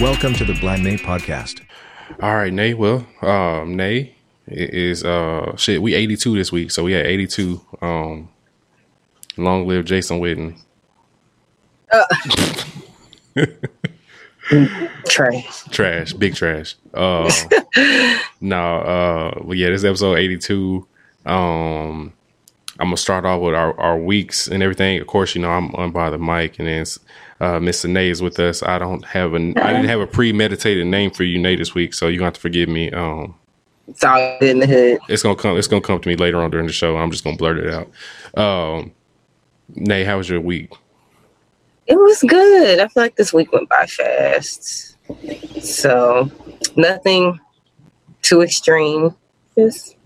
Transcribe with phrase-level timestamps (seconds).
[0.00, 1.62] Welcome to the Blind Nate podcast.
[2.20, 2.74] All right, Nay.
[2.74, 4.16] Well, um, Nay
[4.48, 5.80] is uh shit.
[5.80, 7.60] We eighty two this week, so we had eighty two.
[7.80, 8.28] Um,
[9.36, 10.58] long live Jason Witten.
[15.06, 15.62] Trash.
[15.70, 16.74] Trash, big trash.
[16.92, 17.30] Uh,
[18.40, 20.86] no, uh, but yeah, this episode eighty two.
[21.24, 22.12] Um,
[22.80, 25.00] I'm gonna start off with our, our weeks and everything.
[25.00, 26.84] Of course, you know I'm on by the mic, and then
[27.40, 27.88] uh, Mr.
[27.90, 28.62] Nay is with us.
[28.62, 31.94] I don't have a I didn't have a premeditated name for you, Nay, this week,
[31.94, 32.90] so you have to forgive me.
[32.92, 33.34] Um,
[33.88, 34.98] It's all in the hood.
[35.08, 35.56] it's gonna come.
[35.56, 36.96] It's gonna come to me later on during the show.
[36.96, 37.90] I'm just gonna blurt it out.
[38.38, 38.92] Um,
[39.74, 40.72] Nay, how was your week?
[41.86, 42.78] It was good.
[42.78, 44.96] I feel like this week went by fast.
[45.60, 46.30] So
[46.76, 47.38] nothing
[48.22, 49.14] too extreme.
[49.56, 49.96] Just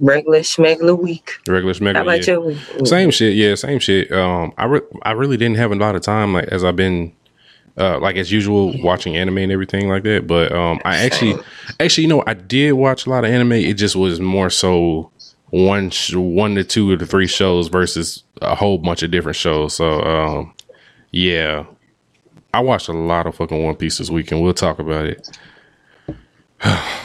[0.00, 1.38] regular schmegular week.
[1.46, 2.34] Regular How about yeah.
[2.34, 2.58] your week?
[2.84, 3.34] Same shit.
[3.34, 4.10] Yeah, same shit.
[4.12, 7.12] Um, I re- I really didn't have a lot of time, like as I've been,
[7.76, 10.26] uh, like as usual, watching anime and everything like that.
[10.26, 11.36] But um, I actually,
[11.80, 13.52] actually, you know, I did watch a lot of anime.
[13.52, 15.10] It just was more so
[15.50, 19.36] one, sh- one to two or to three shows versus a whole bunch of different
[19.36, 19.74] shows.
[19.74, 20.54] So um,
[21.10, 21.64] yeah,
[22.52, 25.38] I watched a lot of fucking One Piece this week, and we'll talk about it.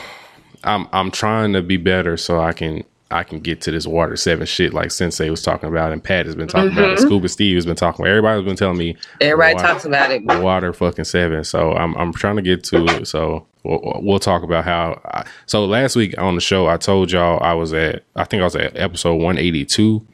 [0.64, 4.16] I'm I'm trying to be better so I can I can get to this water
[4.16, 6.98] seven shit like Sensei was talking about and Pat has been talking about it.
[7.00, 7.08] Mm-hmm.
[7.08, 8.10] Scuba Steve has been talking about.
[8.12, 9.62] Everybody's been telling me Everybody Wow.
[9.62, 10.24] talks about it.
[10.26, 11.44] water fucking seven.
[11.44, 13.08] So I'm I'm trying to get to it.
[13.08, 15.02] So we'll, we'll talk about how.
[15.06, 18.42] I, so last week on the show, I told y'all I was at I think
[18.42, 20.06] I was at episode 182.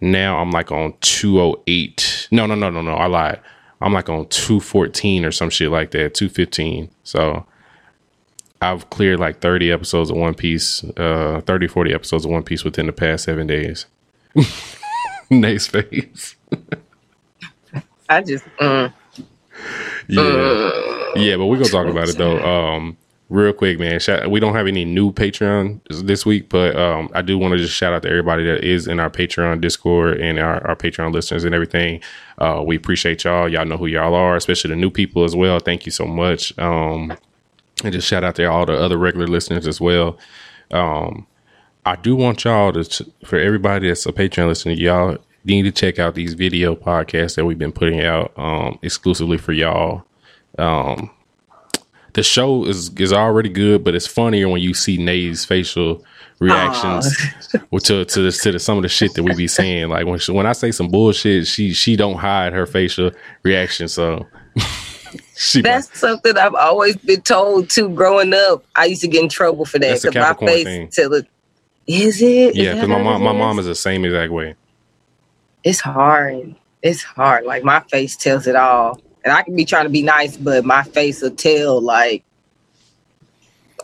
[0.00, 2.28] Now I'm like on 208.
[2.30, 2.94] No, no, no, no, no.
[2.94, 3.40] I lied.
[3.80, 6.14] I'm like on 214 or some shit like that.
[6.14, 6.90] 215.
[7.02, 7.46] So
[8.72, 12.64] I've cleared like 30 episodes of One Piece, uh, 30, 40 episodes of One Piece
[12.64, 13.86] within the past seven days.
[15.30, 16.36] Nate's face.
[18.08, 18.92] I just mm,
[20.08, 20.70] Yeah.
[21.16, 22.38] Yeah, but we're gonna talk about it though.
[22.38, 22.96] Um,
[23.28, 23.98] real quick, man.
[24.00, 27.58] Shout, we don't have any new Patreon this week, but um, I do want to
[27.58, 31.12] just shout out to everybody that is in our Patreon Discord and our, our Patreon
[31.12, 32.00] listeners and everything.
[32.38, 33.48] Uh, we appreciate y'all.
[33.48, 35.58] Y'all know who y'all are, especially the new people as well.
[35.58, 36.56] Thank you so much.
[36.58, 37.16] Um,
[37.84, 40.18] and just shout out to all the other regular listeners as well.
[40.70, 41.26] Um,
[41.84, 45.98] I do want y'all to, for everybody that's a Patreon listener, y'all need to check
[45.98, 50.04] out these video podcasts that we've been putting out um, exclusively for y'all.
[50.58, 51.10] Um,
[52.14, 56.02] the show is is already good, but it's funnier when you see Nay's facial
[56.38, 57.14] reactions
[57.52, 59.90] to to, the, to the, some of the shit that we be saying.
[59.90, 63.10] Like when she, when I say some bullshit, she she don't hide her facial
[63.42, 63.86] reaction.
[63.86, 64.26] So
[65.62, 67.88] that's something I've always been told too.
[67.90, 70.88] Growing up, I used to get in trouble for that because my face thing.
[70.88, 71.26] till it
[71.86, 72.54] is it.
[72.54, 74.54] yeah, because my mom my mom is the same exact way.
[75.64, 76.54] it's hard.
[76.82, 77.44] It's hard.
[77.44, 79.00] Like my face tells it all.
[79.24, 82.24] And I can be trying to be nice, but my face will tell like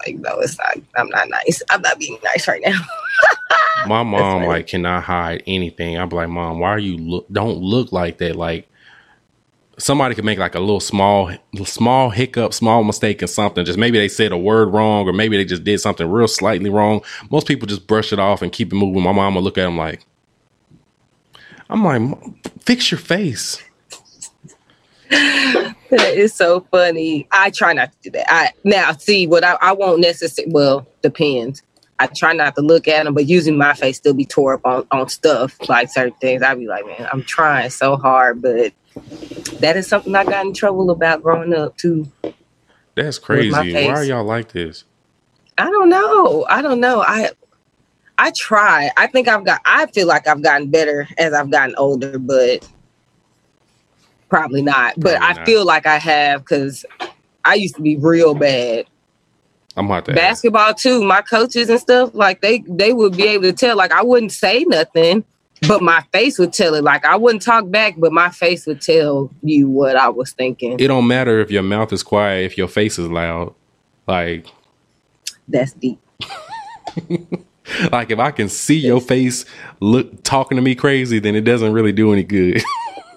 [0.06, 1.62] like no, it's not I'm not nice.
[1.70, 2.78] I'm not being nice right now.
[3.86, 5.98] My mom like cannot hide anything.
[5.98, 7.26] I'm like, mom, why are you look?
[7.32, 8.36] Don't look like that.
[8.36, 8.68] Like
[9.78, 11.32] somebody could make like a little small,
[11.64, 13.64] small hiccup, small mistake in something.
[13.64, 16.70] Just maybe they said a word wrong, or maybe they just did something real slightly
[16.70, 17.02] wrong.
[17.30, 19.02] Most people just brush it off and keep it moving.
[19.02, 20.04] My mom will look at them like,
[21.70, 22.02] I'm like,
[22.60, 23.62] fix your face.
[25.10, 27.26] it's so funny.
[27.30, 28.32] I try not to do that.
[28.32, 31.62] I now see what I, I won't necessarily well, depends.
[32.02, 34.66] I try not to look at them, but usually my face still be tore up
[34.66, 36.42] on, on stuff like certain things.
[36.42, 38.72] I'd be like, man, I'm trying so hard, but
[39.60, 42.10] that is something I got in trouble about growing up too.
[42.96, 43.52] That's crazy.
[43.52, 44.82] Why are y'all like this?
[45.58, 46.44] I don't know.
[46.50, 47.02] I don't know.
[47.02, 47.30] I
[48.18, 48.90] I try.
[48.96, 52.68] I think I've got I feel like I've gotten better as I've gotten older, but
[54.28, 54.94] probably not.
[54.98, 55.46] But Probably I not.
[55.46, 56.84] feel like I have because
[57.44, 58.86] I used to be real bad.
[59.76, 60.20] I'm about to ask.
[60.20, 61.02] Basketball too.
[61.04, 63.76] My coaches and stuff, like they they would be able to tell.
[63.76, 65.24] Like I wouldn't say nothing,
[65.66, 66.84] but my face would tell it.
[66.84, 70.78] Like I wouldn't talk back, but my face would tell you what I was thinking.
[70.78, 73.54] It don't matter if your mouth is quiet, if your face is loud.
[74.06, 74.46] Like,
[75.48, 76.00] That's deep.
[77.92, 79.44] like if I can see your face
[79.80, 82.62] look talking to me crazy, then it doesn't really do any good.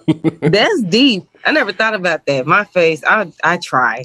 [0.40, 1.26] That's deep.
[1.44, 2.46] I never thought about that.
[2.46, 4.04] My face, I I try.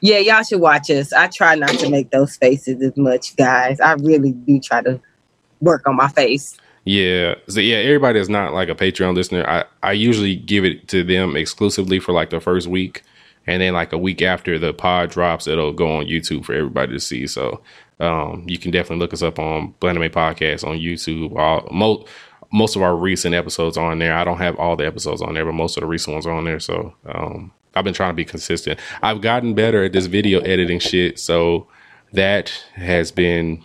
[0.00, 1.12] Yeah, y'all should watch us.
[1.12, 3.80] I try not to make those faces as much, guys.
[3.80, 5.00] I really do try to
[5.60, 6.56] work on my face.
[6.84, 7.34] Yeah.
[7.48, 11.02] So yeah, everybody is not like a Patreon listener, I, I usually give it to
[11.02, 13.02] them exclusively for like the first week.
[13.48, 16.92] And then like a week after the pod drops, it'll go on YouTube for everybody
[16.92, 17.26] to see.
[17.26, 17.60] So
[18.00, 21.36] um, you can definitely look us up on Blandame Podcast on YouTube.
[21.36, 22.08] All most
[22.52, 24.14] most of our recent episodes are on there.
[24.14, 26.32] I don't have all the episodes on there, but most of the recent ones are
[26.32, 26.60] on there.
[26.60, 28.80] So um, I've been trying to be consistent.
[29.02, 31.18] I've gotten better at this video editing shit.
[31.18, 31.68] So
[32.12, 33.62] that has been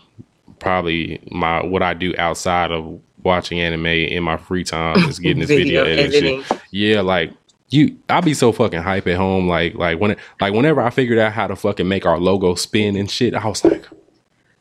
[0.60, 5.40] probably my what I do outside of watching anime in my free time is getting
[5.40, 6.44] this video, Video editing.
[6.44, 6.62] Shit.
[6.72, 7.34] Yeah, like
[7.70, 9.48] you I'll be so fucking hype at home.
[9.48, 12.96] Like like when like whenever I figured out how to fucking make our logo spin
[12.96, 13.86] and shit, I was like,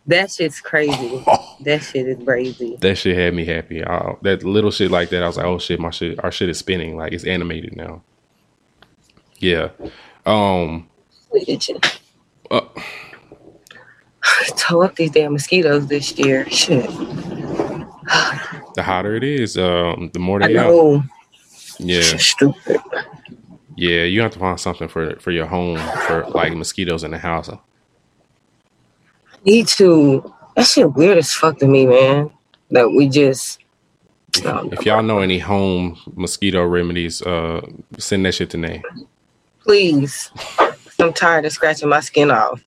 [0.07, 1.25] That shit's crazy.
[1.63, 2.79] That shit is crazy.
[2.81, 3.85] that shit had me happy.
[3.85, 6.49] Uh, that little shit like that, I was like, oh shit, my shit, our shit
[6.49, 6.97] is spinning.
[6.97, 8.03] Like it's animated now.
[9.41, 9.71] Yeah.
[10.27, 10.89] Um.
[12.51, 12.61] Uh,
[14.57, 16.49] Toe up these damn mosquitoes this year.
[16.51, 16.89] Shit.
[18.75, 20.67] the hotter it is, um, the more I they out.
[20.67, 21.03] know.
[21.79, 22.77] Yeah, Stupid.
[23.77, 24.03] yeah.
[24.05, 27.49] You have to find something for for your home for like mosquitoes in the house.
[29.47, 30.35] Me too.
[30.57, 32.31] That shit weird as fuck to me, man.
[32.71, 33.61] That we just.
[34.45, 34.69] I.
[34.73, 37.63] If y'all know any home mosquito remedies, uh,
[37.99, 38.83] send that shit to Nay.
[39.65, 40.31] Please.
[40.99, 42.63] I'm tired of scratching my skin off.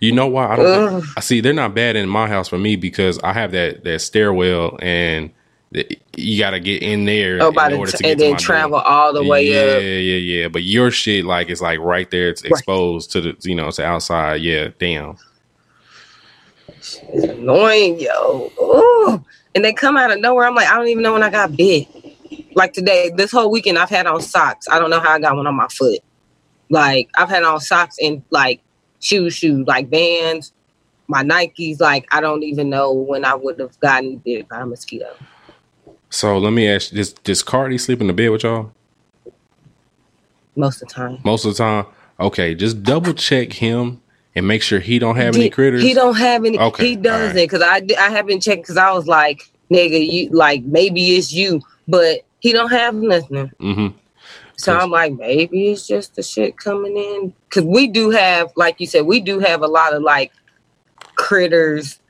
[0.00, 0.52] You know why?
[0.52, 1.04] I don't.
[1.16, 1.40] I see.
[1.40, 5.30] They're not bad in my house for me because I have that that stairwell and
[6.16, 8.32] you got to get in there Oh, in order t- to get and to then
[8.32, 8.86] my travel door.
[8.86, 9.82] all the way yeah, up.
[9.82, 10.48] Yeah, yeah, yeah.
[10.48, 12.28] But your shit like is like right there.
[12.28, 14.42] It's exposed to the you know to outside.
[14.42, 15.16] Yeah, damn.
[16.68, 18.52] It's annoying, yo.
[18.60, 19.24] Ooh.
[19.54, 20.46] And they come out of nowhere.
[20.46, 21.88] I'm like, I don't even know when I got bit.
[22.54, 24.66] Like today, this whole weekend, I've had on socks.
[24.70, 26.00] I don't know how I got one on my foot.
[26.68, 28.60] Like I've had on socks and like
[29.00, 30.52] shoes, shoes, like Vans,
[31.08, 31.80] my Nikes.
[31.80, 35.16] Like I don't even know when I would have gotten bit by a mosquito.
[36.10, 38.72] So let me ask you: Does does Cardi sleep in the bed with y'all
[40.54, 41.18] Most of the time.
[41.24, 41.86] most of the time?
[42.18, 44.00] Okay, just double check him
[44.34, 45.82] and make sure he don't have any critters.
[45.82, 46.58] He don't have any.
[46.58, 50.30] Okay, He doesn't because I I have been checking because I was like, nigga, you
[50.30, 53.50] like maybe it's you, but he don't have nothing.
[53.60, 53.88] hmm
[54.56, 57.34] So I'm like, maybe it's just the shit coming in.
[57.50, 60.32] Cause we do have, like you said, we do have a lot of like
[61.14, 62.00] critters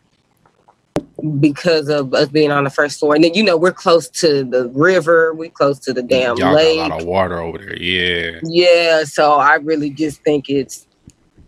[1.40, 3.14] because of us being on the first floor.
[3.14, 6.54] And then you know, we're close to the river, we close to the damn Y'all
[6.54, 6.78] lake.
[6.78, 7.76] got a lot of water over there.
[7.76, 8.40] Yeah.
[8.44, 10.87] Yeah, so I really just think it's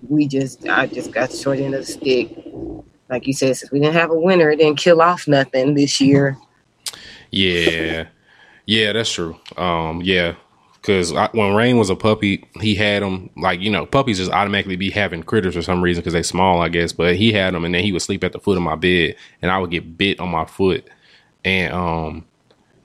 [0.09, 2.37] we just I just got short end of the stick.
[3.09, 6.01] Like you said, since we didn't have a winter, it didn't kill off nothing this
[6.01, 6.37] year.
[7.31, 8.07] Yeah,
[8.67, 9.39] yeah, that's true.
[9.57, 10.35] Um, yeah,
[10.89, 14.77] because when Rain was a puppy, he had them like you know puppies just automatically
[14.77, 16.93] be having critters for some reason because they small, I guess.
[16.93, 19.17] But he had them, and then he would sleep at the foot of my bed,
[19.43, 20.89] and I would get bit on my foot,
[21.45, 22.25] and um,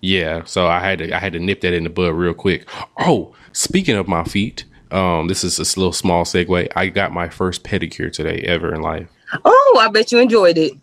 [0.01, 2.67] yeah, so I had to I had to nip that in the bud real quick.
[2.99, 6.67] Oh, speaking of my feet, um, this is a little small segue.
[6.75, 9.07] I got my first pedicure today ever in life.
[9.45, 10.73] Oh, I bet you enjoyed it.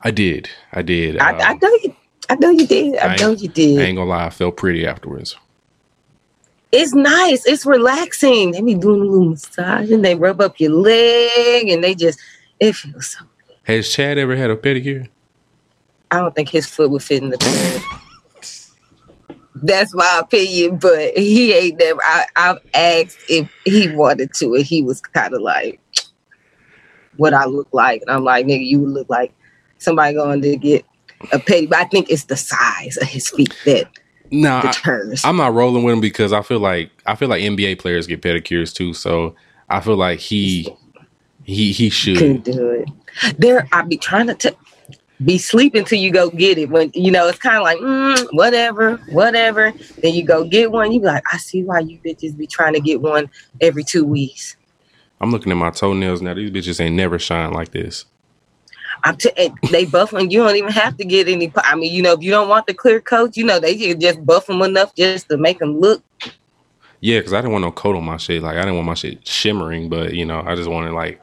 [0.00, 1.18] I did, I did.
[1.18, 1.96] I, I Um, know you
[2.30, 2.96] I know you did.
[2.96, 3.78] I, I know you did.
[3.78, 5.36] I ain't gonna lie, I felt pretty afterwards.
[6.72, 7.46] It's nice.
[7.46, 8.52] It's relaxing.
[8.52, 12.18] They be doing a little massage and they rub up your leg and they just
[12.60, 13.56] it feels so good.
[13.64, 15.08] Has Chad ever had a pedicure?
[16.10, 18.02] I don't think his foot would fit in the pedicure.
[19.62, 22.00] That's my opinion, but he ain't never.
[22.04, 25.80] I, I've asked if he wanted to, and he was kind of like,
[27.16, 29.32] "What I look like?" And I'm like, "Nigga, you look like
[29.78, 30.84] somebody going to get
[31.32, 33.88] a petty." But I think it's the size of his feet that
[34.30, 35.24] No, deters.
[35.24, 38.22] I'm not rolling with him because I feel like I feel like NBA players get
[38.22, 38.92] pedicures too.
[38.92, 39.34] So
[39.68, 40.68] I feel like he
[41.44, 42.16] he he should.
[42.16, 42.88] couldn't do it.
[43.38, 44.56] There, I'd be trying to t-
[45.24, 46.68] be sleeping till you go get it.
[46.70, 49.72] When you know it's kind of like mm, whatever, whatever.
[50.02, 50.92] Then you go get one.
[50.92, 53.30] You be like, I see why you bitches be trying to get one
[53.60, 54.56] every two weeks.
[55.20, 56.34] I'm looking at my toenails now.
[56.34, 58.04] These bitches ain't never shine like this.
[59.06, 59.30] I'm t-
[59.70, 60.30] they buff them.
[60.30, 61.52] You don't even have to get any.
[61.56, 64.00] I mean, you know, if you don't want the clear coat, you know, they can
[64.00, 66.02] just buff them enough just to make them look.
[67.00, 68.42] Yeah, because I didn't want no coat on my shit.
[68.42, 71.20] Like I didn't want my shit shimmering, but you know, I just wanted like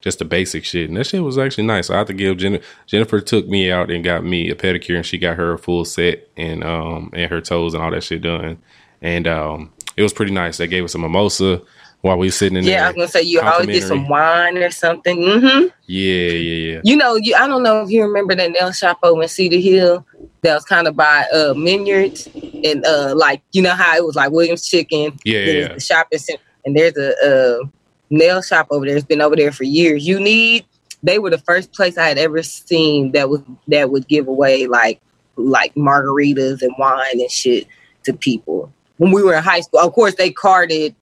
[0.00, 0.88] just the basic shit.
[0.88, 1.90] And that shit was actually nice.
[1.90, 2.64] I have to give Jennifer.
[2.86, 5.84] Jennifer took me out and got me a pedicure, and she got her a full
[5.84, 8.56] set and um and her toes and all that shit done.
[9.02, 10.56] And um, it was pretty nice.
[10.56, 11.60] They gave us a mimosa
[12.02, 12.86] while we was sitting in Yeah, I there.
[12.88, 15.18] was gonna say you always get some wine or something.
[15.18, 15.66] Mm-hmm.
[15.86, 16.80] Yeah, yeah, yeah.
[16.84, 19.56] You know, you I don't know if you remember that nail shop over in Cedar
[19.58, 20.06] Hill
[20.42, 22.28] that was kind of by uh Minyards
[22.64, 25.74] and uh like you know how it was like Williams Chicken, Yeah, it's yeah.
[25.74, 27.14] the shopping center, and there's a
[27.62, 27.66] uh
[28.10, 28.96] nail shop over there.
[28.96, 30.06] It's been over there for years.
[30.06, 30.64] You need.
[31.02, 34.66] They were the first place I had ever seen that was that would give away
[34.66, 35.00] like
[35.36, 37.66] like margaritas and wine and shit
[38.04, 39.80] to people when we were in high school.
[39.80, 40.94] Of course, they carded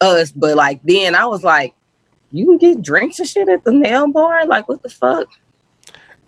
[0.00, 1.74] us, but like then I was like,
[2.32, 4.46] you can get drinks and shit at the nail bar.
[4.46, 5.28] Like what the fuck?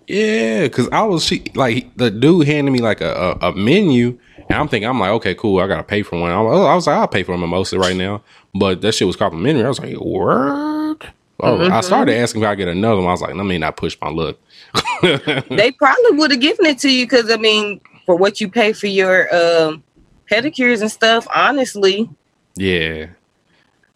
[0.06, 4.18] Yeah, because I was she like the dude handed me like a, a, a menu,
[4.36, 6.30] and I'm thinking I'm like, okay, cool, I gotta pay for one.
[6.30, 8.22] I was, I was like, I'll pay for a mimosa right now,
[8.54, 9.64] but that shit was complimentary.
[9.64, 11.10] I was like, word.
[11.40, 13.08] Oh, I started asking if I get another one.
[13.08, 14.36] I was like, let me not push my luck.
[15.02, 18.72] they probably would have given it to you because I mean, for what you pay
[18.72, 19.82] for your um,
[20.30, 22.08] pedicures and stuff, honestly.
[22.54, 23.06] Yeah,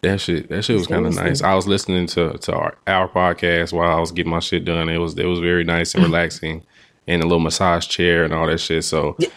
[0.01, 0.49] that shit.
[0.49, 1.41] That shit was kind of nice.
[1.41, 4.89] I was listening to to our, our podcast while I was getting my shit done.
[4.89, 6.63] It was it was very nice and relaxing,
[7.07, 8.83] and a little massage chair and all that shit.
[8.83, 9.17] So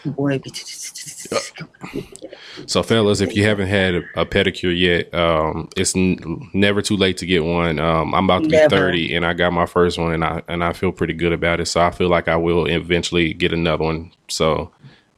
[2.67, 6.97] So, fellas, if you haven't had a, a pedicure yet, um, it's n- never too
[6.97, 7.79] late to get one.
[7.79, 10.63] Um, I'm about to be 30, and I got my first one, and I and
[10.63, 11.67] I feel pretty good about it.
[11.67, 14.11] So, I feel like I will eventually get another one.
[14.27, 14.71] So,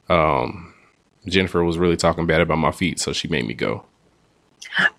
[0.08, 0.74] um,
[1.26, 3.84] Jennifer was really talking bad about my feet, so she made me go.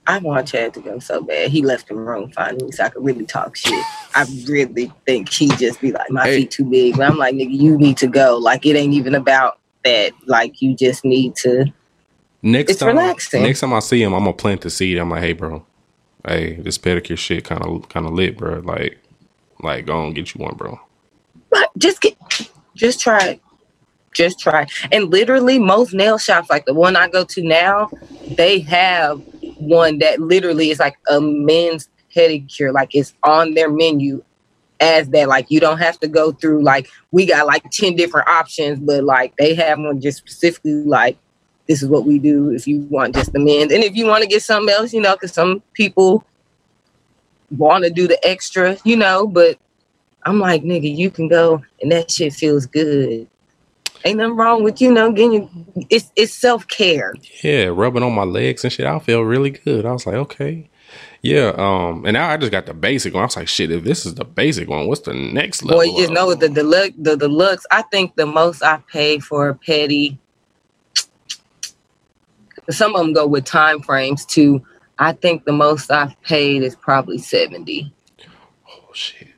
[0.07, 1.49] I want Chad to go so bad.
[1.51, 3.83] He left the room finally, so I could really talk shit.
[4.13, 6.41] I really think he just be like, my Hey.
[6.41, 6.97] feet too big.
[6.97, 8.37] But I'm like, nigga, you need to go.
[8.37, 10.13] Like, it ain't even about that.
[10.25, 11.65] Like, you just need to.
[12.41, 13.43] Next It's time, relaxing.
[13.43, 14.97] next time I see him, I'm gonna plant the seed.
[14.97, 15.65] I'm like, hey, bro,
[16.27, 18.59] hey, this pedicure shit kind of kind of lit, bro.
[18.59, 18.99] Like,
[19.61, 20.79] like, go on, get you one, bro.
[21.49, 22.15] But just get,
[22.75, 23.41] just try it.
[24.13, 24.67] Just try.
[24.91, 27.89] And literally, most nail shops, like the one I go to now,
[28.37, 29.21] they have
[29.57, 32.73] one that literally is like a men's pedicure.
[32.73, 34.23] Like it's on their menu
[34.79, 35.27] as that.
[35.27, 39.03] Like you don't have to go through like we got like ten different options, but
[39.03, 41.17] like they have one just specifically like
[41.67, 44.21] this is what we do if you want just the men's, and if you want
[44.23, 46.23] to get something else, you know, because some people
[47.57, 49.57] want to do the extra, you know, but
[50.25, 53.27] I'm like, nigga, you can go and that shit feels good.
[54.05, 55.49] Ain't nothing wrong with you know getting
[55.89, 57.13] it's it's self care.
[57.43, 58.85] Yeah, rubbing on my legs and shit.
[58.85, 59.85] I feel really good.
[59.85, 60.69] I was like, okay.
[61.21, 63.23] Yeah, um, and now I just got the basic one.
[63.23, 65.79] I was like, shit, if this is the basic one, what's the next level?
[65.79, 69.49] Boy, you just know the deluxe the deluxe, I think the most I paid for
[69.49, 70.19] a petty
[72.69, 74.63] some of them go with time frames too.
[74.97, 77.93] I think the most I've paid is probably 70.
[78.67, 79.29] Oh, shit.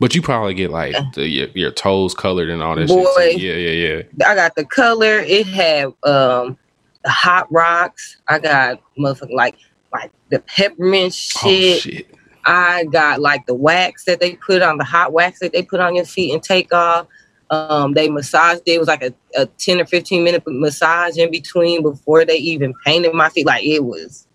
[0.00, 3.04] But you probably get like the, your, your toes colored and all that Boy.
[3.16, 3.36] shit.
[3.36, 3.46] Too.
[3.46, 4.28] Yeah, yeah, yeah.
[4.28, 5.18] I got the color.
[5.18, 6.56] It had um
[7.04, 8.16] the hot rocks.
[8.28, 9.56] I got motherfucking like
[9.92, 11.76] like the peppermint shit.
[11.76, 12.14] Oh shit.
[12.44, 15.80] I got like the wax that they put on the hot wax that they put
[15.80, 17.06] on your feet and take off.
[17.50, 18.72] Um, they massaged it.
[18.72, 22.74] It was like a, a 10 or 15 minute massage in between before they even
[22.84, 23.46] painted my feet.
[23.46, 24.26] Like it was,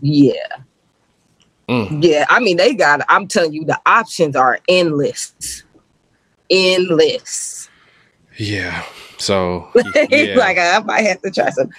[0.00, 0.32] yeah.
[1.70, 2.02] Mm.
[2.02, 2.26] Yeah.
[2.28, 5.62] I mean, they got, I'm telling you, the options are endless.
[6.50, 7.68] Endless.
[8.36, 8.84] Yeah.
[9.18, 9.68] So
[10.10, 11.70] yeah, like, I might have to try some.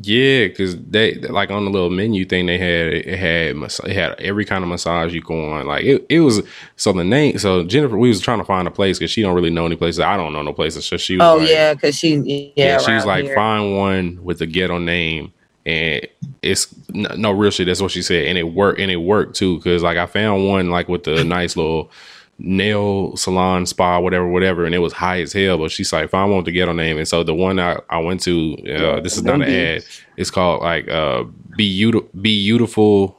[0.00, 4.12] Yeah, because they like on the little menu thing they had it had it had
[4.20, 5.66] every kind of massage you go on.
[5.66, 6.42] Like it, it was
[6.76, 7.36] so the name.
[7.38, 9.74] So Jennifer, we was trying to find a place because she don't really know any
[9.74, 9.98] places.
[9.98, 10.86] I don't know no places.
[10.86, 11.74] So she was Oh, like, yeah.
[11.74, 12.52] Cause she, yeah.
[12.54, 13.34] yeah, she's around like here.
[13.34, 15.32] find one with a ghetto name
[15.64, 16.06] and
[16.42, 19.36] it's no, no real shit that's what she said and it worked and it worked
[19.36, 21.90] too because like i found one like with the nice little
[22.38, 26.30] nail salon spa whatever whatever and it was high as hell but she's like find
[26.30, 29.16] one with the ghetto name and so the one i, I went to uh, this
[29.16, 29.84] is not an ad
[30.16, 31.22] it's called like uh
[31.56, 33.16] be beautiful be beautiful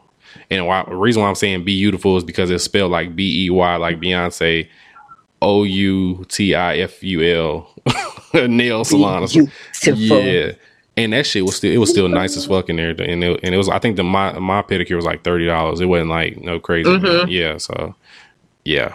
[0.49, 3.75] and why, the reason why i'm saying be beautiful is because it's spelled like b-e-y
[3.77, 4.67] like beyonce
[5.41, 6.23] o-u-t-i-f-u-l
[8.47, 9.27] nail salon or.
[9.27, 10.19] Beautiful.
[10.23, 10.53] Yeah.
[10.95, 12.89] And that shit was still it was still nice as fuck in there.
[12.91, 15.81] And it, and it was I think the my my pedicure was like thirty dollars.
[15.81, 16.89] It wasn't like no crazy.
[16.89, 17.25] Mhm.
[17.29, 17.57] Yeah.
[17.57, 17.95] So
[18.63, 18.93] yeah.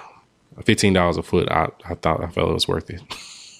[0.65, 3.01] Fifteen dollars a foot, I, I thought I felt it was worth it.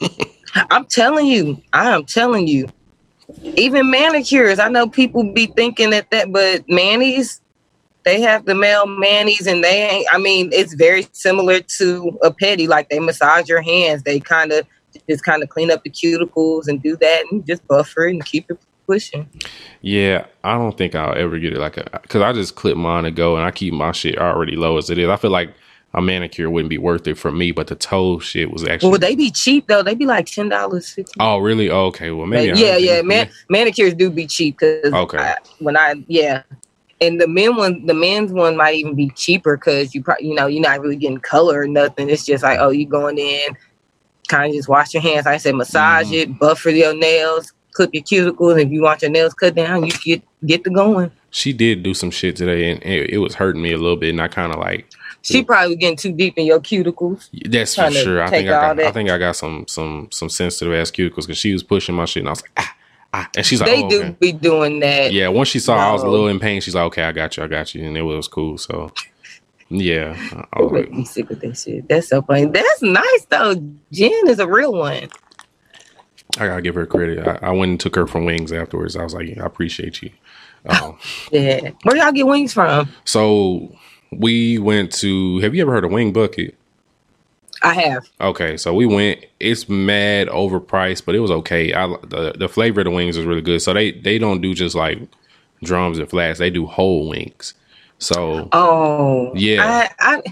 [0.71, 2.69] I'm telling you, I am telling you.
[3.43, 7.41] Even manicures, I know people be thinking that that, but manis,
[8.05, 10.07] they have the male manis, and they ain't.
[10.11, 12.67] I mean, it's very similar to a petty.
[12.67, 14.67] Like they massage your hands, they kind of
[15.09, 18.25] just kind of clean up the cuticles and do that, and just buffer it and
[18.25, 19.29] keep it pushing.
[19.83, 22.77] Yeah, I don't think I'll ever get it like uh, a because I just clip
[22.77, 25.09] mine and go and I keep my shit already low as it is.
[25.09, 25.55] I feel like
[25.95, 28.91] a manicure wouldn't be worth it for me, but the toe shit was actually.
[28.91, 29.83] Well, they be cheap though.
[29.83, 31.71] They be like ten dollars, oh, really?
[31.71, 32.11] Oh, okay.
[32.11, 32.53] Well, maybe.
[32.53, 33.03] I- yeah, yeah.
[33.03, 35.35] Man, manicures do be cheap because Okay.
[35.61, 36.43] when I yeah,
[37.01, 40.35] and the men one, the men's one might even be cheaper because you probably you
[40.35, 42.11] know you're not really getting color or nothing.
[42.11, 43.57] It's just like oh, you going in,
[44.29, 45.27] kind of just wash your hands.
[45.27, 46.23] Like I said massage Mhm.
[46.23, 48.63] it, buffer your nails, clip your cuticles.
[48.63, 51.11] If you want your nails cut down, you get get to going.
[51.31, 54.11] She did do some shit today, and it, it was hurting me a little bit,
[54.11, 54.87] and I kind of like
[55.23, 57.29] She probably was getting too deep in your cuticles.
[57.51, 58.23] that's for sure.
[58.23, 58.95] I think I got, I that.
[58.95, 62.21] think I got some some some sensitive ass cuticles because she was pushing my shit,
[62.23, 62.75] and I was like, ah,
[63.15, 64.17] ah, and she's like, they oh, do okay.
[64.21, 65.13] be doing that.
[65.13, 67.37] Yeah, once she saw I was a little in pain, she's like, "Okay, I got
[67.37, 68.57] you, I got you," and it was cool.
[68.59, 68.91] So,
[69.71, 70.17] yeah,
[70.59, 71.89] It make me sick with that shit.
[71.89, 72.47] That's so funny.
[72.47, 73.55] That's nice though.
[73.93, 75.09] Jen is a real one.
[76.39, 77.27] I gotta give her credit.
[77.27, 78.97] I, I went and took her from Wings afterwards.
[78.97, 80.11] I was like, "I appreciate you."
[80.69, 80.99] Um,
[81.33, 81.71] Yeah.
[81.85, 82.91] Where y'all get wings from?
[83.05, 83.77] so
[84.13, 85.39] we went to.
[85.41, 86.57] Have you ever heard of Wing Bucket?
[87.63, 88.05] I have.
[88.21, 89.27] Okay, so we went.
[89.41, 91.75] It's mad overpriced, but it was okay.
[91.75, 93.61] I the, the flavor of the wings was really good.
[93.63, 94.99] So they they don't do just like
[95.63, 96.39] drums and flats.
[96.39, 97.55] They do whole wings.
[97.99, 99.89] So Oh, Yeah.
[99.99, 100.23] I, I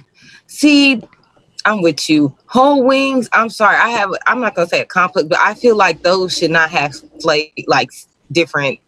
[0.47, 1.03] see.
[1.65, 2.33] I'm with you.
[2.47, 3.29] Whole wings.
[3.33, 3.77] I'm sorry.
[3.77, 4.11] I have.
[4.27, 7.51] I'm not gonna say a conflict, but I feel like those should not have flavor
[7.67, 7.91] like
[8.31, 8.79] different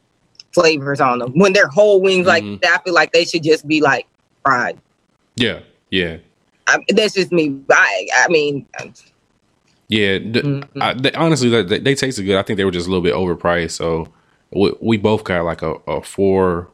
[0.52, 1.32] flavors on them.
[1.32, 2.60] When they're whole wings like Mhm.
[2.62, 4.06] that, I feel like they should just be like
[4.44, 4.78] fried.
[5.36, 6.18] yeah, yeah,
[6.68, 7.60] I, that's just me.
[7.70, 8.06] I.
[8.16, 8.64] I mean.
[9.88, 10.18] yeah.
[10.18, 10.68] Mhm.
[10.80, 12.36] I, they, honestly, they, they, they tasted good.
[12.36, 13.72] I think they were just a little bit overpriced.
[13.72, 14.06] So
[14.52, 16.68] we, we both got like a, a four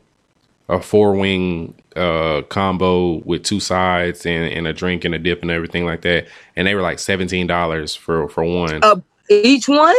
[0.68, 5.42] a four wing uh combo with two sides and, and a drink and a dip
[5.42, 6.26] and everything like that.
[6.56, 8.82] And they were like seventeen dollars for for one.
[8.82, 8.96] Uh,
[9.28, 9.94] each one.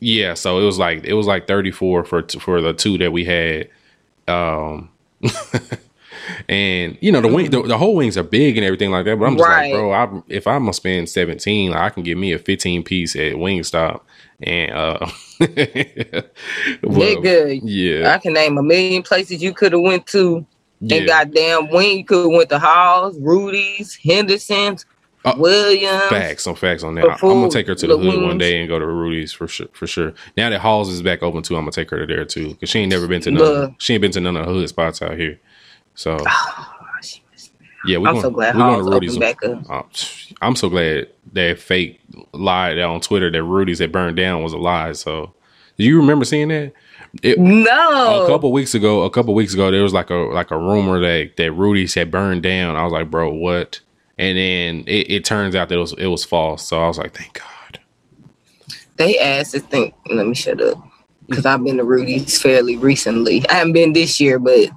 [0.00, 3.12] Yeah, so it was like it was like 34 for t- for the two that
[3.12, 3.68] we had.
[4.26, 4.90] Um
[6.48, 9.18] and you know the wing the, the whole wings are big and everything like that,
[9.18, 9.72] but I'm just Right.
[9.72, 13.14] like, bro, I, if I'm gonna spend 17, I can get me a 15 piece
[13.16, 14.00] at Wingstop
[14.42, 15.06] and uh
[16.82, 17.62] well, good.
[17.62, 18.12] Yeah.
[18.14, 20.44] I can name a million places you could have went to.
[20.80, 20.98] yeah.
[20.98, 24.84] And goddamn, when you could have went to Halls, Rudy's, Henderson's,
[25.24, 26.04] Uh, Williams.
[26.08, 27.18] Facts, some facts on that.
[27.18, 28.86] For I, am gonna take her to the the hood one day and go to
[28.86, 29.68] Rudy's for sure.
[29.72, 30.14] For sure.
[30.36, 32.70] Now that Halls is back open too, I'm gonna take her to there too because
[32.70, 33.42] she ain't never been to none.
[33.42, 33.72] Look.
[33.78, 35.38] She ain't been to none of the hood spots out here.
[35.94, 36.79] So Oh,
[37.86, 39.18] yeah, we I'm going, so glad we going Halls to Rudy's.
[39.18, 39.70] back up.
[39.70, 39.82] Uh,
[40.42, 42.00] I'm so glad that fake
[42.32, 44.92] lie that on Twitter that Rudy's had burned down was a lie.
[44.92, 45.32] So
[45.78, 46.72] do you remember seeing that?
[47.22, 48.24] It, No.
[48.24, 51.00] a couple weeks ago, a couple weeks ago, there was like a like a rumor
[51.00, 52.76] that that Rudy's had burned down.
[52.76, 53.80] I was like, bro, what?
[54.18, 56.66] And then it, it turns out that it was it was false.
[56.68, 57.80] So I was like, thank God.
[58.96, 59.94] They asked to think.
[60.10, 60.78] Let me shut up.
[61.28, 63.48] Because I've been to Rudy's fairly recently.
[63.48, 64.68] I haven't been this year, but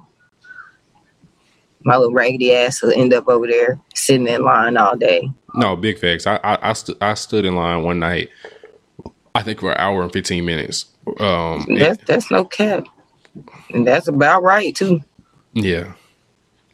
[1.84, 5.30] my little raggedy ass will end up over there sitting in line all day.
[5.54, 6.26] No, big facts.
[6.26, 8.30] I I I, stu- I stood in line one night.
[9.34, 10.86] I think for an hour and fifteen minutes.
[11.20, 12.86] Um, That's that's no cap.
[13.72, 15.00] And that's about right too.
[15.52, 15.92] yeah.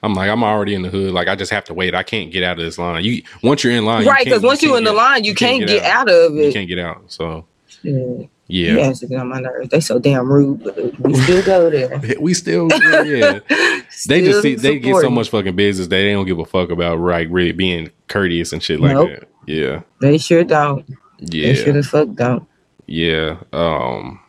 [0.03, 1.13] I'm like, I'm already in the hood.
[1.13, 1.95] Like, I just have to wait.
[1.95, 3.05] I can't get out of this line.
[3.05, 5.35] You once you're in line, right, can't- because once you you're in the line, you,
[5.35, 6.09] can't, get, out.
[6.09, 6.47] of it.
[6.47, 7.03] You can't get out.
[7.09, 7.45] So
[7.83, 8.25] Yeah.
[8.51, 9.69] Yeah, Yeah, on my nerves.
[9.71, 12.01] They so damn rude, but we still go there.
[12.21, 13.03] we still yeah.
[13.03, 13.39] yeah.
[14.09, 16.45] They just Still see they get so much fucking business that they don't give a
[16.45, 19.09] fuck about right really being courteous and shit like Nope.
[19.11, 19.29] that.
[19.47, 20.89] Yeah, They sure don't.
[21.19, 21.49] Yeah.
[21.49, 22.47] They sure the fuck don't.
[22.87, 23.39] yeah.
[23.53, 24.21] Um,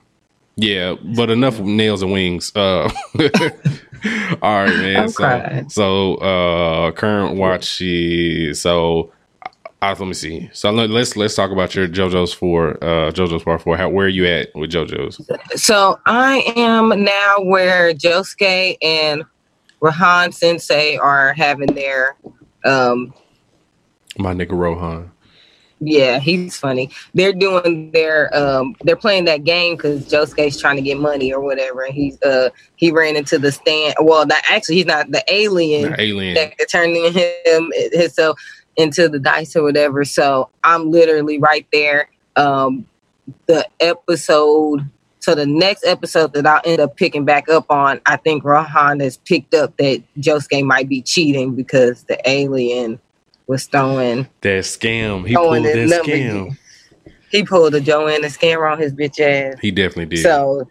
[0.55, 0.95] yeah.
[1.15, 2.51] But enough nails and wings.
[2.55, 2.89] Uh,
[4.41, 5.03] all right, man.
[5.03, 5.69] I'm so crying.
[5.69, 9.12] so uh, current watch is so.
[9.82, 10.48] Uh, let me see.
[10.54, 13.78] So let, let's let's talk about your JoJo's four, uh, JoJo's part four.
[13.78, 15.20] How where are you at with JoJo's?
[15.60, 19.24] So I am now where Josuke and
[19.80, 22.15] Rohan Sensei are having their
[22.63, 23.12] um
[24.20, 25.12] My nigga Rohan.
[25.80, 26.91] yeah, he's funny.
[27.15, 31.39] They're doing their um they're playing that game because Josuke's trying to get money or
[31.41, 31.82] whatever.
[31.86, 35.94] And he's uh he ran into the stand well not actually he's not the alien
[35.94, 36.36] The alien.
[36.36, 36.54] that
[37.46, 38.39] him himself
[38.77, 40.03] into the dice or whatever.
[40.05, 42.10] So I'm literally right there.
[42.36, 42.86] Um,
[43.47, 48.17] the episode, so the next episode that I'll end up picking back up on, I
[48.17, 52.99] think Rohan has picked up that Josuke might be cheating because the alien
[53.47, 55.27] was throwing That scam.
[55.27, 56.57] He pulled that scam.
[57.29, 59.60] He pulled a Joanna scammer on his bitch ass.
[59.62, 60.23] He definitely did.
[60.23, 60.69] So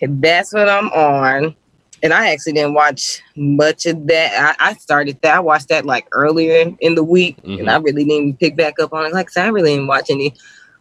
[0.00, 1.54] that's what I'm on.
[2.02, 4.56] And I actually didn't watch much of that.
[4.60, 5.36] I, I started that.
[5.36, 7.60] I watched that like earlier in the week, Mhm.
[7.60, 9.12] and I really didn't pick back up on it.
[9.12, 10.34] Like I really didn't watch any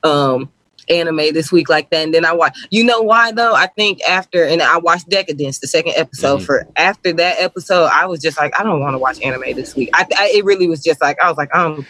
[0.03, 0.49] um
[0.87, 2.03] anime this week like that.
[2.03, 2.67] And then I watched.
[2.69, 3.53] You know why though?
[3.55, 6.41] I think after, and I watched Decadence, the second episode.
[6.41, 6.45] Mhm.
[6.45, 9.75] For after that episode, I was just like, I don't want to watch anime this
[9.75, 9.89] week.
[9.93, 11.85] I, I it really was just like I was like, I'm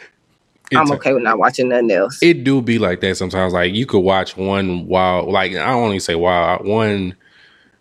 [0.74, 2.20] I'm It's- okay with not watching nothing else.
[2.22, 3.54] It do be like that sometimes.
[3.54, 7.16] Like you could watch one while, like I don't only say wild, one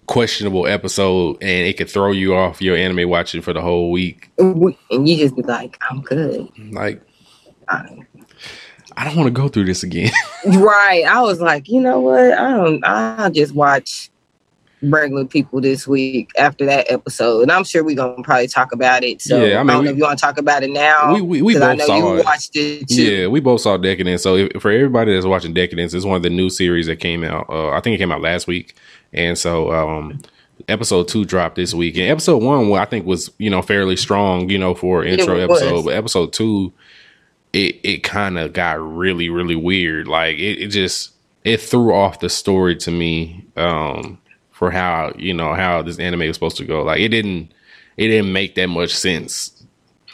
[0.06, 4.30] questionable episode, and it could throw you off your anime watching for the whole week.
[4.38, 6.48] and you just be like, I'm good.
[6.72, 7.00] Like
[7.68, 8.00] I-
[8.96, 10.12] I don't want to go through this again.
[10.46, 11.04] right.
[11.04, 12.32] I was like, you know what?
[12.32, 12.84] I don't.
[12.84, 14.08] I'll just watch
[14.90, 19.04] regular people this week after that episode, and I'm sure we're gonna probably talk about
[19.04, 19.20] it.
[19.22, 21.14] So Yeah, I I, don't we- know if you want to talk about it now.
[21.14, 22.24] We- we- we both know saw you it.
[22.24, 23.02] watched it too.
[23.02, 24.22] Yeah, we both saw Decadence.
[24.22, 27.24] So if, for everybody that's watching Decadence, it's one of the new series that came
[27.24, 27.46] out.
[27.48, 28.74] Uh, I think it came out last week,
[29.12, 30.20] and so um,
[30.68, 31.96] episode two dropped this week.
[31.96, 35.38] And episode one, well, I think was you know fairly strong, you know, for intro
[35.38, 35.84] episode.
[35.84, 36.72] But episode two,
[37.52, 40.08] it it kind of got really really weird.
[40.08, 41.12] Like it, it just
[41.44, 44.18] it threw off the story to me um,
[44.54, 46.82] for how you know how this anime was supposed to go.
[46.82, 47.52] Like it didn't
[47.96, 49.50] it didn't make that much sense.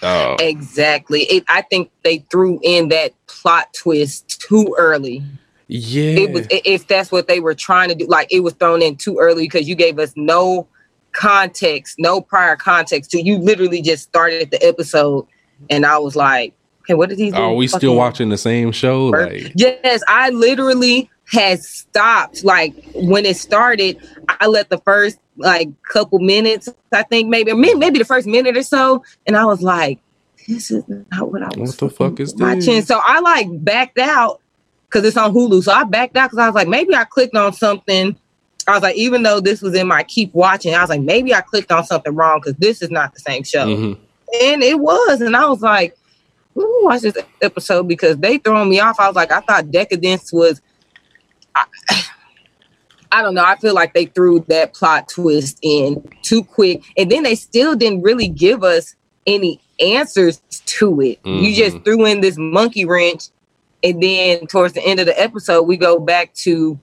[0.03, 1.25] Uh, Exactly.
[1.25, 5.23] It, I think they threw in that plot twist too early.
[5.69, 8.07] yeah, It was if that's what they were trying to do.
[8.07, 10.67] Like it was thrown in too early because you gave us no
[11.13, 13.37] context, no prior context to you.
[13.37, 15.27] Literally just started the episode,
[15.69, 18.73] and I was like, "Okay, what did he do?" Are we still watching the same
[18.73, 19.09] show?
[19.09, 22.45] Like, Yes, I literally had stopped.
[22.45, 27.99] Like when it started, I let the first like couple minutes, I think maybe maybe
[27.99, 30.01] the first minute or so, and I was like,
[30.49, 32.87] "This is not what I was What the fuck is watching." this?
[32.87, 34.41] So I like backed out
[34.89, 35.63] because it's on Hulu.
[35.63, 38.17] So I backed out because I was like, maybe I clicked on something.
[38.67, 41.35] I was like, even though this was in my keep watching, I was like, maybe
[41.35, 43.99] I clicked on something wrong because this is not the same show mhm.
[44.43, 45.97] and it was, and I was like,
[46.55, 49.01] let me watch this episode because they throwing me off.
[49.01, 50.61] I was like, I thought Decadence was.
[51.55, 51.65] I,
[53.13, 53.45] I don't know.
[53.45, 57.75] I feel like they threw that plot twist in too quick, and then they still
[57.75, 58.95] didn't really give us
[59.27, 61.19] any answers to it.
[61.25, 63.25] You just threw in this monkey wrench,
[63.83, 66.79] and then towards the end of the episode, we go back to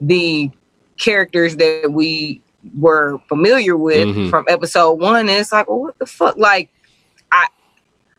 [0.00, 0.50] the
[0.98, 2.42] characters that we
[2.78, 4.30] were familiar with Mhm.
[4.30, 6.36] from episode one, and it's like, well, what the fuck?
[6.36, 6.70] Like,
[7.30, 7.46] I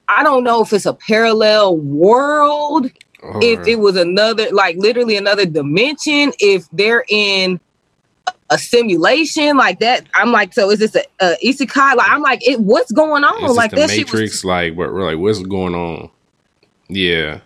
[0.07, 2.89] I don't know if it's a parallel world,
[3.21, 7.59] if it was another, like literally another dimension, if they're in
[8.49, 10.07] a simulation like that.
[10.15, 11.95] I'm like, so is this a, a isekai?
[11.95, 13.55] Like, I'm like, it, what's going on?
[13.55, 14.37] Like the that shit Matrix?
[14.37, 14.91] was, like, what?
[14.91, 16.09] Like, what's going on?
[16.87, 17.41] Yeah,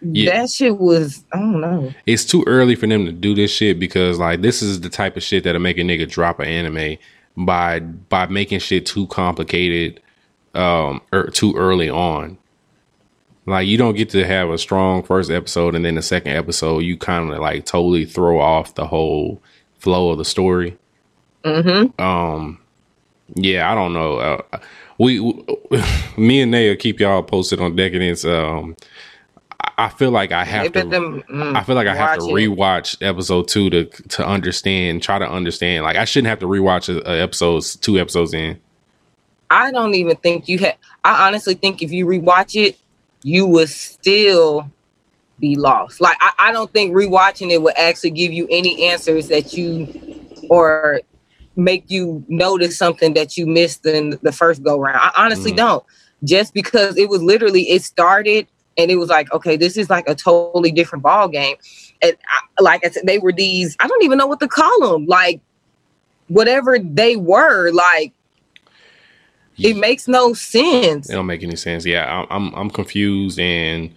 [0.00, 0.40] yeah.
[0.42, 1.92] that shit was, I don't know.
[2.06, 5.16] it's too early for them to do this shit because like this is the type
[5.16, 6.98] of shit that'll make a nigga drop an anime
[7.36, 10.00] by by making shit too complicated
[10.54, 12.38] um or too early on.
[13.48, 16.80] Like you don't get to have a strong first episode and then the second episode
[16.80, 19.40] you kind of like totally throw off the whole
[19.78, 20.76] flow of the story.
[21.44, 22.00] Mm-hmm.
[22.00, 22.60] Um,
[23.34, 24.18] yeah, I don't know.
[24.18, 24.58] Uh,
[24.98, 25.20] we,
[26.16, 28.24] me and Naya keep y'all posted on Decadence.
[28.24, 28.76] Um,
[29.76, 30.84] I- feel like I have to.
[30.84, 32.48] mm, I feel like I have to watch it.
[32.50, 35.84] rewatch episode two to to understand, try to understand.
[35.84, 38.58] Like I shouldn't have to rewatch a, a episodes two episodes in.
[39.50, 40.76] I don't even think you had.
[41.04, 42.78] I honestly think if you rewatch it,
[43.22, 44.70] you would still
[45.40, 46.00] be lost.
[46.00, 49.88] Like I, I don't think rewatching it would actually give you any answers that you
[50.48, 51.00] or
[51.56, 54.98] make you notice something that you missed in the first go round.
[55.00, 55.56] I honestly Mhm.
[55.56, 55.84] don't.
[56.24, 60.08] Just because it was literally it started and it was like, okay, this is like
[60.08, 61.56] a totally different ball game.
[62.02, 63.76] And I, like I said, they were these.
[63.80, 65.06] I don't even know what to call them.
[65.06, 65.40] Like
[66.28, 68.12] whatever they were, like
[69.58, 71.08] it makes no sense.
[71.08, 71.84] It don't make any sense.
[71.84, 73.92] Yeah, I'm I'm, I'm confused, and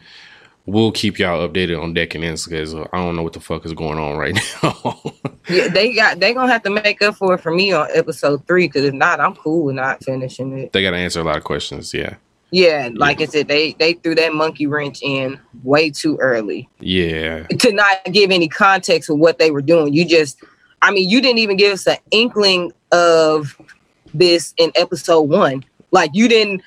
[0.65, 3.99] we'll keep y'all updated on Decadence because I don't know what the fuck is going
[3.99, 4.99] on right now.
[5.49, 8.45] Yeah, they got they gonna have to make up for it for me on episode
[8.47, 10.71] three because if not, I'm cool with not finishing it.
[10.71, 11.93] they got to answer a lot of questions.
[11.93, 12.15] Yeah,
[12.51, 17.43] Yeah, like I said, they they threw that monkey wrench in way too early yeah,
[17.47, 19.93] to not give any context of what they were doing.
[19.93, 20.41] You just,
[20.81, 23.57] I mean, you didn't even give us an inkling of
[24.13, 25.63] this in episode one.
[25.91, 26.61] Like you didn't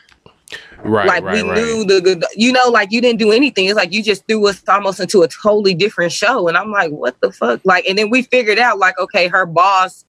[0.84, 1.56] right, like right, we right.
[1.56, 4.46] knew the, the you know like you didn't do anything it's like you just threw
[4.46, 7.96] us almost into a totally different show and i'm like what the fuck like and
[7.98, 10.04] then we figured out like okay her boss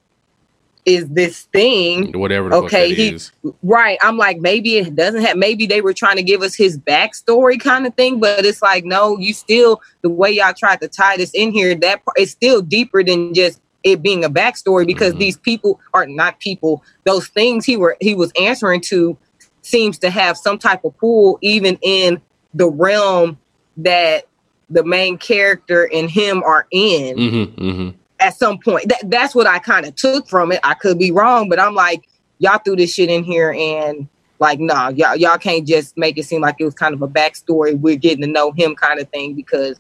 [0.85, 3.31] is this thing Whatever the Okay, he- is.
[3.63, 6.77] right i'm like maybe it doesn't have maybe they were trying to give us his
[6.77, 10.87] backstory kind of thing but it's like no you still the way y'all tried to
[10.87, 14.85] tie this in here that part is still deeper than just it being a backstory
[14.85, 15.19] because Mhm.
[15.19, 19.15] these people are not people those things he were he was answering to
[19.61, 22.19] seems to have some type of pull even in
[22.53, 23.37] the realm
[23.77, 24.25] that
[24.69, 27.89] the main character and him are in Mm-hmm, mm-hmm.
[28.19, 28.89] at some point.
[28.89, 30.59] That, that's what I kind of took from it.
[30.63, 32.07] I could be wrong, but I'm like,
[32.39, 34.07] y'all threw this shit in here and
[34.39, 37.07] like, nah, y'all y'all can't just make it seem like it was kind of a
[37.07, 37.77] backstory.
[37.79, 39.79] We're getting to know him kind of thing because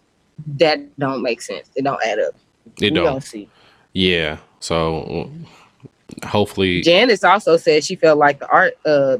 [0.57, 1.69] that don't make sense.
[1.75, 2.35] It don't add up.
[2.81, 3.05] It we don't.
[3.05, 3.49] don't see.
[3.95, 4.37] Yeah.
[4.59, 5.31] So
[6.23, 9.17] hopefully, Janice also said she felt like the art, uh,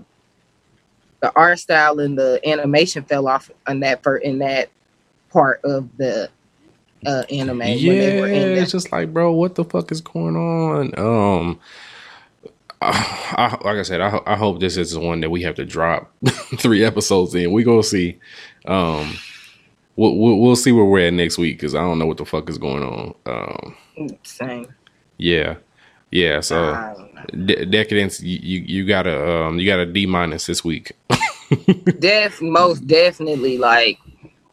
[1.21, 4.69] the art style and the animation fell off on that for in that
[5.31, 6.29] part of the
[7.05, 8.57] uh, anime yeah, when they were in there.
[8.57, 10.99] it's just like, bro, what the fuck is going on?
[10.99, 11.59] Um,
[12.81, 15.55] I, I, like I said, I, I hope this is the one that we have
[15.55, 16.11] to drop
[16.57, 17.51] three episodes in.
[17.53, 18.19] We gonna see.
[18.65, 19.15] Um,
[19.95, 22.25] we'll, we'll we'll see where we're at next week because I don't know what the
[22.25, 23.15] fuck is going on.
[23.25, 23.77] Um,
[24.23, 24.67] Same.
[25.17, 25.55] yeah,
[26.11, 26.39] yeah.
[26.41, 27.45] So I don't know.
[27.45, 30.91] De- decadence, you, you you got a um you got a D minus this week.
[31.99, 33.99] Def most definitely like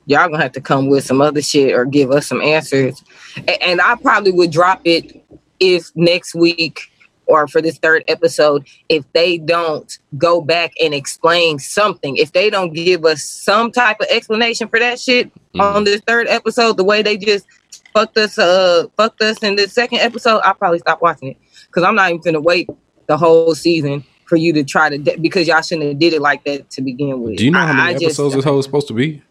[0.07, 3.03] y'all gonna have to come with some other shit or give us some answers.
[3.49, 5.25] A- And I probably would drop it
[5.61, 6.91] if next week
[7.27, 12.51] or for this third episode, if they don't go back and explain something, if they
[12.51, 16.85] don't give us some type of explanation for that shit on this third episode, the
[16.85, 17.47] way they just
[17.93, 21.37] fucked us uh fucked us in this second episode, I'll probably stop watching it.
[21.71, 22.69] Cause I'm not even gonna wait
[23.07, 26.21] the whole season for you to try to de- because y'all shouldn't have did it
[26.23, 27.37] like that to begin with.
[27.37, 29.23] Do you know how I- many I just- episodes this whole is supposed to be?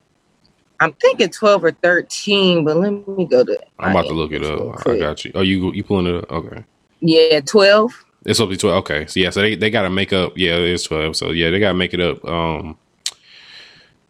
[0.79, 3.59] I'm thinking 12 or 13, but let me go to.
[3.77, 4.87] I'm about to look it up.
[4.87, 5.31] I got you.
[5.35, 6.31] Oh, you you pulling it up?
[6.31, 6.63] Okay.
[7.01, 8.05] Yeah, 12.
[8.25, 8.77] It's supposed to be twelve.
[8.83, 10.33] Okay, so yeah, so they, they got to make up.
[10.37, 11.15] Yeah, it is twelve.
[11.15, 12.77] So yeah, they got to make it up um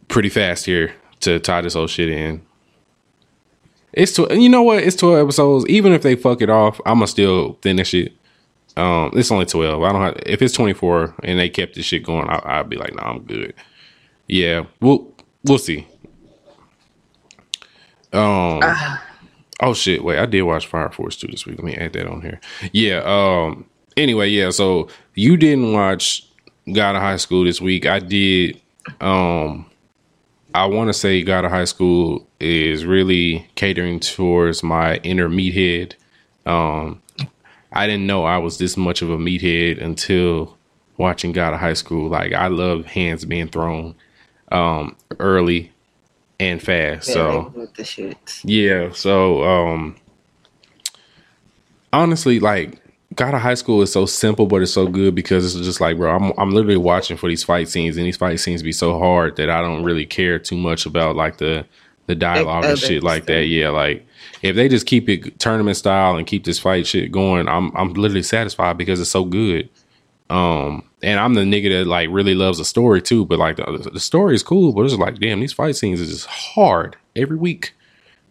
[0.10, 2.42] pretty fast here to tie this whole shit in.
[3.94, 4.84] It's tw- you know what?
[4.84, 5.66] It's twelve episodes.
[5.68, 8.14] Even if they fuck it off, I'ma still finish it.
[8.78, 9.84] Um, it's only twelve.
[9.84, 10.18] I don't have.
[10.26, 13.12] If it's twenty four and they kept this shit going, I, I'd be like, nah,
[13.12, 13.54] I'm good.
[14.28, 15.88] Yeah, we'll we'll see.
[18.14, 18.62] Um.
[19.62, 20.04] Oh shit!
[20.04, 21.58] Wait, I did watch Fire Force two this week.
[21.58, 22.40] Let me add that on here.
[22.72, 23.02] Yeah.
[23.06, 23.66] Um.
[23.98, 24.52] Anyway, yeah.
[24.52, 26.26] So you didn't watch
[26.72, 27.86] God of High School this week.
[27.86, 28.62] I did.
[29.02, 29.66] Um.
[30.54, 35.94] I want to say God of High School is really catering towards my inner meathead.
[36.46, 37.02] Um.
[37.74, 40.58] I didn't know I was this much of a meathead until
[40.98, 42.10] watching God of High School.
[42.10, 43.96] Like I love hands being thrown,
[44.52, 45.72] um, early
[46.40, 47.08] and fast.
[47.08, 47.70] so.
[47.76, 48.42] the shit.
[48.44, 49.96] Yeah, so um
[51.94, 52.78] honestly like
[53.16, 55.98] God of High School is so simple but it's so good because it's just like
[55.98, 59.00] bro, I'm I'm literally watching for these fight scenes and these fight scenes be so
[59.00, 61.66] hard that I don't really care too much about like the
[62.08, 63.46] the dialogue and shit like that.
[63.46, 64.06] Yeah, like
[64.42, 67.94] if they just keep it tournament style and keep this fight shit going, I'm I'm
[67.94, 69.70] literally satisfied because it's so good.
[70.30, 73.90] Um, and I'm the nigga that like really loves the story too, but like the,
[73.94, 77.36] the story is cool, but it's like, damn, these fight scenes is just hard every
[77.36, 77.74] week,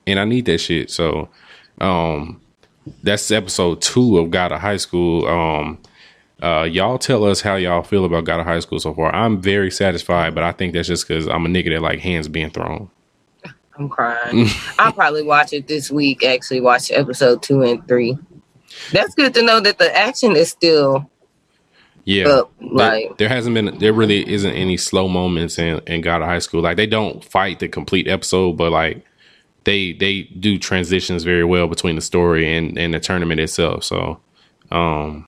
[0.06, 0.90] and I need that shit.
[0.90, 1.28] So,
[1.78, 2.40] um,
[3.02, 5.26] that's episode two of God of High School.
[5.26, 5.78] Um,
[6.42, 9.14] uh, y'all tell us how y'all feel about God of High School so far.
[9.14, 12.28] I'm very satisfied, but I think that's just because I'm a nigga that like hands
[12.28, 12.88] being thrown.
[13.80, 14.46] I'm crying.
[14.78, 18.16] I'll probably watch it this week, actually, watch episode two and three.
[18.92, 21.10] That's good to know that the action is still
[22.04, 22.52] Yeah, up.
[22.60, 26.28] There- Like, there hasn't been there really isn't any slow moments in, in God of
[26.28, 26.60] High School.
[26.62, 29.04] Like they don't fight the complete episode, but like
[29.64, 33.84] they they do transitions very well between the story and, and the tournament itself.
[33.84, 34.20] So
[34.70, 35.26] um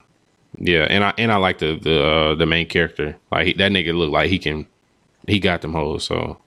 [0.59, 3.17] yeah, and I and I like the the uh, the main character.
[3.31, 4.67] Like he, that nigga look like he can
[5.27, 6.03] he got them hoes.
[6.05, 6.37] So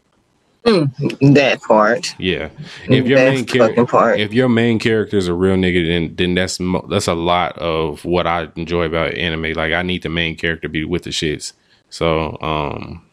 [0.66, 2.14] that part.
[2.18, 2.50] yeah,
[2.90, 4.20] if your That's main character part.
[4.20, 7.58] if your main character is a real nigga, then then that's mo- that's a lot
[7.58, 9.52] of what I enjoy about anime.
[9.54, 11.52] Like I need the main character to be with the shits.
[11.90, 13.04] So um,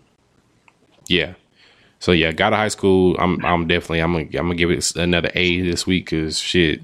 [1.07, 1.35] yeah.
[1.99, 3.15] So yeah, God of High School.
[3.19, 6.81] I'm I'm definitely I'm gonna I'm gonna give it another A this week because shit,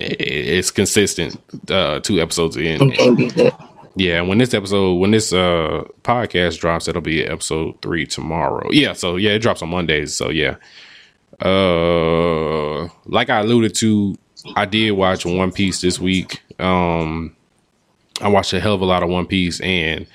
[0.00, 1.36] i- i- it's consistent.
[1.70, 2.82] Uh, two episodes in.
[2.82, 3.71] You can't beat that.
[3.94, 8.70] Yeah, when this episode, when this uh podcast drops, it'll be episode three tomorrow.
[8.70, 10.14] Yeah, so yeah, it drops on Mondays.
[10.14, 10.56] So yeah,
[11.40, 14.16] uh, like I alluded to,
[14.56, 16.40] I did watch One Piece this week.
[16.58, 17.36] Um,
[18.22, 20.06] I watched a hell of a lot of One Piece, and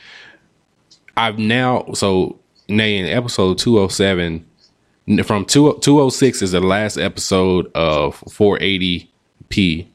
[1.15, 4.45] I've now so nay in episode two hundred seven
[5.23, 9.11] from two two hundred six is the last episode of four eighty
[9.49, 9.87] p.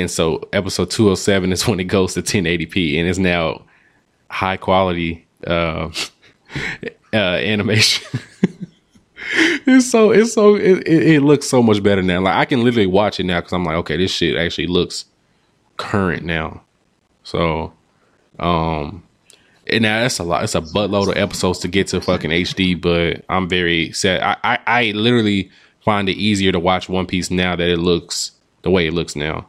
[0.00, 3.62] And so episode 207 is when it goes to 1080p and it's now
[4.28, 5.90] high quality uh,
[7.12, 8.20] uh, animation.
[9.66, 12.20] it's so it's so it, it, looks so much better now.
[12.20, 15.04] Like I can literally watch it now because I'm like, okay, this shit actually looks
[15.76, 16.62] current now.
[17.22, 17.72] So,
[18.40, 19.04] um,
[19.68, 20.42] and now that's a lot.
[20.42, 24.20] It's a buttload of episodes to get to fucking HD, but I'm very sad.
[24.22, 25.50] I, I I literally
[25.82, 29.14] find it easier to watch One Piece now that it looks the way it looks
[29.14, 29.48] now.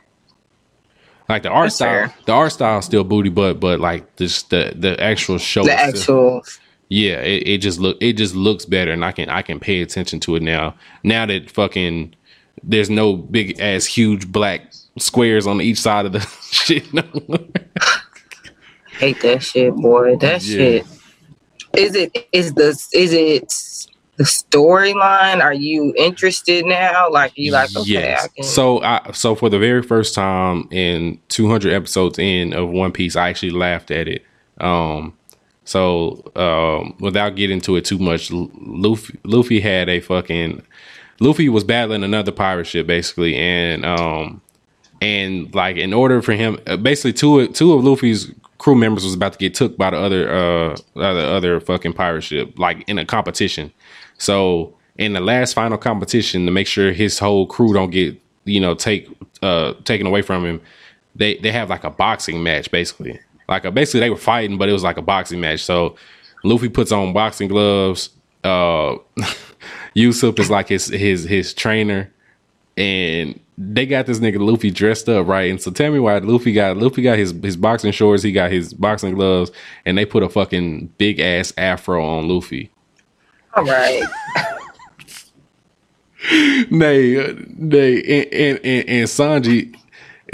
[1.28, 2.16] Like the art That's style, fair.
[2.26, 5.72] the art style is still booty butt, but like this the the actual show, The
[5.96, 6.44] still- actual.
[6.90, 9.82] yeah, it, it just look it just looks better, and I can I can pay
[9.82, 10.76] attention to it now.
[11.04, 12.14] Now that fucking
[12.64, 16.20] there's no big ass huge black squares on each side of the
[16.52, 16.94] shit.
[16.94, 17.40] No more.
[19.00, 20.16] Hate that shit, boy.
[20.18, 20.58] That Yeah.
[20.58, 20.86] shit.
[21.76, 23.52] Is it is the is it
[24.18, 25.42] the storyline?
[25.42, 27.10] Are you interested now?
[27.10, 31.20] Like you like okay, I can So I so for the very first time in
[31.30, 34.24] 200 episodes in of One Piece, I actually laughed at it.
[34.60, 35.18] Um
[35.66, 40.62] so um without getting to it too much, Luffy Luffy had a fucking
[41.20, 44.42] Luffy was battling another pirate ship basically and um
[45.02, 49.04] and like in order for him uh, basically two of- two of Luffy's crew members
[49.04, 52.84] was about to get took by the other uh the other fucking pirate ship like
[52.88, 53.72] in a competition.
[54.18, 58.60] So in the last final competition to make sure his whole crew don't get you
[58.60, 59.10] know take
[59.42, 60.62] uh taken away from him,
[61.16, 63.20] they they have like a boxing match basically.
[63.48, 65.64] Like a, basically they were fighting, but it was like a boxing match.
[65.64, 65.96] So
[66.44, 68.10] Luffy puts on boxing gloves.
[68.44, 68.98] Uh
[69.96, 72.12] Usopp is like his his his trainer,
[72.76, 75.50] and they got this nigga Luffy dressed up right.
[75.50, 78.52] And so tell me why Luffy got Luffy got his his boxing shorts, he got
[78.52, 79.52] his boxing gloves,
[79.86, 82.72] and they put a fucking big ass afro on Luffy.
[83.56, 84.04] All right.
[86.72, 89.76] They uh, they and and, and, and Sanji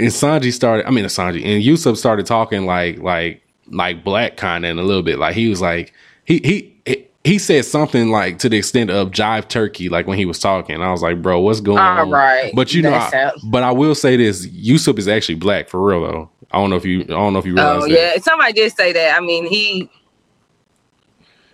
[0.00, 0.86] and Sanji started.
[0.86, 5.02] I mean, Sanji and Usopp started talking like like like black kind of a little
[5.02, 5.18] bit.
[5.18, 5.92] Like he was like
[6.24, 6.72] he he.
[6.86, 10.40] he he said something like to the extent of jive turkey, like when he was
[10.40, 10.82] talking.
[10.82, 12.50] I was like, "Bro, what's going All on?" right.
[12.52, 16.00] but you know, I- but I will say this: Usopp is actually black for real,
[16.02, 16.30] though.
[16.50, 17.92] I don't know if you, I don't know if you realize Oh that.
[18.16, 19.16] yeah, somebody did say that.
[19.16, 19.88] I mean, he.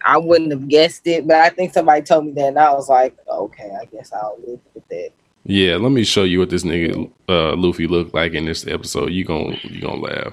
[0.08, 2.88] I wouldn't have guessed it, but I think somebody told me that, and I was
[2.88, 5.10] like, okay, I guess I'll live with that.
[5.44, 9.12] Yeah, let me show you what this nigga uh, Luffy looked like in this episode.
[9.12, 10.32] You gonna you gonna laugh.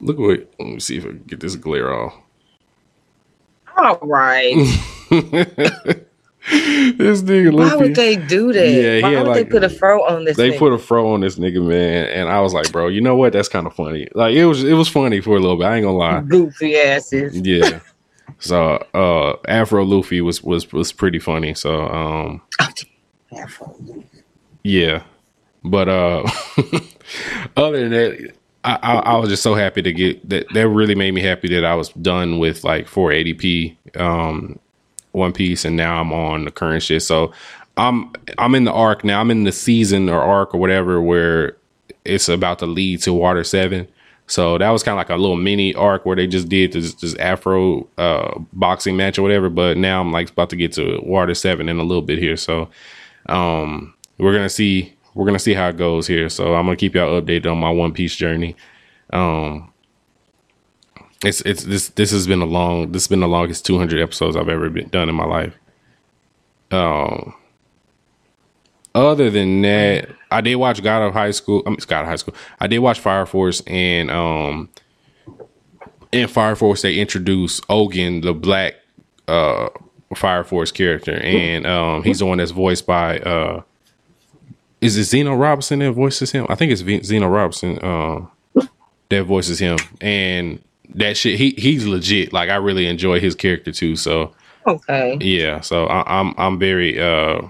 [0.00, 0.48] Look what.
[0.60, 2.14] Let me see if I can get this glare off.
[3.76, 4.54] All right.
[5.10, 5.22] this
[7.22, 7.76] nigga Why Luffy.
[7.78, 8.70] would they do that?
[8.70, 10.36] Yeah, Why would they put a fro on this?
[10.36, 10.58] They thing?
[10.60, 13.32] put a fro on this nigga, man, and I was like, bro, you know what?
[13.32, 14.06] That's kind of funny.
[14.14, 15.64] Like it was, it was funny for a little bit.
[15.64, 16.20] I ain't gonna lie.
[16.20, 17.36] goofy asses.
[17.40, 17.80] Yeah.
[18.38, 21.54] So, uh, Afro Luffy was was was pretty funny.
[21.54, 22.42] So, um,
[24.62, 25.02] yeah,
[25.64, 26.28] but uh,
[27.56, 28.32] other than that,
[28.64, 30.46] I, I I was just so happy to get that.
[30.54, 34.58] That really made me happy that I was done with like 480p um
[35.12, 37.02] One Piece, and now I'm on the current shit.
[37.02, 37.32] So
[37.76, 39.20] I'm I'm in the arc now.
[39.20, 41.56] I'm in the season or arc or whatever where
[42.04, 43.88] it's about to lead to Water Seven.
[44.28, 46.94] So that was kind of like a little mini arc where they just did this,
[46.94, 49.48] this Afro uh, boxing match or whatever.
[49.48, 52.36] But now I'm like about to get to Water Seven in a little bit here.
[52.36, 52.68] So
[53.26, 56.28] um, we're gonna see we're gonna see how it goes here.
[56.28, 58.54] So I'm gonna keep y'all updated on my One Piece journey.
[59.14, 59.72] Um,
[61.24, 64.36] it's it's this this has been a long this has been the longest 200 episodes
[64.36, 65.54] I've ever been done in my life.
[66.70, 67.34] Um,
[68.94, 71.62] other than that, I did watch God of High School.
[71.66, 72.34] I mean, God of High School.
[72.60, 74.68] I did watch Fire Force, and um,
[76.12, 78.74] in Fire Force they introduced Ogun, the black
[79.26, 79.68] uh
[80.14, 83.62] Fire Force character, and um, he's the one that's voiced by uh,
[84.80, 86.46] is it Zeno Robinson that voices him?
[86.48, 88.26] I think it's V- Zeno Robinson uh,
[89.10, 90.62] that voices him, and
[90.94, 91.38] that shit.
[91.38, 92.32] He he's legit.
[92.32, 93.96] Like I really enjoy his character too.
[93.96, 94.32] So
[94.66, 95.16] Okay.
[95.20, 97.42] yeah, so I, I'm I'm very uh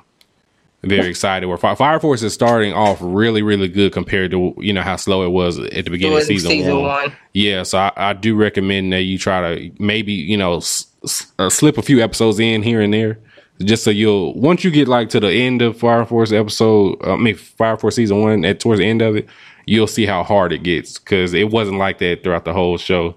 [0.82, 1.46] very excited.
[1.46, 5.24] Where Fire Force is starting off really really good compared to you know how slow
[5.24, 6.82] it was at the beginning of Season, season, one.
[6.84, 7.12] one.
[7.32, 11.32] Yeah, so I, I do recommend that you try to maybe you know s- s-
[11.38, 13.18] uh, slip a few episodes in here and there,
[13.60, 17.14] just so you'll once you get like to the end of Fire Force episode, uh,
[17.14, 19.26] I mean Fire Force season one, at towards the end of it,
[19.66, 23.16] you'll see how hard it gets because it wasn't like that throughout the whole show,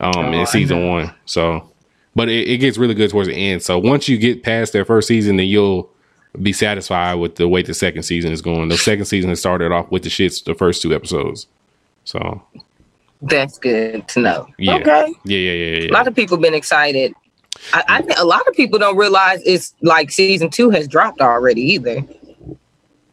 [0.00, 1.12] um, Oh, in season one.
[1.26, 1.68] So,
[2.14, 3.62] but it, it gets really good towards the end.
[3.62, 5.90] So once you get past that first season, then you'll
[6.40, 8.68] be satisfied with the way the second season is going.
[8.68, 11.46] The second season has started off with the shits the first two episodes.
[12.04, 12.42] So
[13.20, 14.48] That's good to know.
[14.58, 15.12] yeah, Okay.
[15.24, 15.90] yeah, yeah, yeah, yeah.
[15.90, 17.12] A lot of people been excited.
[17.74, 21.20] I, I think a lot of people don't realize it's like season two has dropped
[21.20, 22.02] already either.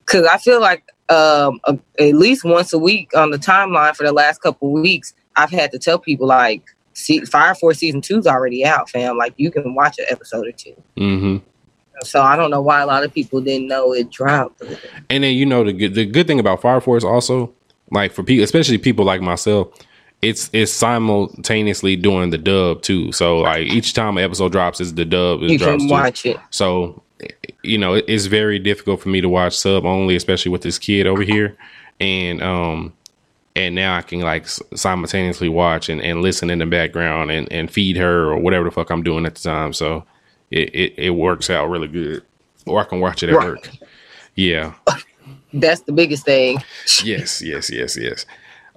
[0.05, 4.03] Cause I feel like um a, at least once a week on the timeline for
[4.05, 8.25] the last couple weeks, I've had to tell people like see, Fire Force season two's
[8.25, 9.17] already out, fam.
[9.17, 10.73] Like you can watch an episode or two.
[10.97, 11.37] hmm
[12.03, 14.61] So I don't know why a lot of people didn't know it dropped.
[15.09, 17.53] And then you know the good the good thing about Fire Force also,
[17.91, 19.67] like for people, especially people like myself,
[20.21, 23.11] it's it's simultaneously doing the dub too.
[23.11, 25.93] So like each time an episode drops, is the dub is You drops can too.
[25.93, 26.37] watch it.
[26.51, 27.01] So,
[27.63, 30.77] you know, it- it's very difficult for me to watch sub only, especially with this
[30.79, 31.55] kid over here.
[31.99, 32.93] And um,
[33.55, 37.69] and now I can like simultaneously watch and, and listen in the background and, and
[37.69, 39.73] feed her or whatever the fuck I'm doing at the time.
[39.73, 40.05] So
[40.51, 42.23] it, it, it works out really good.
[42.65, 43.47] Or I can watch it at Right.
[43.49, 43.69] work.
[44.35, 44.73] Yeah.
[45.53, 46.59] That's the biggest thing.
[47.03, 48.25] Yes, yes, yes, yes.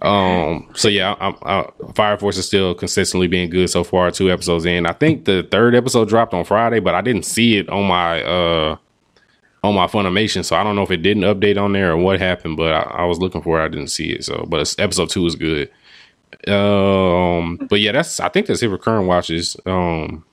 [0.01, 0.69] Um.
[0.75, 4.11] So yeah, I'm, I, Fire Force is still consistently being good so far.
[4.11, 4.85] Two episodes in.
[4.87, 8.23] I think the third episode dropped on Friday, but I didn't see it on my
[8.23, 8.77] uh
[9.63, 12.19] on my Funimation, so I don't know if it didn't update on there or what
[12.19, 12.57] happened.
[12.57, 14.25] But I, I was looking for it, I didn't see it.
[14.25, 15.71] So, but it's, episode two is good.
[16.49, 17.59] Um.
[17.69, 19.57] But yeah, that's I think that's it for current watches.
[19.67, 20.25] Um.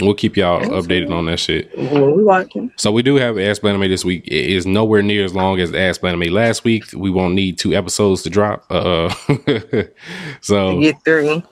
[0.00, 1.76] We'll keep y'all updated on that shit.
[1.76, 2.70] We watching?
[2.76, 4.26] So we do have Ask Anime this week.
[4.26, 6.84] It is nowhere near as long as Ask Anime last week.
[6.94, 8.64] We won't need two episodes to drop.
[8.70, 9.14] Uh,
[10.40, 11.42] so Get through.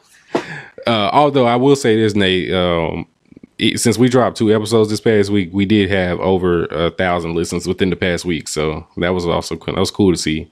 [0.86, 3.06] uh, although I will say this, Nate, um,
[3.58, 7.34] it- since we dropped two episodes this past week, we did have over a thousand
[7.34, 8.48] listens within the past week.
[8.48, 9.74] So that was also cool.
[9.74, 10.50] That was cool to see.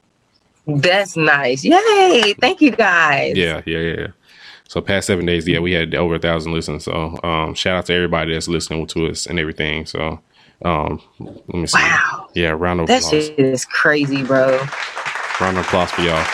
[0.66, 1.64] That's nice.
[1.64, 2.34] Yay!
[2.40, 3.36] Thank you guys.
[3.36, 4.06] Yeah, yeah, yeah.
[4.72, 6.84] So past seven days, yeah, we had over a thousand listens.
[6.84, 9.84] So um, shout out to everybody that's listening to us and everything.
[9.84, 10.18] So
[10.64, 11.78] um, let me see.
[11.78, 12.30] Wow.
[12.34, 13.26] Yeah, round of That applause.
[13.26, 14.48] shit is crazy, bro.
[15.42, 16.24] Round of applause for y'all.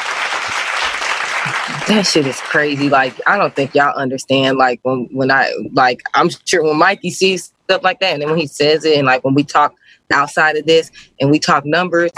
[1.88, 2.88] That shit is crazy.
[2.88, 4.56] Like, I don't think y'all understand.
[4.56, 8.30] Like, when when I like, I'm sure when Mikey sees stuff like that, and then
[8.30, 9.74] when he says it, and like when we talk
[10.12, 12.12] outside of this, and we talk numbers,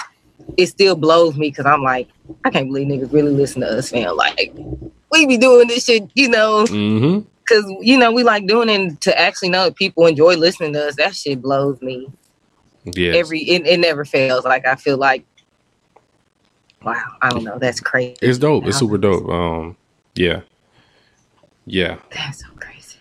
[0.58, 2.10] it still blows me because I'm like,
[2.44, 4.14] I can't believe niggas really listen to us, man.
[4.14, 4.52] Like,
[5.10, 7.20] we be doing this shit, you know, Mm-hmm.
[7.40, 10.88] because you know we like doing it to actually know that people enjoy listening to
[10.88, 10.96] us.
[10.96, 12.10] That shit blows me.
[12.84, 13.12] Yeah.
[13.12, 14.44] Every it, it never fails.
[14.44, 15.24] Like I feel like,
[16.82, 17.58] wow, I don't know.
[17.58, 18.16] That's crazy.
[18.22, 18.66] it's dope.
[18.66, 19.28] It's super dope.
[19.28, 19.76] Um,
[20.14, 20.40] yeah.
[21.66, 21.98] Yeah.
[22.12, 22.96] That's so crazy.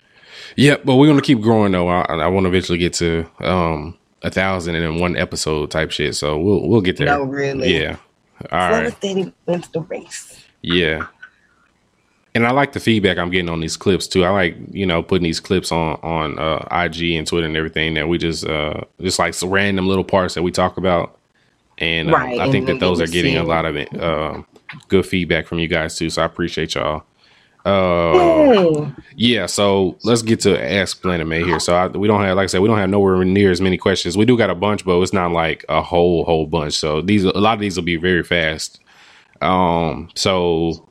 [0.55, 1.87] Yeah, but we're gonna keep growing though.
[1.87, 6.15] I, I want to eventually get to um a thousand in one episode type shit.
[6.15, 7.07] So we'll we'll get there.
[7.07, 7.77] No, really.
[7.79, 7.97] Yeah.
[8.51, 8.91] All right.
[8.97, 10.43] steady wins the race.
[10.61, 11.07] Yeah.
[12.35, 14.23] And I like the feedback I'm getting on these clips too.
[14.23, 17.95] I like, you know, putting these clips on on uh, IG and Twitter and everything
[17.95, 21.17] that we just uh just like some random little parts that we talk about.
[21.79, 24.43] And uh, Right, I think and that those are getting a lot of it, uh,
[24.89, 26.09] good feedback from you guys too.
[26.09, 27.03] So I appreciate y'all.
[27.65, 31.59] Uh, yeah, so let's get to Ask Planet May here.
[31.59, 33.77] So I, we don't have, like I said, we don't have nowhere near as many
[33.77, 34.17] questions.
[34.17, 36.73] We do got a bunch, but it's not like a whole whole bunch.
[36.73, 38.79] So these a lot of these will be very fast.
[39.41, 40.88] Um, so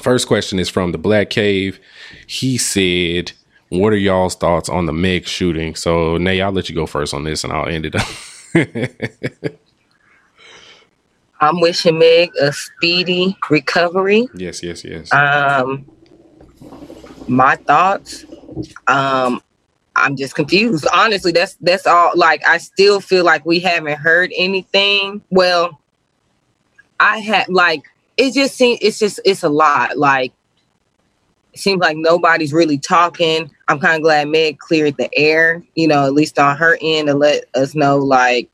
[0.00, 1.80] first question is from the Black Cave.
[2.26, 3.32] He said,
[3.68, 7.14] "What are y'all's thoughts on the Meg shooting?" So Nay, I'll let you go first
[7.14, 8.06] on this, and I'll end it up.
[11.40, 14.28] I'm wishing Meg a speedy recovery.
[14.34, 15.12] yes, yes, yes.
[15.12, 15.86] Um,
[17.28, 18.24] my thoughts.
[18.88, 19.40] Um,
[19.94, 20.86] I'm just confused.
[20.92, 22.12] Honestly, that's that's all.
[22.14, 25.22] Like, I still feel like we haven't heard anything.
[25.30, 25.80] Well,
[27.00, 27.82] I had like
[28.18, 29.96] it just seems it's just it's a lot.
[29.96, 30.32] Like,
[31.54, 33.50] it seems like nobody's really talking.
[33.68, 35.62] I'm kind of glad Meg cleared the air.
[35.76, 38.50] You know, at least on her end to let us know like.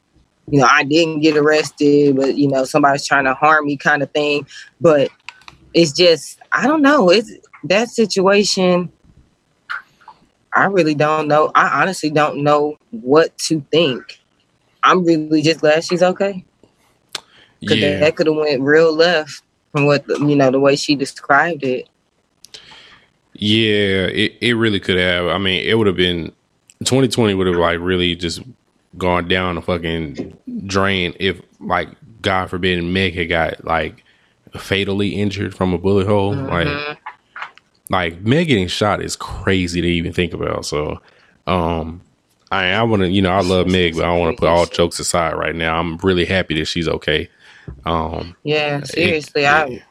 [0.47, 4.03] You know, I didn't get arrested, but you know, somebody's trying to harm me, kind
[4.03, 4.47] of thing.
[4.79, 5.11] But
[5.73, 7.09] it's just I don't know.
[7.09, 7.33] It's
[7.65, 8.93] that situation.
[10.55, 11.51] I really don't know.
[11.55, 14.21] I honestly don't know what to think.
[14.83, 16.45] I'm really just glad she's okay.
[17.61, 19.44] Because yeah, that could have went real left
[19.75, 21.89] from what the, you know the way she described it.
[23.33, 25.27] Yeah, it, it really could have.
[25.27, 26.27] I mean, it would have been
[26.85, 28.41] 2020 would have like really just
[28.97, 31.89] gone down the fucking drain if like
[32.23, 34.05] God forbid Meg had got like
[34.57, 36.37] fatally injured from a bullet hole.
[36.37, 36.99] Like
[37.91, 40.67] like Meg getting shot is crazy to even think about.
[40.67, 41.01] So
[41.49, 42.01] um
[42.53, 45.35] I I wanna you know, I love Meg, but I wanna put all jokes aside
[45.35, 45.81] right now.
[45.81, 47.29] I'm really happy that she's okay.
[47.87, 49.83] Um Yeah, it- seriously, I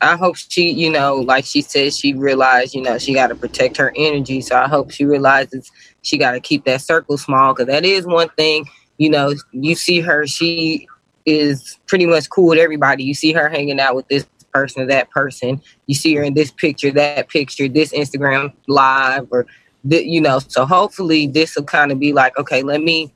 [0.00, 3.34] I hope she, you know, like she said, she realized, you know, she got to
[3.34, 4.40] protect her energy.
[4.42, 5.70] So I hope she realizes
[6.02, 8.66] she got to keep that circle small because that is one thing.
[8.98, 10.86] You know, you see her, she
[11.24, 13.04] is pretty much cool with everybody.
[13.04, 15.60] You see her hanging out with this person or that person.
[15.86, 19.46] You see her in this picture, that picture, this Instagram live, or
[19.88, 20.40] th- you know.
[20.48, 23.12] So hopefully, this will kind of be like, okay, let me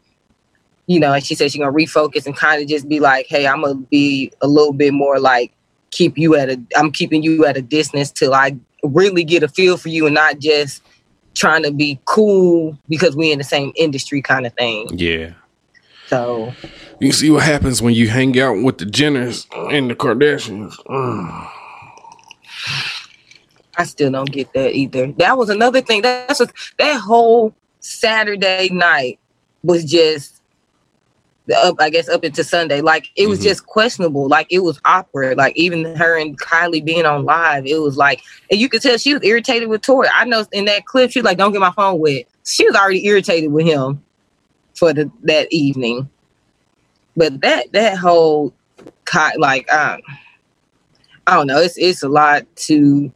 [0.91, 3.47] you know, and she said she's gonna refocus and kind of just be like, hey,
[3.47, 5.53] I'm gonna be a little bit more like
[5.93, 9.49] keep you at a I'm keeping you at a distance till I really get a
[9.49, 10.83] feel for you and not just
[11.35, 14.89] trying to be cool because we in the same industry kind of thing.
[14.93, 15.35] yeah.
[16.09, 16.53] So
[16.99, 20.75] You see what happens when you hang out with the Jenners and the Kardashians.
[20.87, 21.51] Mm.
[23.79, 25.13] I still don't get that either.
[25.13, 26.03] That was another thing.
[26.03, 29.21] That's what, that whole Saturday night
[29.63, 30.40] was just
[31.57, 31.77] up.
[31.81, 32.81] I guess up into Sunday.
[32.81, 33.45] Like it was Mhm.
[33.45, 34.29] just questionable.
[34.29, 35.37] Like it was awkward.
[35.39, 38.97] Like even her and Kylie being on live, it was like, and you could tell
[38.99, 40.09] she was irritated with Tory.
[40.15, 42.75] I know in that clip she was like, "Don't get my phone wet." She was
[42.77, 44.03] already irritated with him
[44.75, 46.09] for the that evening.
[47.17, 48.55] But that that whole
[49.39, 50.01] like um
[51.27, 51.59] I don't know.
[51.59, 53.13] It's it's a lot to.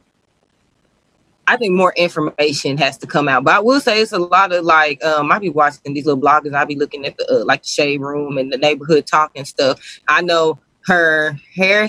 [1.47, 4.51] I think more information has to come out, but I will say it's a lot
[4.51, 6.55] of like um, I be watching these little bloggers.
[6.55, 9.47] I be looking at the uh, like the shade room and the neighborhood talk and
[9.47, 9.79] stuff.
[10.07, 11.87] I know her hair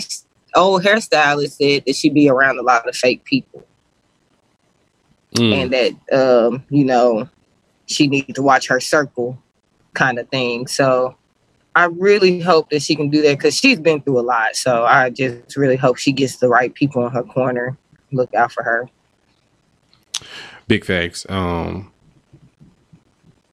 [0.54, 3.64] old hairstylist said that she be around a lot of fake people
[5.34, 5.52] Mm.
[5.52, 7.28] and that um, you know
[7.86, 9.38] she needs to watch her circle
[9.92, 10.66] kind of thing.
[10.66, 11.14] So
[11.74, 14.56] I really hope that she can do that because she's been through a lot.
[14.56, 17.76] So I just really hope she gets the right people in her corner.
[18.12, 18.88] Look out for her.
[20.68, 21.26] Big facts.
[21.28, 21.92] Um,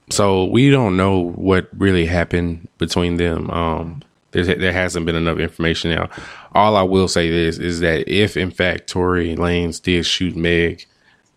[0.10, 3.50] so we don't know what really happened between them.
[3.50, 4.02] Um,
[4.32, 6.10] there, there hasn't been enough information now.
[6.54, 10.86] All I will say is is that if in fact Tory Lanez did shoot Meg,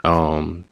[0.04, 0.64] um,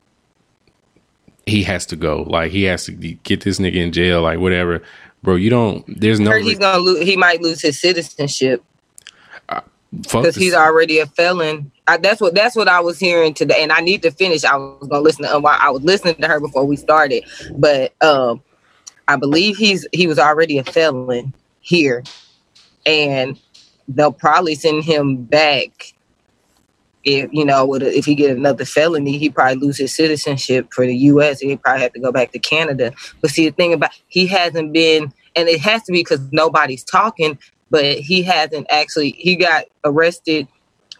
[1.46, 2.22] he has to go.
[2.22, 4.22] Like he has to get this nigga in jail.
[4.22, 4.82] Like whatever,
[5.22, 5.36] bro.
[5.36, 5.84] You don't.
[6.00, 6.32] There's no.
[6.32, 7.02] He's gonna lose.
[7.02, 8.62] He might lose his citizenship
[9.92, 11.70] because this- he's already a felon.
[11.86, 14.44] I, that's what that's what I was hearing today, and I need to finish.
[14.44, 15.36] I was gonna listen to.
[15.36, 17.24] Um, I was listening to her before we started,
[17.56, 18.42] but um,
[19.06, 22.02] I believe he's he was already a felon here,
[22.86, 23.38] and
[23.86, 25.92] they'll probably send him back.
[27.04, 30.96] If you know, if he get another felony, he probably lose his citizenship for the
[30.96, 31.40] U.S.
[31.40, 32.92] He probably have to go back to Canada.
[33.20, 36.82] But see, the thing about he hasn't been, and it has to be because nobody's
[36.82, 37.38] talking.
[37.68, 39.10] But he hasn't actually.
[39.10, 40.48] He got arrested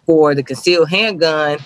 [0.06, 1.58] for the concealed handgun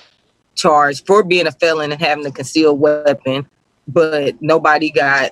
[0.54, 3.48] charge for being a felon and having a concealed weapon,
[3.86, 5.30] but nobody got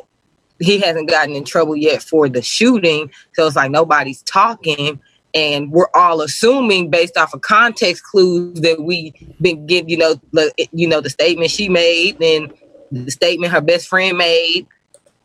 [0.58, 3.10] he hasn't gotten in trouble yet for the shooting.
[3.34, 5.00] So it's like nobody's talking.
[5.34, 10.18] And we're all assuming based off of context clues that we been getting, you know,
[10.32, 12.54] the, you know, the statement she made and
[12.90, 14.66] the statement her best friend made.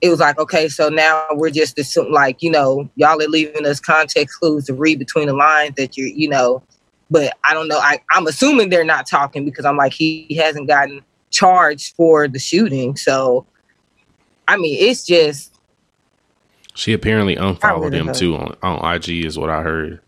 [0.02, 3.66] It was like, okay, so now we're just assuming, like, you know, y'all are leaving
[3.66, 6.62] us context clues to read between the lines that you're, you know,
[7.12, 7.78] but I don't know.
[7.78, 12.28] I, I'm assuming they're not talking because I'm like he, he hasn't gotten charged for
[12.28, 12.96] the shooting.
[12.96, 13.46] So,
[14.48, 15.54] I mean, it's just
[16.74, 20.00] She apparently unfollowed him too on, on IG, is what I heard.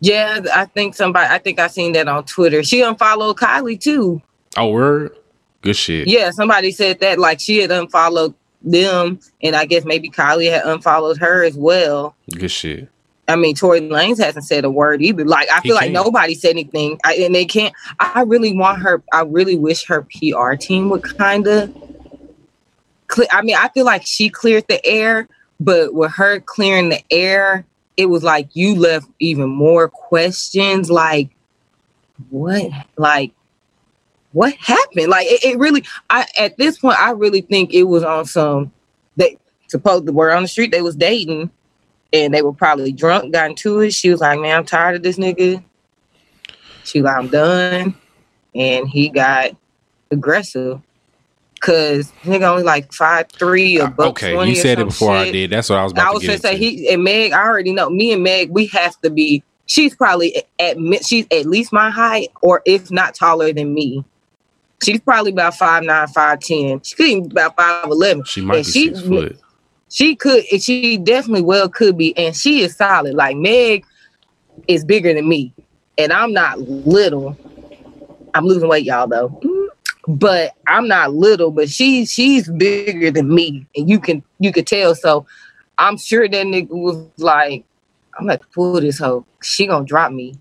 [0.00, 0.40] yeah.
[0.54, 1.26] I think somebody.
[1.28, 2.62] I think I seen that on Twitter.
[2.62, 4.22] She unfollowed Kylie too.
[4.56, 5.16] Oh, word?
[5.62, 6.06] Good shit.
[6.06, 10.64] Yeah, somebody said that like she had unfollowed them, and I guess maybe Kylie had
[10.64, 12.14] unfollowed her as well.
[12.30, 12.88] Good shit.
[13.26, 15.24] I mean, Tory Lanez hasn't said a word either.
[15.24, 15.94] Like, I He feel like can't.
[15.94, 17.74] nobody said anything, I, and they can't.
[17.98, 19.02] I really want her.
[19.12, 21.74] I really wish her PR team would kind of.
[23.30, 25.28] I mean, I feel like she cleared the air,
[25.60, 27.64] but with her clearing the air,
[27.96, 30.90] it was like you left even more questions.
[30.90, 31.30] Like,
[32.30, 32.70] what?
[32.96, 33.32] Like,
[34.32, 35.08] what happened?
[35.08, 35.84] Like, it, it really.
[36.10, 38.72] I at this point, I really think it was on some.
[39.16, 41.50] They supposed the word on the street they was dating
[42.14, 43.92] and they were probably drunk, got into it.
[43.92, 45.62] She was like, Man, I'm tired of this nigga.
[46.84, 47.96] She was like, I'm done.
[48.54, 49.50] And he got
[50.10, 50.80] aggressive.
[51.60, 55.12] Cause nigga only like five three or uh, buck Okay, 20 you said it before
[55.12, 55.50] I did.
[55.50, 57.72] That's what I was about I to was gonna say he and Meg, I already
[57.72, 57.88] know.
[57.88, 59.42] Me and Meg, we have to be.
[59.64, 64.04] She's probably at she's at least my height, or if not taller than me.
[64.84, 66.82] She's probably about five nine, five ten.
[66.82, 68.24] She could even be about five eleven.
[68.24, 69.40] she might and be she- six foot.
[69.94, 73.14] She could, she definitely well could be, and she is solid.
[73.14, 73.84] Like Meg
[74.66, 75.54] is bigger than me,
[75.96, 77.38] and I'm not little.
[78.34, 79.40] I'm losing weight, y'all, though.
[80.08, 84.66] But I'm not little, but she's she's bigger than me, and you can you could
[84.66, 84.96] tell.
[84.96, 85.26] So
[85.78, 87.64] I'm sure that nigga was like,
[88.18, 89.24] I'm gonna pull this hoe.
[89.44, 90.34] She gonna drop me.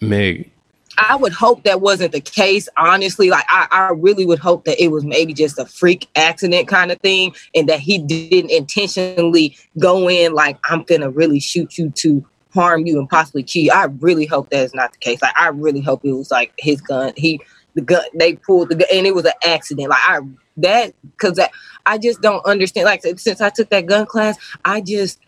[0.00, 0.50] Meg,
[0.98, 3.30] I would hope that wasn't the case, honestly.
[3.30, 6.90] Like I, I really would hope that it was maybe just a freak accident kind
[6.90, 11.90] of thing, and that he didn't intentionally go in like I'm gonna really shoot you
[11.90, 13.72] to harm you and possibly kill you.
[13.72, 15.22] I really hope that is not the case.
[15.22, 17.12] Like I really hope it was like his gun.
[17.16, 17.40] He
[17.74, 19.90] the gun they pulled the gun and it was an accident.
[19.90, 20.20] Like I
[20.58, 21.50] that because that
[21.86, 22.86] I just don't understand.
[22.86, 25.20] Like since I took that gun class, I just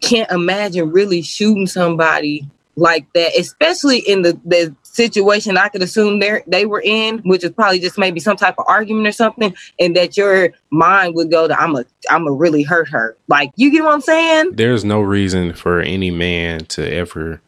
[0.00, 6.18] can't imagine really shooting somebody like that, especially in the, the situation I could assume
[6.18, 9.54] they they were in, which is probably just maybe some type of argument or something,
[9.78, 13.16] and that your mind would go to I'm a I'm a really hurt her.
[13.28, 14.56] Like you get what I'm saying?
[14.56, 17.40] there's no reason for any man to ever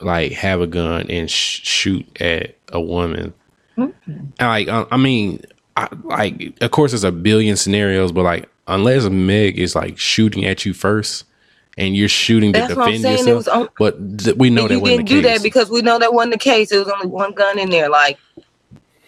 [0.00, 3.34] like have a gun and sh- shoot at a woman.
[3.76, 3.94] And,
[4.40, 5.42] Like, uh, I mean,
[5.76, 10.44] I, like, of course, there's a billion scenarios, but like, unless Meg is like shooting
[10.44, 11.24] at you first,
[11.78, 14.80] and you're shooting to That's defend yourself, was on, but th- we know that you
[14.80, 15.38] didn't the do case.
[15.38, 16.70] that because we know that wasn't the case.
[16.70, 17.88] It was only one gun in there.
[17.88, 18.18] Like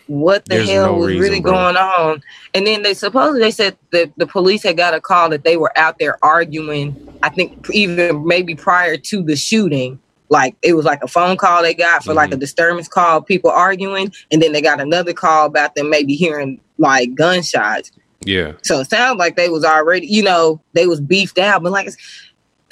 [0.06, 1.52] what the There's hell no was reason, really bro.
[1.52, 2.22] going on?
[2.52, 5.56] And then they supposedly they said that the police had got a call that they
[5.56, 6.94] were out there arguing.
[7.22, 9.98] I think even maybe prior to the shooting.
[10.30, 12.40] like it was like a phone call they got for like a mm-hmm.
[12.40, 17.14] disturbance call, people arguing, and then they got another call about them maybe hearing like
[17.14, 17.90] gunshots.
[18.24, 18.52] Yeah.
[18.62, 21.62] So it sounds like they was already, you know, they was beefed out.
[21.62, 21.90] But like,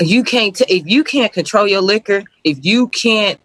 [0.01, 3.39] you can't t- if you can't control your liquor, if you can't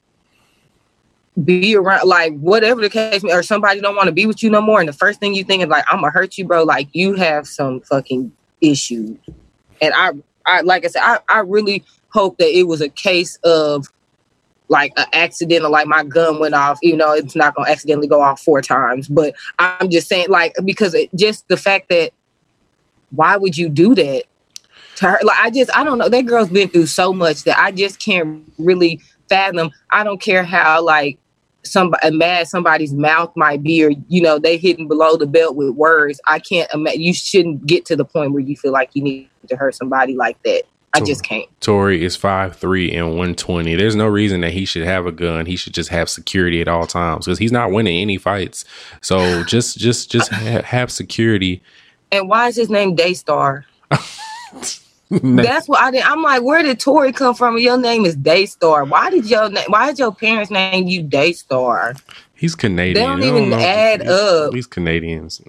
[1.43, 4.61] be around, like whatever the case, or somebody don't want to be with you no
[4.61, 6.63] more, and the first thing you think is like, I'm gonna hurt you, bro.
[6.63, 8.31] Like you have some fucking
[8.61, 9.17] issues.
[9.81, 10.11] And I,
[10.45, 13.87] I like I said, I, I really hope that it was a case of
[14.69, 16.79] like an accident or like my gun went off.
[16.81, 20.53] You know, it's not gonna accidentally go off four times, but I'm just saying, like,
[20.65, 22.11] because it, just the fact that
[23.11, 24.23] why would you do that
[24.97, 25.19] to her?
[25.23, 26.09] Like, I just, I don't know.
[26.09, 29.71] That girl's been through so much that I just can't really fathom.
[29.91, 31.17] I don't care how like
[31.63, 35.69] somebody mad somebody's mouth might be, or you know, they hitting below the belt with
[35.71, 36.19] words.
[36.27, 37.01] I can't imagine.
[37.01, 40.15] You shouldn't get to the point where you feel like you need to hurt somebody
[40.15, 40.63] like that.
[40.93, 41.47] I just can't.
[41.61, 43.75] Tory is 5'3 and 120.
[43.75, 45.45] There's no reason that he should have a gun.
[45.45, 48.65] He should just have security at all times because he's not winning any fights.
[49.01, 51.61] So just just just ha- have security.
[52.11, 53.65] And why is his name Daystar?
[55.21, 56.01] That's what I did.
[56.01, 57.57] I'm like, where did Tory come from?
[57.57, 58.83] Your name is Daystar.
[58.85, 59.65] Why did your name?
[59.67, 61.95] Why did your parents name you Daystar?
[62.35, 62.93] He's Canadian.
[62.93, 63.57] They don't even know.
[63.57, 64.53] add He's- up.
[64.53, 65.41] He's Canadians.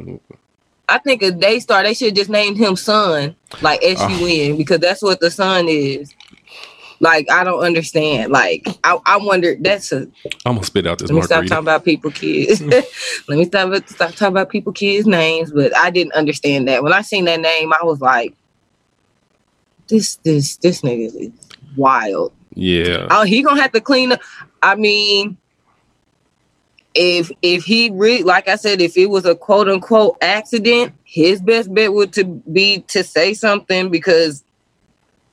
[0.88, 1.82] I think a Daystar.
[1.82, 3.86] They should just named him Sun, like ah.
[4.06, 6.14] S U N, because that's what the sun is.
[7.00, 8.32] Like I don't understand.
[8.32, 9.54] Like I, I wonder.
[9.59, 10.09] That's a.
[10.46, 12.61] I'm gonna spit out this Let me stop talking about people, kids.
[13.28, 15.52] Let me stop stop talking about people, kids' names.
[15.52, 17.72] But I didn't understand that when I seen that name.
[17.72, 18.34] I was like,
[19.89, 21.30] this this this nigga is
[21.76, 22.32] wild.
[22.55, 23.07] Yeah.
[23.11, 24.20] Oh, he gonna have to clean up.
[24.62, 25.36] I mean,
[26.95, 31.41] if if he really, like I said, if it was a quote unquote accident, his
[31.41, 34.43] best bet would to be to say something because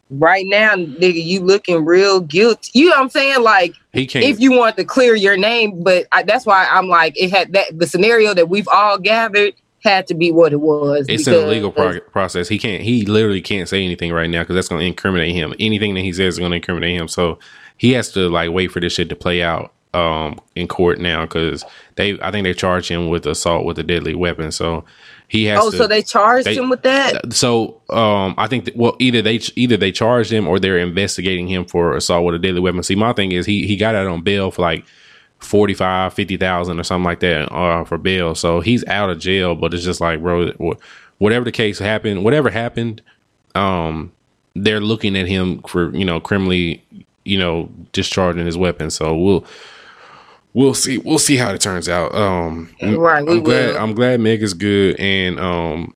[0.10, 2.72] right now, nigga, you looking real guilty.
[2.74, 3.42] You know what I'm saying?
[3.42, 4.26] Like He can't.
[4.26, 7.54] if you want to clear your name, but I, that's why I'm like it had
[7.54, 9.54] that the scenario that we've all gathered
[9.86, 11.06] had to be what it was.
[11.08, 12.50] it's in a legal pro- process.
[12.50, 12.84] He can't.
[12.84, 15.54] He literally can't say anything right now because that's going to incriminate him.
[15.60, 17.08] Anything that he says is going to incriminate him.
[17.08, 17.40] So
[17.78, 21.22] he has to like wait for this shit to play out um in court now
[21.26, 21.64] because
[21.96, 22.20] they.
[22.20, 24.52] I think they charge him with assault with a deadly weapon.
[24.52, 24.84] So
[25.30, 25.60] he has.
[25.62, 27.32] Oh, to, so they charged they- him with that?
[27.34, 31.48] So um, I think that, well, either they either they charged him or they're investigating
[31.48, 32.84] him for assault with a deadly weapon.
[32.84, 34.86] See, my thing is he he got out on bail for like
[35.46, 38.36] 45 50,000 or something like that uh, for bail.
[38.36, 40.52] So he's out of jail, but it's just like, bro,
[41.18, 43.02] whatever the case happened, whatever happened,
[43.56, 44.12] um,
[44.56, 46.84] they're looking at him for, you know, criminally,
[47.24, 48.90] you know, discharging his weapon.
[48.90, 49.46] So we'll,
[50.54, 52.14] we'll see, we'll see how it turns out.
[52.14, 53.78] Um, Right, I'm glad, will.
[53.78, 55.00] I'm glad Meg is good.
[55.00, 55.94] And, um,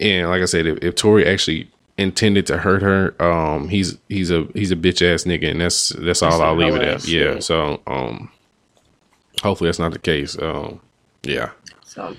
[0.00, 4.30] and like I said, if, if Tory actually intended to hurt her, um, he's, he's
[4.30, 5.50] a, he's a bitch ass nigga.
[5.50, 6.94] And that's, that's all That's I'll leave it at.
[6.96, 7.38] ass Yeah.
[7.38, 8.31] So, um,
[9.42, 10.40] hopefully that's not the case.
[10.40, 10.80] Um,
[11.22, 11.50] yeah.
[11.84, 12.14] So,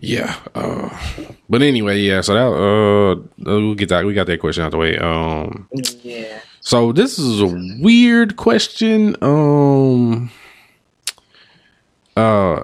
[0.00, 0.36] Yeah.
[0.54, 0.88] Uh,
[1.48, 2.20] but anyway, yeah.
[2.20, 4.04] So that uh, we'll get that.
[4.04, 4.96] We got that question out the way.
[4.98, 5.68] Um,
[6.02, 6.40] yeah.
[6.60, 7.46] so this is a
[7.80, 9.16] weird question.
[9.22, 10.30] Um,
[12.16, 12.62] uh,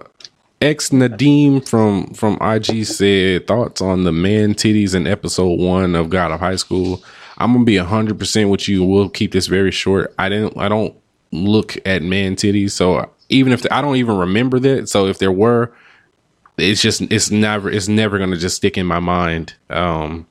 [0.60, 6.10] ex Nadim from from IG said thoughts on the man titties in episode one of
[6.10, 7.02] God of High School.
[7.38, 8.84] I'm gonna be hundred percent with you.
[8.84, 10.14] We'll keep this very short.
[10.18, 10.56] I didn't.
[10.58, 10.94] I don't
[11.30, 14.88] look at man titties, so even if I don't even remember that.
[14.88, 15.72] So if there were,
[16.56, 19.54] it's just it's never it's never gonna just stick in my mind.
[19.70, 20.26] Um,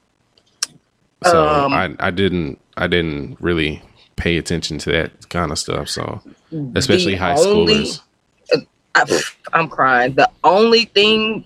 [1.23, 3.81] so Um, I I didn't I didn't really
[4.15, 5.89] pay attention to that kind of stuff.
[5.89, 6.21] So
[6.75, 8.01] especially high only- schoolers.
[8.95, 9.03] I,
[9.53, 10.15] I'm crying.
[10.15, 11.45] The only thing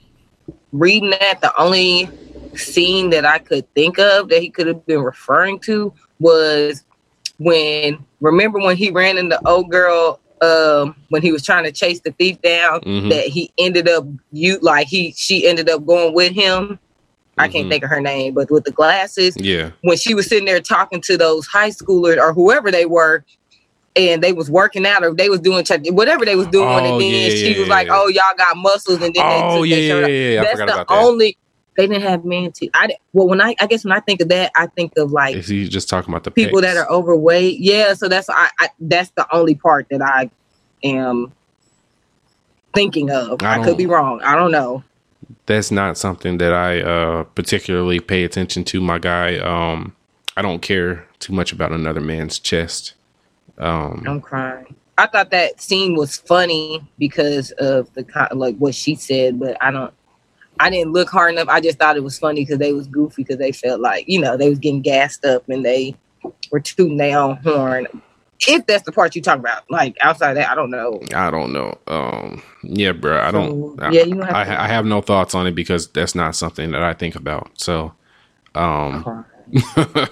[0.72, 2.10] reading that, the only
[2.56, 6.86] scene that I could think of that he could have been referring to was
[7.40, 12.00] when remember when he ran into old girl um when he was trying to chase
[12.02, 13.10] the thief down Mhm.
[13.10, 16.80] that he ended up you like he she ended up going with him.
[17.38, 17.70] I can't Mhm.
[17.70, 21.02] think of her name, but with the glasses Yeah, when she was sitting there talking
[21.02, 23.24] to those high schoolers or whoever they were
[23.96, 27.02] and they was working out or they was doing whatever they was doing Oh, and
[27.02, 27.94] then yeah, she yeah, was like yeah.
[28.00, 30.40] oh y'all got muscles and then Oh, they yeah, shirt yeah, yeah, yeah.
[30.40, 30.96] I that's forgot the about that.
[31.82, 34.30] They didn't have man too i well when i i guess when i think of
[34.30, 36.64] that i think of like is he just talking about the people pecs?
[36.64, 40.30] that are overweight yeah so that's I, I that's the only part that i
[40.84, 41.34] am
[42.74, 44.84] thinking of I i, could be wrong i don't know
[45.46, 48.82] that's not something that I uh particularly pay attention to.
[48.82, 49.96] My guy, um,
[50.38, 52.94] I don't care too much about another man's chest.
[53.58, 54.76] Um, I'm crying.
[54.98, 59.58] I thought that scene was funny because of the kind like what she said, but
[59.62, 59.94] I don't.
[60.62, 61.48] I didn't look hard enough.
[61.50, 64.22] I just thought it was funny because they was goofy because they felt like you
[64.22, 65.96] know they was getting gassed up and they
[66.52, 67.88] were tooting their own horn.
[68.48, 71.00] If that's the part you talk about, like outside that, I don't know.
[71.16, 71.78] I don't know.
[71.88, 73.20] Um, yeah, bro.
[73.22, 73.80] I don't.
[73.80, 76.16] So, yeah, you don't have I, to- I have no thoughts on it because that's
[76.16, 77.52] not something that I think about.
[77.60, 77.94] So,
[78.56, 79.26] um,
[79.76, 80.08] um,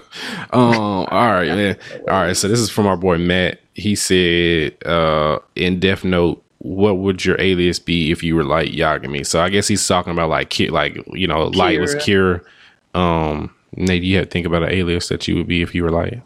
[0.52, 1.76] all right, man.
[2.08, 2.36] All right.
[2.36, 3.60] So this is from our boy Matt.
[3.74, 8.72] He said, uh, in Death Note, what would your alias be if you were Light
[8.72, 9.26] Yagami?
[9.26, 12.44] So I guess he's talking about like, Ki- like you know, light was Kira.
[12.94, 15.82] Um, Nate, you had to think about an alias that you would be if you
[15.82, 16.22] were light.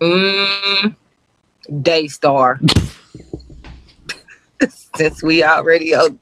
[0.00, 0.94] Mm,
[1.82, 2.60] Daystar.
[4.96, 6.20] Since we already on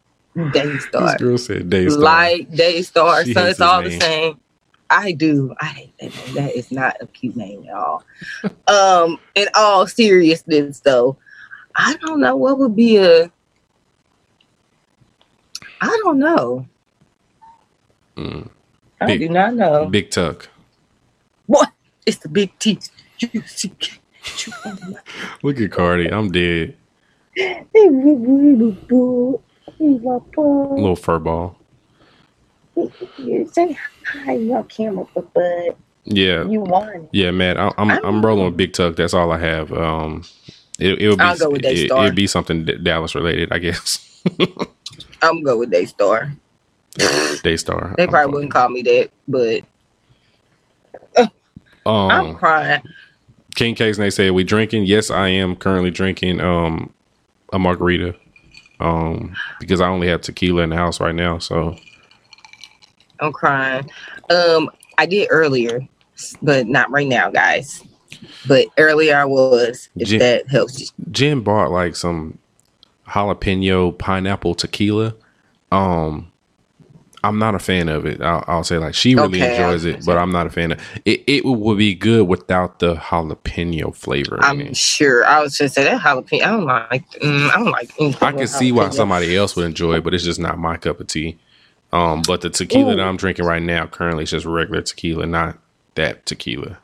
[0.53, 1.13] Daystar.
[1.13, 2.01] This girl said Daystar.
[2.01, 4.41] Light, Daystar, She so it's all his the same.
[4.93, 5.55] I do.
[5.61, 6.35] I hate that name.
[6.35, 8.05] That is not a cute name at all.
[8.69, 11.17] um, in all seriousness though,
[11.77, 13.31] I don't know what would be a
[15.81, 16.67] I don't know.
[18.17, 18.49] Mm.
[19.01, 19.87] I Big- do not know.
[19.87, 20.49] Big Tuck.
[21.47, 21.71] What?
[22.07, 22.91] It's the big teeth.
[25.43, 26.09] Look at Cardi.
[26.09, 26.77] I'm dead.
[29.85, 31.57] Little fur ball.
[33.53, 36.45] Say hi on camera, but, but Yeah.
[36.45, 37.09] you won.
[37.13, 38.97] Yeah, man, I, I'm I'm rolling with Big Tuck.
[38.97, 39.73] That's all I have.
[39.73, 40.25] Um,
[40.79, 42.03] it it would be I'll go with it, Daystar.
[42.05, 44.23] it'd be something Dallas related, I guess.
[45.23, 46.33] I'm go with Daystar.
[47.43, 47.95] Daystar.
[47.97, 49.65] They probably wouldn't call me that, but
[52.09, 52.83] I'm Um, crying.
[53.57, 54.85] King Case and they said we drinking.
[54.85, 56.93] Yes, I am currently drinking um
[57.53, 58.15] a margarita.
[58.81, 61.39] Um, because I only have tequila in the house right now.
[61.39, 61.77] So
[63.23, 63.91] I'm crying.
[64.31, 65.81] Um, I did earlier,
[66.43, 67.83] but not right now, guys.
[68.47, 69.89] But earlier I was.
[69.97, 70.87] If Jim- that helps you.
[71.11, 72.39] Jen bought like some
[73.09, 75.15] jalapeno pineapple tequila.
[75.71, 76.31] Um,
[77.25, 78.21] I'm not a fan of it.
[78.21, 80.19] I'll, I'll say like she really Okay, enjoys it, but.
[80.19, 81.23] I'm not a fan of it.
[81.27, 84.39] It would be good without the jalapeno flavor.
[84.43, 85.25] I'm sure.
[85.25, 86.43] I was just say that jalapeno.
[86.43, 87.11] I don't like.
[87.13, 88.23] Mm, I don't like.
[88.23, 91.01] I can see why somebody else would enjoy it, but it's just not my cup
[91.01, 91.39] of tea.
[91.93, 92.97] Um, but the tequila Ooh.
[92.97, 95.59] that I'm drinking right now currently is just regular tequila, not
[95.95, 96.79] that tequila.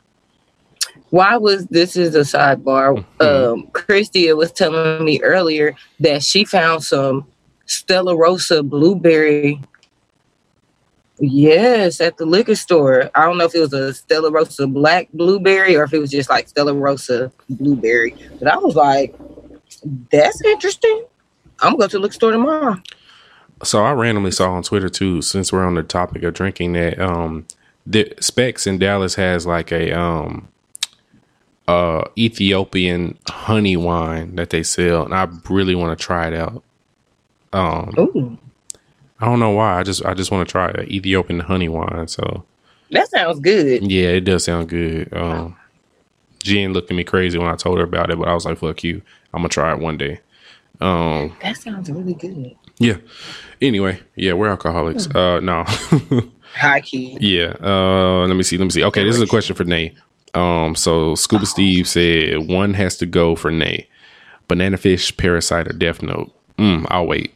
[1.09, 3.03] Why was this is a sidebar?
[3.19, 3.25] Mhm.
[3.25, 7.25] Um, Christia was telling me earlier that she found some
[7.65, 9.59] Stella Rosa blueberry.
[11.19, 13.09] Yes, at the liquor store.
[13.13, 16.11] I don't know if it was a Stella Rosa black blueberry or if it was
[16.11, 18.15] just like Stella Rosa blueberry.
[18.39, 19.13] But I was like,
[20.11, 21.05] that's interesting.
[21.61, 22.77] I'm going to the liquor store tomorrow.
[23.63, 26.99] So I randomly saw on Twitter too, since we're on the topic of drinking, that
[26.99, 27.45] um,
[27.85, 30.47] the Specs in Dallas has like a um,
[31.67, 36.63] uh, Ethiopian honey wine that they sell, and I really want to try it out.
[37.51, 38.37] Um, Ooh,
[39.19, 39.79] I don't know why.
[39.79, 40.89] I just I just want to try it.
[40.89, 42.07] Ethiopian honey wine.
[42.07, 42.45] So
[42.91, 43.91] that sounds good.
[43.91, 45.13] yeah, it does sound good.
[45.13, 45.55] Um,
[46.43, 48.59] Jen looked at me crazy when I told her about it, but I was like,
[48.59, 49.01] "Fuck you!
[49.33, 50.21] I'm gonna try it one day."
[50.79, 52.55] Um, That sounds really good.
[52.77, 52.95] yeah.
[53.61, 55.07] Anyway, yeah, we're alcoholics.
[55.13, 55.63] Uh, no.
[56.55, 57.17] High key.
[57.19, 57.55] Yeah.
[57.61, 58.57] Uh, let me see.
[58.57, 58.83] Let me see.
[58.85, 59.93] Okay, this is a question for Nay.
[60.33, 63.87] Um, so Scuba Steve said one has to go for Nay.
[64.47, 66.31] Banana fish, parasite, or death note.
[66.57, 67.33] Mm, I'll wait.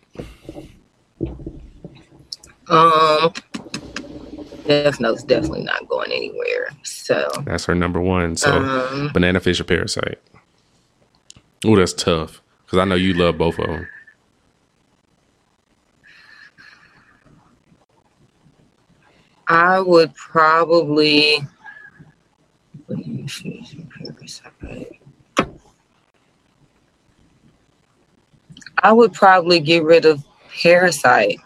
[2.70, 3.34] Um,
[4.66, 6.70] Death Note's definitely not going anywhere.
[6.84, 8.36] So, That's her number one.
[8.38, 10.20] So um, banana fish or parasite.
[11.66, 12.42] Oh, that's tough.
[12.66, 13.88] Because I know you love both of them.
[19.48, 21.46] I would probably.
[28.80, 30.24] I would probably get rid of
[30.62, 31.40] Parasite.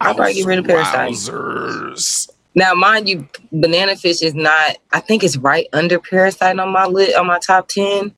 [0.00, 1.12] I'd probably get rid of Parasite.
[1.12, 2.30] Wowzers.
[2.54, 4.78] Now, mind you, Banana Fish is not.
[4.92, 8.14] I think it's right under Parasite on my lit on my top ten.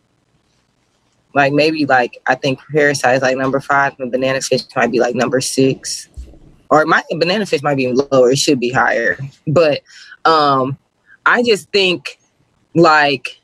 [1.34, 5.00] Like maybe like I think Parasite is like number five, and Banana Fish might be
[5.00, 6.08] like number six,
[6.72, 8.30] or might Banana Fish might be lower.
[8.30, 9.82] It should be higher, but
[10.24, 10.78] um,
[11.26, 12.18] I just think
[12.74, 13.38] like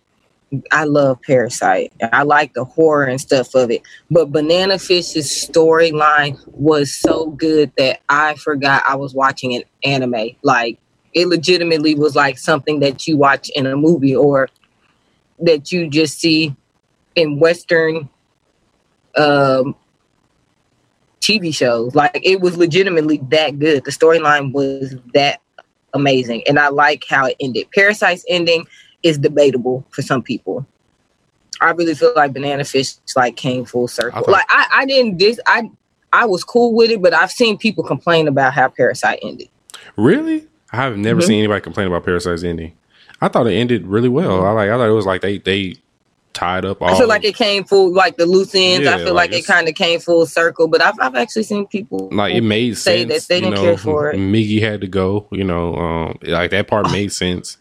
[0.73, 1.93] I love Parasite.
[2.11, 3.83] I like the horror and stuff of it.
[4.11, 10.31] But Banana Fish's storyline was so good that I forgot I was watching an anime.
[10.43, 10.79] Like
[11.13, 14.49] it legitimately was like something that you watch in a movie or
[15.41, 16.57] that you just see
[17.15, 18.09] in Western
[19.19, 19.75] um
[21.29, 21.95] TV shows.
[21.95, 23.85] Like it was legitimately that good.
[23.85, 25.41] The storyline was that
[25.95, 26.43] amazing.
[26.49, 27.69] And I like how it ended.
[27.75, 28.67] Parasite's ending
[29.03, 30.67] is debatable for some people.
[31.61, 34.25] I really feel like Banana Fish like came full circle.
[34.29, 35.71] like I, I didn't this I
[36.13, 39.49] I was cool with it, but I've seen people complain about how Parasite ended.
[39.97, 40.47] Really?
[40.73, 41.27] I have never Mhm.
[41.27, 42.73] seen anybody complain about Parasite's ending.
[43.21, 44.47] I thought it ended really well.
[44.47, 44.71] I like.
[44.71, 45.75] I thought it was like they they
[46.39, 46.81] tied up.
[46.81, 48.85] All I feel like it came full, like the loose ends.
[48.85, 50.69] Yeah, I feel like like, it kind of came full circle.
[50.69, 53.27] But I've, I've actually seen people like it made say sense.
[53.27, 54.17] that they didn't know, care for it.
[54.19, 55.27] Migi had to go.
[55.33, 57.59] You know, um, like that part made sense.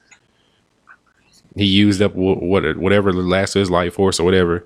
[1.56, 4.66] He used up wh- what whatever the last of his life force or whatever,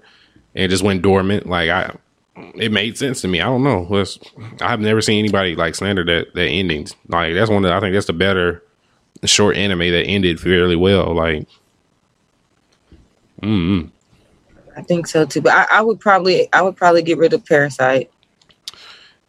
[0.56, 1.48] and just went dormant.
[1.48, 1.96] Like I,
[2.56, 3.40] it made sense to me.
[3.40, 3.88] I don't know.
[3.92, 4.20] It's,
[4.62, 6.96] I've never seen anybody like slander that that endings.
[7.08, 7.64] Like that's one.
[7.64, 8.62] Of, the- I think that's the better
[9.24, 11.16] short anime that ended fairly well.
[11.16, 11.48] Like
[14.76, 15.42] I think so too.
[15.42, 18.12] But I, I would probably, I would probably get rid of Parasite.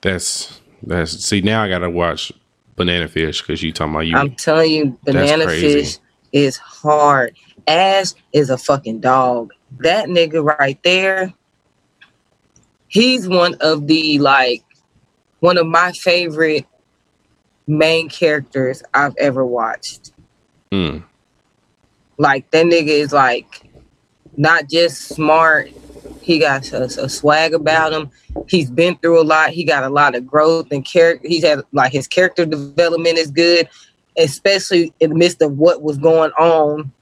[0.01, 1.13] that's that's.
[1.25, 2.33] See now I gotta watch
[2.77, 4.17] Banana Fish because you talking about you.
[4.17, 5.99] I'm telling you, banana fish
[6.33, 7.37] is hard.
[7.67, 9.53] Ash is a fucking dog.
[9.81, 11.33] That nigga right there,
[12.89, 14.65] he's one of the like
[15.41, 16.67] one of my favorite
[17.67, 20.13] main characters I've ever watched.
[20.71, 21.05] Mm.
[22.19, 23.63] Like that nigga is like
[24.37, 25.71] not just smart.
[26.21, 28.11] He got a, a swag about him.
[28.49, 29.51] He's been through a lot.
[29.51, 31.27] He got a lot of growth and character.
[31.27, 33.69] He's had like his character development is good,
[34.17, 36.93] especially in the midst of what was going on.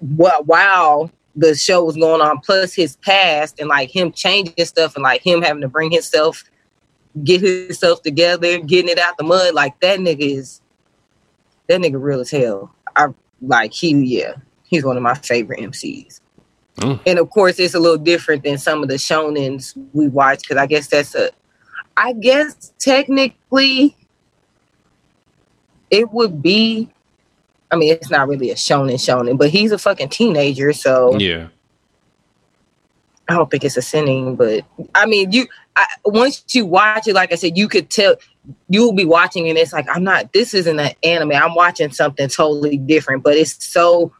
[0.00, 4.94] What while the show was going on, plus his past and like him changing stuff
[4.94, 6.44] and like him having to bring himself,
[7.24, 9.54] get himself together, getting it out the mud.
[9.54, 10.60] Like that nigga is
[11.68, 12.74] that nigga real as hell.
[12.96, 13.08] I
[13.42, 16.20] like he yeah, he's one of my favorite MCs.
[16.78, 17.00] Mm.
[17.06, 20.56] And of course, it's a little different than some of the shonens we watch because
[20.56, 21.30] I guess that's a,
[21.96, 23.96] I guess technically,
[25.90, 26.90] it would be.
[27.70, 31.48] I mean, it's not really a shonen shonen, but he's a fucking teenager, so Yeah.
[33.28, 34.64] I don't think it's a seinen, but
[34.94, 35.46] I mean, you
[35.76, 38.16] I, once you watch it, like I said, you could tell
[38.68, 40.32] you'll be watching, and it's like I'm not.
[40.32, 41.32] This isn't an anime.
[41.32, 44.12] I'm watching something totally different, but it's so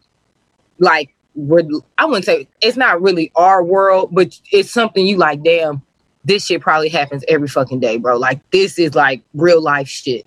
[0.78, 1.62] like we're.
[1.98, 5.42] I wouldn't say it's not really our world, but it's something you like.
[5.42, 5.82] Damn,
[6.24, 8.16] this shit probably happens every fucking day, bro.
[8.16, 10.26] Like this is like real life shit.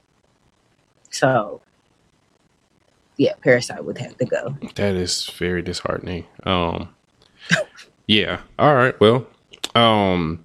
[1.10, 1.62] So,
[3.18, 4.56] yeah, Parasite would have to go.
[4.76, 6.26] That is very disheartening.
[6.44, 6.90] Um,
[8.08, 8.42] yeah.
[8.60, 9.00] All right.
[9.00, 9.26] Well,
[9.76, 10.44] um,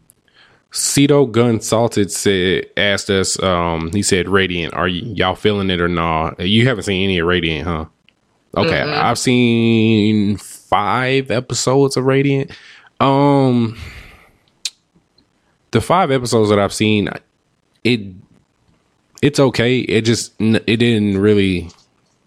[0.71, 3.41] Cito Gun Salted said asked us.
[3.43, 6.41] Um, he said, "Radiant, are y- y'all feeling it or not?
[6.41, 7.85] You haven't seen any of Radiant, huh?
[8.57, 10.39] Okay, I've seen
[10.73, 12.51] five episodes of Radiant.
[12.99, 13.79] Um,
[15.71, 17.11] the five episodes that I've seen,
[17.85, 18.01] it
[19.21, 19.81] it's okay.
[19.81, 21.71] It just it didn't really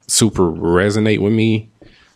[0.08, 1.72] super resonate with me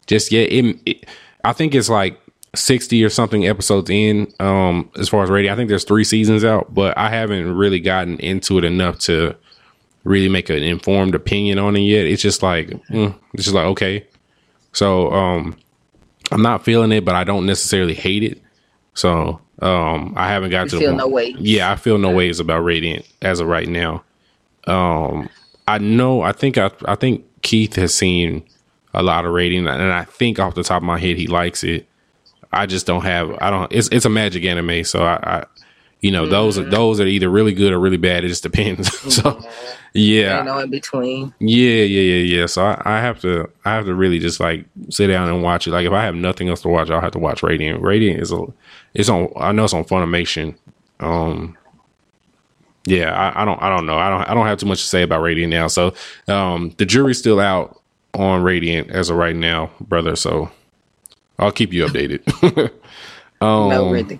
[0.06, 0.52] just yet.
[0.52, 1.06] It, it,
[1.44, 2.20] I think it's like
[2.56, 4.32] sixty or something episodes in.
[4.40, 7.80] Um, as far as radio, I think there's three seasons out, but I haven't really
[7.80, 9.36] gotten into it enough to
[10.04, 12.06] really make an informed opinion on it yet.
[12.06, 14.06] It's just like mm, it's just like okay.
[14.74, 15.58] So um,
[16.32, 18.42] I'm not feeling it, but I don't necessarily hate it.
[18.94, 21.36] So um, I haven't got You to the feel point- no way.
[21.40, 24.04] yeah, I feel no ways about Radiant as of right now.
[24.66, 25.30] Um,
[25.68, 26.22] I know.
[26.22, 26.72] I think I.
[26.86, 28.44] I think Keith has seen
[28.94, 31.64] a lot of Radiant, and I think off the top of my head he likes
[31.64, 31.88] it.
[32.52, 33.32] I just don't have.
[33.42, 33.72] I don't.
[33.72, 35.16] It's it's a magic anime, so I.
[35.24, 35.46] I
[36.02, 38.24] you know, those are those are either really good or really bad.
[38.24, 38.98] It just depends.
[39.16, 39.42] so,
[39.94, 41.34] yeah, You know, in between.
[41.40, 42.46] yeah, yeah, yeah, yeah.
[42.46, 45.68] So I, I have to, I have to really just like sit down and watch
[45.68, 45.72] it.
[45.72, 47.82] Like if I have nothing else to watch, I'll have to watch Radiant.
[47.82, 48.46] Radiant is a,
[48.94, 49.30] it's on.
[49.36, 50.56] I know it's on Funimation.
[51.02, 51.58] Um,
[52.86, 53.98] yeah, I, I don't, I don't know.
[53.98, 55.68] I don't, I don't have too much to say about Radiant now.
[55.68, 55.94] So,
[56.28, 57.82] um, the jury's still out
[58.14, 60.16] on Radiant as of right now, brother.
[60.16, 60.50] So
[61.38, 62.22] I'll keep you updated.
[63.42, 64.20] um, no, really.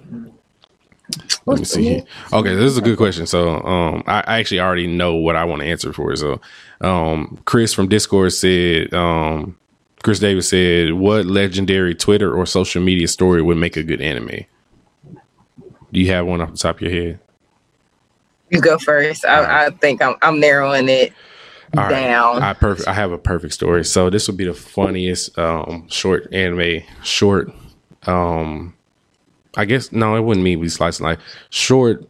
[1.46, 1.84] Let me see.
[1.84, 2.04] here.
[2.32, 3.26] Okay, this is a good question.
[3.26, 6.16] So, um, I, I actually already know what I want to answer for.
[6.16, 6.40] So,
[6.82, 9.58] um, Chris from Discord said, um,
[10.04, 14.46] Chris Davis said, "What legendary Twitter or social media story would make a good anime?"
[15.92, 17.20] Do you have one off the top of your head?
[18.50, 19.26] You go first.
[19.26, 21.14] I, I think I'm I'm narrowing it
[21.78, 21.90] All right.
[21.90, 22.42] down.
[22.42, 22.88] I perfect.
[22.88, 23.84] I have a perfect story.
[23.86, 26.84] So this would be the funniest um, short anime.
[27.04, 27.52] Short.
[28.08, 28.76] Um,
[29.58, 31.20] I guess no, it wouldn't mean we slice of life.
[31.50, 32.08] Short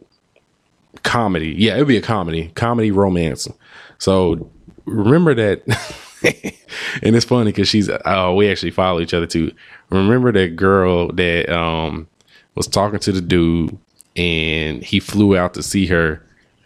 [1.04, 1.56] comedy.
[1.58, 2.52] Yeah, it'd be a comedy.
[2.56, 3.48] Comedy romance.
[3.98, 4.50] So
[4.86, 5.64] remember that.
[7.02, 7.90] and it's funny because she's.
[8.06, 9.52] Oh, we actually follow each other too.
[9.90, 12.08] Remember that girl that um
[12.56, 13.78] was talking to the dude
[14.16, 16.22] and he flew out to see her.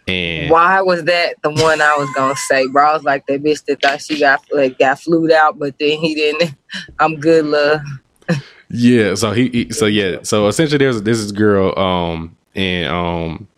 [0.06, 2.90] And Why was that the one I was gonna say, bro?
[2.90, 5.98] I was like that bitch that thought she got like got flued out, but then
[5.98, 6.54] he didn't.
[6.98, 7.80] I'm good, love.
[8.70, 13.48] Yeah, so he, he so yeah, so essentially there's this is girl um and um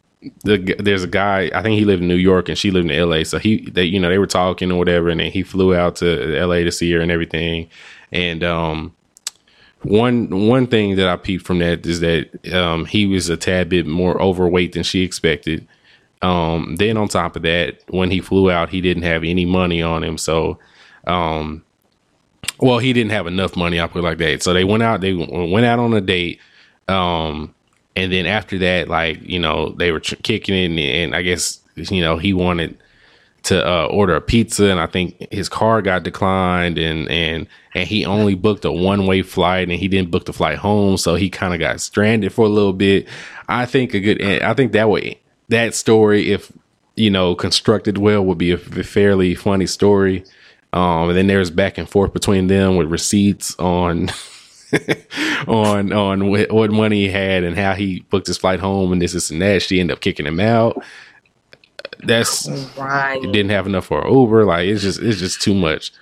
[0.44, 2.96] the there's a guy I think he lived in New York and she lived in
[2.96, 3.24] L.A.
[3.24, 5.96] So he they you know they were talking or whatever, and then he flew out
[5.96, 6.64] to L.A.
[6.64, 7.68] to see her and everything.
[8.12, 8.94] And um,
[9.82, 13.68] one one thing that I peeped from that is that um, he was a tad
[13.68, 15.66] bit more overweight than she expected.
[16.22, 19.82] Um, then on top of that, when he flew out, he didn't have any money
[19.82, 20.58] on him, so
[21.06, 21.62] um,
[22.58, 23.80] well, he didn't have enough money.
[23.80, 24.42] I put like that.
[24.42, 25.00] So they went out.
[25.00, 26.40] They went out on a date.
[26.88, 27.54] Um,
[27.94, 31.22] and then after that, like you know, they were tr- kicking it, and, and I
[31.22, 32.78] guess you know he wanted
[33.44, 37.88] to uh, order a pizza, and I think his car got declined, and and and
[37.88, 41.14] he only booked a one way flight, and he didn't book the flight home, so
[41.14, 43.08] he kind of got stranded for a little bit.
[43.48, 46.52] I think a good, I think that way that story, if
[46.96, 50.24] you know constructed well, would be a fairly funny story.
[50.76, 54.10] Um, and then there's back and forth between them with receipts on
[55.48, 59.00] on on wh- what money he had and how he booked his flight home and
[59.00, 59.62] this, this and that.
[59.62, 60.82] She ended up kicking him out.
[62.00, 63.22] That's Right.
[63.22, 64.44] it didn't have enough for an Uber.
[64.44, 65.92] Like it's just it's just too much.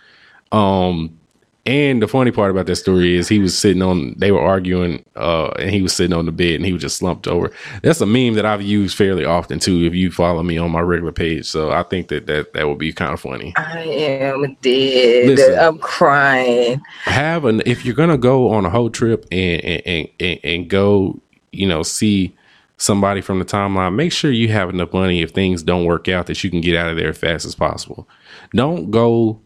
[0.51, 1.19] Um
[1.67, 5.05] and the funny part about that story is he was sitting on they were arguing
[5.17, 7.51] uh and he was sitting on the bed and he was just slumped over.
[7.83, 10.81] That's a meme that I've used fairly often too if you follow me on my
[10.81, 11.47] regular page.
[11.47, 13.55] So I think that that, that would be kind of funny.
[13.57, 15.29] I am dead.
[15.29, 15.59] Listen.
[15.59, 16.83] I'm crying.
[17.05, 21.21] have an if you're gonna go on a whole trip and and, and and go
[21.53, 22.37] you know see
[22.77, 26.27] somebody from the timeline make sure you have enough money if things don't work out
[26.27, 28.07] that you can get out of there as fast as possible
[28.53, 29.41] don't go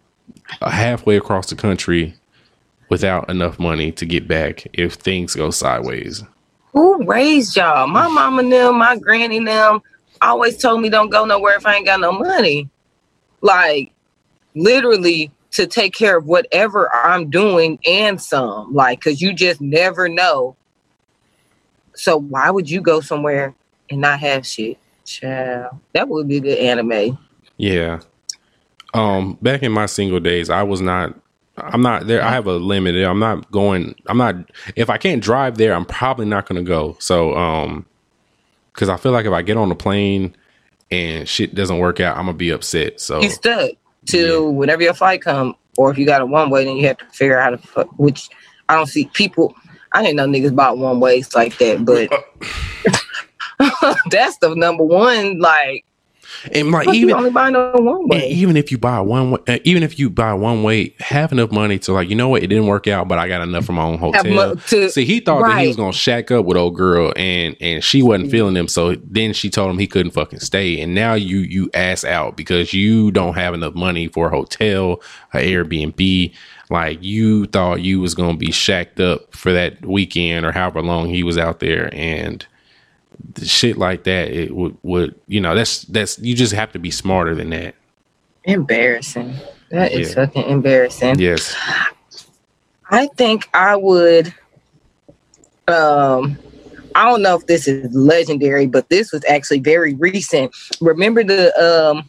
[0.61, 2.14] Uh, halfway across the country
[2.88, 6.24] without enough money to get back if things go sideways
[6.72, 7.86] Who raised y'all?
[7.86, 9.80] My mama and them, my granny and them
[10.20, 12.68] always told me don't go nowhere if I ain't got no money.
[13.40, 13.92] Like
[14.55, 18.74] literally to take care of whatever I'm doing and some.
[18.74, 20.57] Like, cause you just never know.
[21.94, 23.55] So why would you go somewhere
[23.90, 24.78] and not have shit?
[25.05, 25.78] Child.
[25.94, 27.18] That would be good anime.
[27.57, 28.01] yeah
[28.95, 31.14] um back in my single days i was not
[31.59, 34.34] i'm not there i have a limit i'm not going i'm not
[34.76, 37.84] if i can't drive there i'm probably not going to go so um
[38.72, 40.34] because i feel like if i get on a plane
[40.91, 43.70] and shit doesn't work out i'm gonna be upset so You stuck
[44.07, 44.39] to Yeah.
[44.39, 47.05] whenever your flight come, or if you got a one way, then you have to
[47.07, 47.89] figure out how to.
[47.99, 48.28] Which
[48.70, 49.55] I don't see people.
[49.93, 52.09] I didn't know niggas bought one ways like that, but
[54.11, 55.39] that's the number one.
[55.41, 55.84] Like,
[56.52, 58.28] and like even only buy no one way.
[58.28, 61.50] even if you buy one, wa- uh, even if you buy one way, have enough
[61.50, 63.72] money to like, you know what, it didn't work out, but I got enough for
[63.72, 64.22] my own hotel.
[64.56, 67.82] to- See, he thought that he was gonna shack up with old girl, and and
[67.82, 68.68] she wasn't feeling him.
[68.68, 72.36] So then she told him he couldn't fucking stay, and now you you ass out
[72.36, 75.02] because you don't have enough money for a hotel,
[75.34, 76.32] a Airbnb.
[76.70, 81.08] Like you thought you was gonna be shacked up for that weekend or however long
[81.08, 82.44] he was out there, and
[83.42, 86.90] shit like that, it would would you know that's that's you just have to be
[86.90, 87.74] smarter than that.
[88.44, 89.34] Embarrassing.
[89.70, 90.26] That is Yeah.
[90.26, 91.18] fucking embarrassing.
[91.18, 91.54] Yes.
[92.90, 94.32] I think I would.
[95.66, 96.38] Um,
[96.94, 100.54] I don't know if this is legendary, but this was actually very recent.
[100.80, 102.09] Remember the um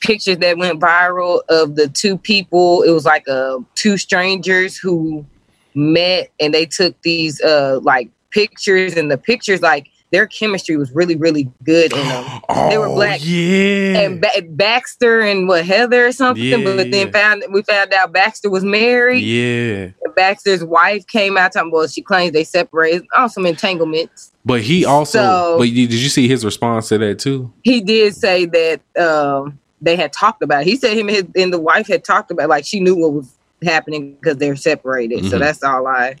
[0.00, 2.82] pictures that went viral of the two people?
[2.82, 5.26] It was like uh two strangers who
[5.74, 10.90] met and they took these uh like pictures, and the pictures like their chemistry was
[10.92, 12.24] really really good in them.
[12.70, 13.20] They were Oh, black.
[13.22, 14.00] Yeah.
[14.00, 17.10] And ba- Baxter and what Heather or something, Yeah, but then yeah.
[17.12, 19.18] found we found out Baxter was married.
[19.24, 19.90] yeah.
[20.14, 24.32] Baxter's wife came out talking well, she claims they separated on some entanglements.
[24.46, 27.52] But he also So- but did you see his response to that too?
[27.62, 30.68] He did say that um, they had talked about it.
[30.68, 33.12] He said him and, his, and the wife had talked about like she knew what
[33.12, 33.28] was
[33.62, 35.26] happening because they're separated.
[35.30, 35.40] So Mhm.
[35.40, 36.16] that's all I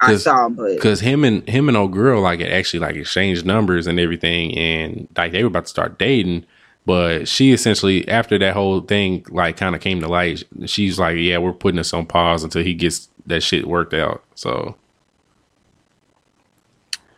[0.00, 0.48] I saw.
[0.48, 4.56] But Cause him and him and old girl like actually like exchanged numbers and everything
[4.56, 6.46] and like they were about to start dating.
[6.86, 11.16] But she essentially after that whole thing like kind of came to light, she's like,
[11.18, 14.24] Yeah, we're putting this on pause until he gets that shit worked out.
[14.34, 14.76] So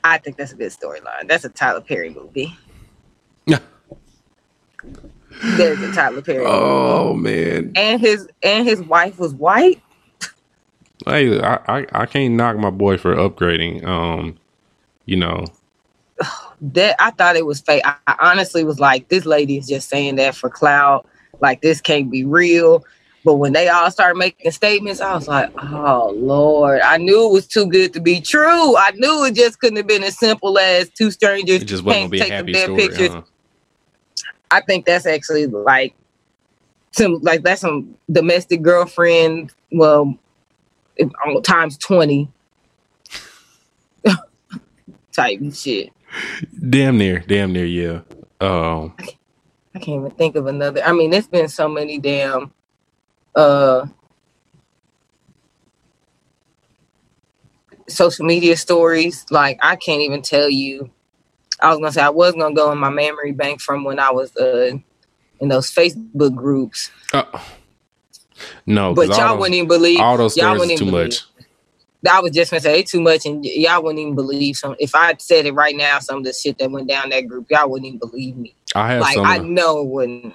[0.05, 1.29] I think that's a good storyline.
[1.29, 2.57] That's a Tyler Perry movie.
[3.47, 3.61] Yeah.
[5.43, 6.39] There's a Tyler Perry.
[6.39, 6.51] movie.
[6.51, 7.73] Oh man.
[7.77, 9.81] And his and his wife was white.
[11.07, 13.85] Hey, I, I, I can't knock my boy for upgrading.
[13.85, 14.39] Um,
[15.07, 15.47] you know,
[16.61, 17.83] that I thought it was fake.
[17.85, 21.07] I, I honestly was like, this lady is just saying that for clout.
[21.41, 22.85] Like this can't be real.
[23.25, 27.33] But when they all started making statements, I was like, oh Lord, I knew it
[27.33, 28.77] was too good to be true.
[28.77, 32.11] I knew it just couldn't have been as simple as two strangers it just wasn't
[32.11, 32.89] be them happy dead story.
[32.89, 33.11] pictures.
[33.11, 33.23] huh?
[34.51, 35.95] I think that's actually like
[36.91, 39.53] some like that's some domestic girlfriend.
[39.71, 40.19] Well,
[40.97, 41.11] if,
[41.43, 42.29] times twenty
[45.13, 45.91] type shit.
[46.69, 48.01] damn near, damn near, yeah.
[48.41, 48.95] Um,
[49.75, 50.83] I can't even think of another.
[50.83, 52.53] I mean, it's been so many damn
[53.35, 53.87] uh
[57.89, 59.25] social media stories.
[59.31, 60.91] Like I can't even tell you.
[61.61, 64.11] I was gonna say I was gonna go in my memory bank from when I
[64.11, 64.73] was uh
[65.41, 67.25] in those Facebook groups, uh,
[68.67, 70.01] no, but y'all those- wouldn't even believe.
[70.01, 71.23] all those y'all wouldn't too believe- much.
[72.09, 74.75] I was just gonna say too much, and y'all wouldn't even believe some.
[74.81, 77.47] If I said it right now, some of the shit that went down that group,
[77.49, 78.55] y'all wouldn't even believe me.
[78.75, 79.19] I have Like.
[79.19, 80.35] I know it wouldn't.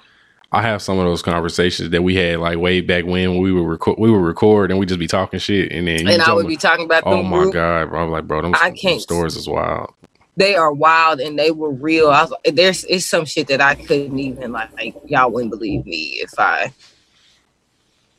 [0.50, 3.52] I have some of those conversations that we had like way back when, when we
[3.52, 3.98] were record.
[3.98, 6.54] We would record and we just be talking shit, and then And I would me,
[6.54, 7.52] be talking about "Oh my group.
[7.52, 9.92] god, bro!" I'm like, bro, them, I can't- stories is wild.
[10.38, 12.08] They are wild and they were real.
[12.08, 15.84] I was there's it's some shit that I couldn't even like, like y'all wouldn't believe
[15.84, 16.72] me if I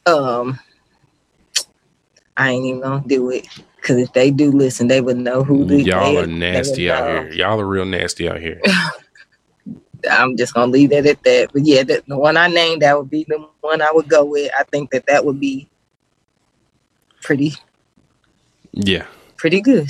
[0.06, 0.60] um
[2.38, 3.48] I ain't even gonna do it.
[3.82, 7.06] Cause if they do listen, they would know who the Y'all are nasty out know.
[7.06, 7.32] here.
[7.32, 8.62] Y'all are real nasty out here.
[10.12, 11.50] I'm just gonna leave that at that.
[11.54, 14.26] But yeah, the, the one I named that would be the one I would go
[14.26, 14.52] with.
[14.58, 15.70] I think that that would be
[17.22, 17.54] pretty
[18.74, 19.06] Yeah.
[19.38, 19.90] pretty good.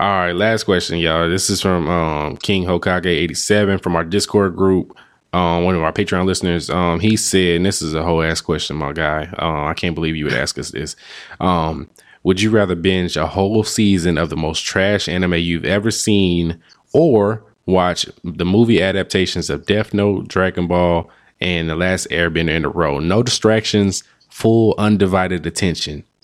[0.00, 1.28] All right, last question, y'all.
[1.30, 4.96] This is from um, King Hokage eighty seven from our Discord group.
[5.32, 6.70] Um, one of our Patreon listeners.
[6.70, 9.28] Um, he said, and this is a whole ass question, my guy.
[9.38, 10.96] Uh, I can't believe you would ask us this.
[11.40, 11.90] Um,
[12.22, 16.60] would you rather binge a whole season of the most trash anime you've ever seen,
[16.92, 21.08] or watch the movie adaptations of Death Note, Dragon Ball,
[21.40, 22.98] and The Last Airbender in a row?
[22.98, 26.04] No distractions, full undivided attention.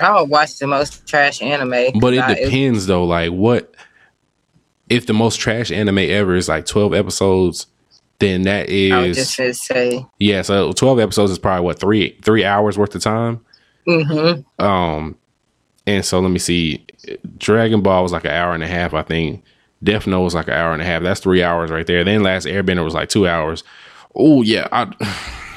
[0.00, 2.00] I would watch the most trash anime.
[2.00, 3.74] But it I- depends though, like what
[4.92, 7.66] if the most trash anime ever is like twelve episodes,
[8.18, 10.06] then that is I just say.
[10.18, 13.40] yeah, so twelve episodes is probably what, three three hours worth of time?
[13.88, 14.62] Mm-hmm.
[14.62, 15.16] Um
[15.86, 16.84] and so let me see.
[17.38, 19.42] Dragon Ball was like an hour and a half, I think.
[19.82, 21.02] Death Note was like an hour and a half.
[21.02, 22.04] That's three hours right there.
[22.04, 23.64] Then Last Airbender was like two hours.
[24.14, 24.92] Oh yeah, I,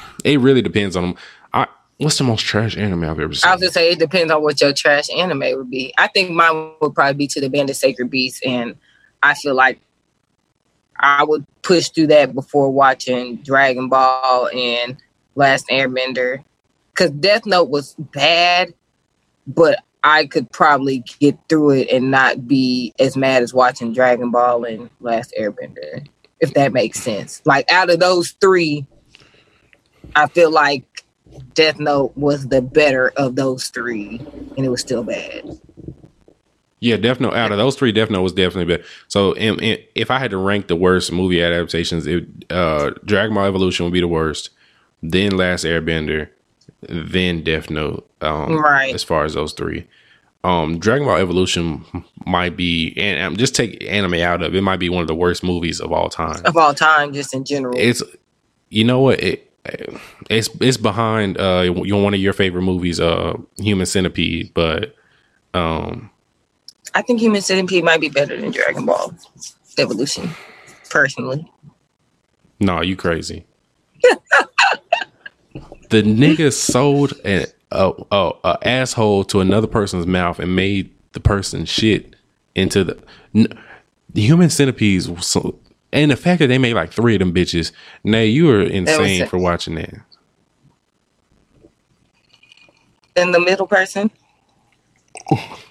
[0.23, 1.15] it really depends on them.
[1.53, 1.67] I
[1.97, 3.49] what's the most trash anime I've ever seen?
[3.49, 5.93] I was gonna say it depends on what your trash anime would be.
[5.97, 8.77] I think mine would probably be to the Abandoned Sacred Beasts, and
[9.26, 9.80] I feel like
[10.95, 14.97] I would push through that before watching Dragon Ball and
[15.34, 16.43] Last Airbender,
[16.91, 18.73] because Death Note was bad,
[19.47, 24.30] but I could probably get through it and not be as mad as watching Dragon
[24.30, 26.07] Ball and Last Airbender,
[26.39, 27.41] if that makes sense.
[27.45, 28.86] Like out of those three,
[30.15, 30.86] I feel like
[31.55, 34.21] Death Note was the better of those three,
[34.55, 35.59] and it was still bad.
[36.82, 37.34] Yeah, Death Note.
[37.34, 38.88] Out of those three, Death Note was definitely better.
[39.07, 43.86] So, if I had to rank the worst movie adaptations, it, uh, Dragon Ball Evolution
[43.86, 44.49] would be the worst.
[45.01, 46.30] Then Last Airbender,
[46.82, 48.09] then Death Note.
[48.21, 48.93] Um, Right.
[48.93, 49.88] As far as those three,
[50.43, 51.86] um, Dragon Ball Evolution
[52.26, 55.15] might be, and um, just take anime out of it, might be one of the
[55.15, 56.41] worst movies of all time.
[56.45, 57.73] Of all time, just in general.
[57.78, 58.03] It's,
[58.69, 59.21] you know what?
[59.23, 59.51] It,
[60.30, 64.93] it's it's behind uh one of your favorite movies, uh, Human Centipede, but
[65.53, 66.11] um.
[66.95, 69.13] I think Human Centipede might be better than Dragon Ball
[69.77, 70.29] Evolution,
[70.89, 71.51] personally.
[72.61, 73.45] No, you crazy.
[75.89, 81.19] the nigga sold an a, a, a asshole to another person's mouth and made the
[81.19, 82.15] person shit
[82.55, 82.97] into the
[83.33, 83.59] n-
[84.13, 85.09] the human centipedes.
[85.25, 85.59] So,
[85.91, 87.73] and the fact that they made like three of them bitches.
[88.05, 89.95] Now you are insane for watching that.
[93.17, 94.11] And the middle person,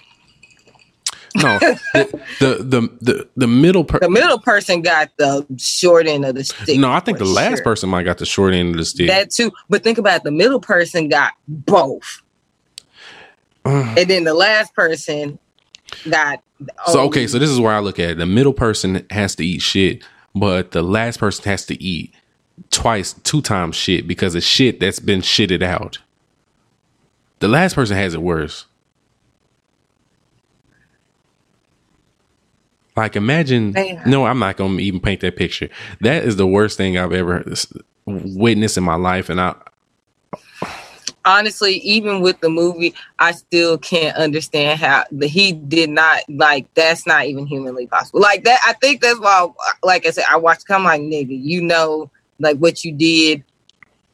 [1.35, 4.13] No, the, the the the the middle the person.
[4.13, 6.79] middle person got the short end of the stick.
[6.79, 7.63] No, I think the last sure.
[7.63, 9.07] person might got the short end of the stick.
[9.07, 9.51] That too.
[9.69, 12.21] But think about it, the middle person got both.
[13.65, 15.39] and then the last person
[16.09, 16.41] got
[16.87, 18.17] So only- okay, so this is where I look at it.
[18.17, 20.03] The middle person has to eat shit,
[20.33, 22.13] but the last person has to eat
[22.71, 25.99] twice, two times shit because of shit that's been shitted out.
[27.39, 28.65] The last person has it worse.
[32.95, 34.01] Like imagine Man.
[34.05, 35.69] no, I'm not gonna even paint that picture.
[36.01, 37.43] That is the worst thing I've ever
[38.05, 39.55] witnessed in my life, and I
[41.25, 46.71] honestly, even with the movie, I still can't understand how the he did not like.
[46.75, 48.21] That's not even humanly possible.
[48.21, 49.47] Like that, I think that's why.
[49.83, 50.67] Like I said, I watched.
[50.67, 52.09] Come like nigga, you know,
[52.39, 53.43] like what you did.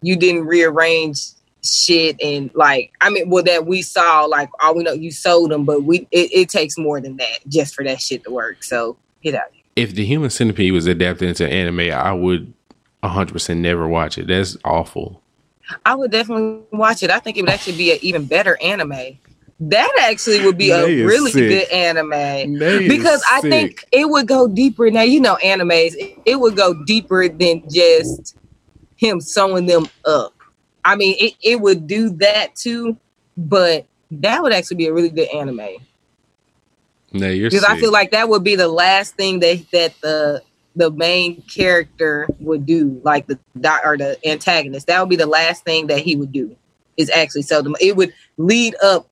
[0.02, 1.28] You didn't rearrange
[1.64, 4.26] shit and like I mean, well that we saw.
[4.26, 7.40] Like all we know, you sold them, but we it, it takes more than that
[7.48, 8.64] just for that shit to work.
[8.64, 9.52] So get out.
[9.76, 12.54] if the human centipede was adapted into anime, I would
[13.04, 14.28] 100% never watch it.
[14.28, 15.22] That's awful.
[15.86, 17.10] I would definitely watch it.
[17.12, 19.18] I think it would actually be an even better anime
[19.62, 21.48] That actually would be They a really sick.
[21.48, 23.50] good anime They because I sick.
[23.52, 24.90] think it would go deeper.
[24.92, 28.36] Now you know animes, it, it would go deeper than just
[28.98, 30.34] him sewing them up.
[30.84, 32.98] I mean, it, it would do that too,
[33.38, 35.78] but that would actually be a really good anime
[37.14, 40.42] Nah, you're because I feel like that would be the last thing that that the
[40.76, 44.88] the main character would do, like the doc or the antagonist.
[44.88, 46.56] That would be the last thing that he would do.
[46.96, 47.76] Is actually sell them.
[47.82, 49.08] It would lead up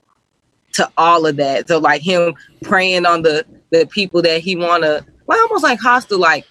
[0.74, 1.68] to all of that.
[1.68, 6.20] So like him preying on the the people that he wanna, well, almost like hostile,
[6.20, 6.46] like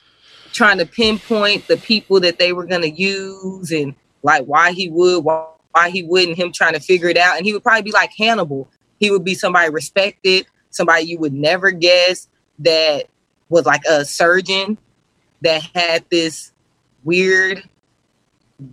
[0.52, 5.24] trying to pinpoint the people that they were gonna use and like why he would,
[5.24, 6.36] why, why he wouldn't.
[6.36, 8.68] Him trying to figure it out, and he would probably be like Hannibal.
[8.98, 12.28] He would be somebody respected, somebody you would never guess
[12.60, 13.06] that
[13.48, 14.78] was like a surgeon
[15.42, 16.52] that had this
[17.04, 17.62] weird,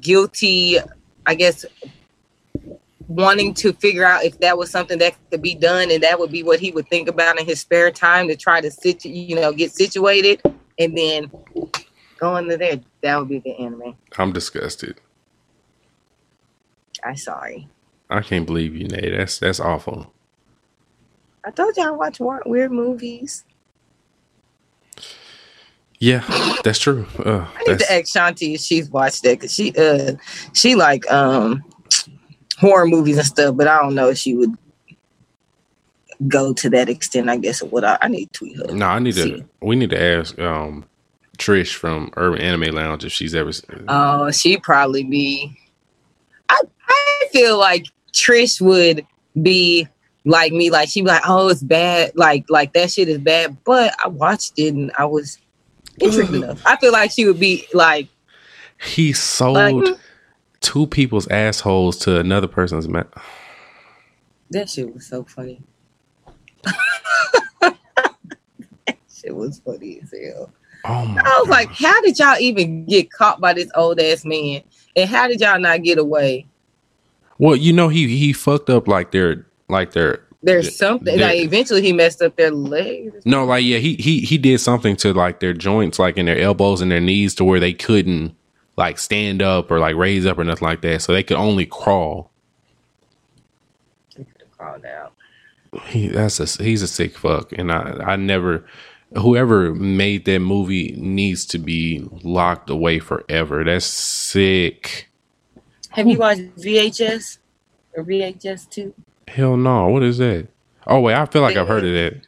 [0.01, 0.77] guilty,
[1.25, 1.65] I guess,
[3.07, 6.31] wanting to figure out if that was something that could be done, and that would
[6.31, 9.35] be what he would think about in his spare time to try to sit you
[9.35, 10.41] know, get situated,
[10.79, 11.31] and then
[12.17, 12.79] go into there.
[13.01, 13.95] That would be the anime.
[14.17, 14.99] I'm disgusted.
[17.05, 17.67] I'm sorry.
[18.09, 19.15] I can't believe you, Nate.
[19.15, 20.11] That's that's awful.
[21.45, 23.43] I told y'all I watch wa- weird movies.
[25.99, 26.23] Yeah,
[26.63, 27.05] that's true.
[27.19, 30.13] Uh, I need that's, to ask Shanti if she's watched that because she uh
[30.53, 31.63] she like um
[32.57, 34.55] horror movies and stuff, but I don't know if she would
[36.27, 37.29] go to that extent.
[37.29, 38.73] I guess of what I, I need to tweet her.
[38.73, 39.23] no, I need to.
[39.23, 39.45] See.
[39.61, 40.85] We need to ask um,
[41.37, 43.51] Trish from Urban Anime Lounge if she's ever.
[43.87, 45.57] Oh, she probably be.
[46.49, 49.05] I I feel like Trish would
[49.41, 49.87] be
[50.25, 53.57] like me, like she'd be like, "Oh, it's bad, like like that shit is bad,"
[53.63, 55.37] but I watched it and I was
[55.99, 56.61] intrigued enough.
[56.65, 58.09] I feel like she would be like,
[58.81, 59.97] he sold like
[60.61, 62.87] two people's assholes to another person's.
[62.87, 63.03] Ma-
[64.51, 65.61] that shit was so funny.
[67.61, 67.77] that
[69.13, 70.51] shit was funny as hell.
[70.85, 71.21] oh my!
[71.21, 74.63] I was like, how did y'all even get caught by this old ass man?
[74.95, 76.47] And how did y'all not get away?
[77.37, 81.81] well, you know, he he fucked up like their like their There's something like eventually
[81.81, 83.25] he messed up their legs.
[83.25, 86.39] No, like yeah, he he he did something to like their joints, like in their
[86.39, 88.35] elbows and their knees, to where they couldn't
[88.77, 91.01] like stand up or like raise up or nothing like that.
[91.01, 92.31] So they could only crawl.
[94.15, 95.13] He could have called out.
[95.87, 98.65] He that's a he's a sick fuck, and I I never.
[99.15, 103.63] Whoever made that movie needs to be locked away forever.
[103.63, 105.09] That's sick.
[105.91, 107.37] Have you watched VHS
[107.95, 108.93] or VHS two?
[109.27, 109.87] Hell no.
[109.87, 110.47] What is that?
[110.87, 112.27] Oh wait, I feel like I've heard of that.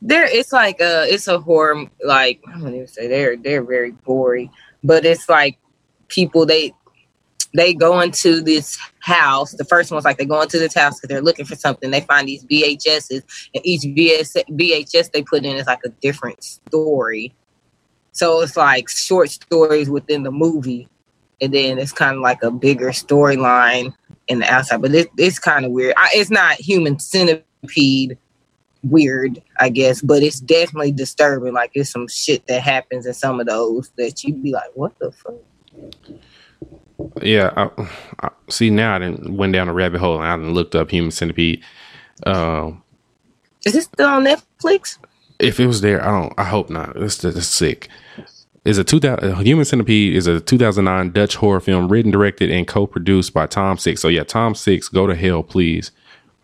[0.00, 3.92] There, it's like a it's a horror like I don't even say they're they're very
[4.04, 4.50] gory,
[4.82, 5.58] but it's like
[6.08, 6.72] people they
[7.54, 9.52] they go into this house.
[9.52, 11.90] The first one's like they go into this house because they're looking for something.
[11.90, 13.22] They find these VHSs,
[13.54, 17.34] and each VS, VHS they put in is like a different story.
[18.12, 20.88] So it's like short stories within the movie,
[21.40, 23.94] and then it's kind of like a bigger storyline
[24.26, 24.82] in the outside.
[24.82, 25.94] But it, it's kind of weird.
[25.96, 28.18] I, it's not human centipede
[28.82, 31.54] weird, I guess, but it's definitely disturbing.
[31.54, 34.98] Like it's some shit that happens in some of those that you'd be like, what
[34.98, 35.34] the fuck?
[37.22, 37.52] Yeah.
[37.56, 37.88] I,
[38.20, 40.90] I, see now I didn't went down a rabbit hole and I didn't looked up
[40.90, 41.62] human centipede.
[42.26, 42.82] Um,
[43.64, 44.98] Is this still on Netflix?
[45.38, 46.32] if it was there, I don't.
[46.36, 46.96] I hope not.
[46.96, 47.88] It's just sick.
[48.64, 53.32] Is a 2000 Human Centipede is a 2009 Dutch horror film written, directed, and co-produced
[53.32, 54.00] by Tom Six.
[54.00, 55.90] So yeah, Tom Six, go to hell, please.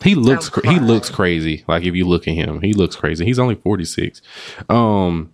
[0.03, 1.65] He looks he looks crazy.
[1.67, 3.25] Like if you look at him, he looks crazy.
[3.25, 4.23] He's only 46.
[4.69, 5.34] Um,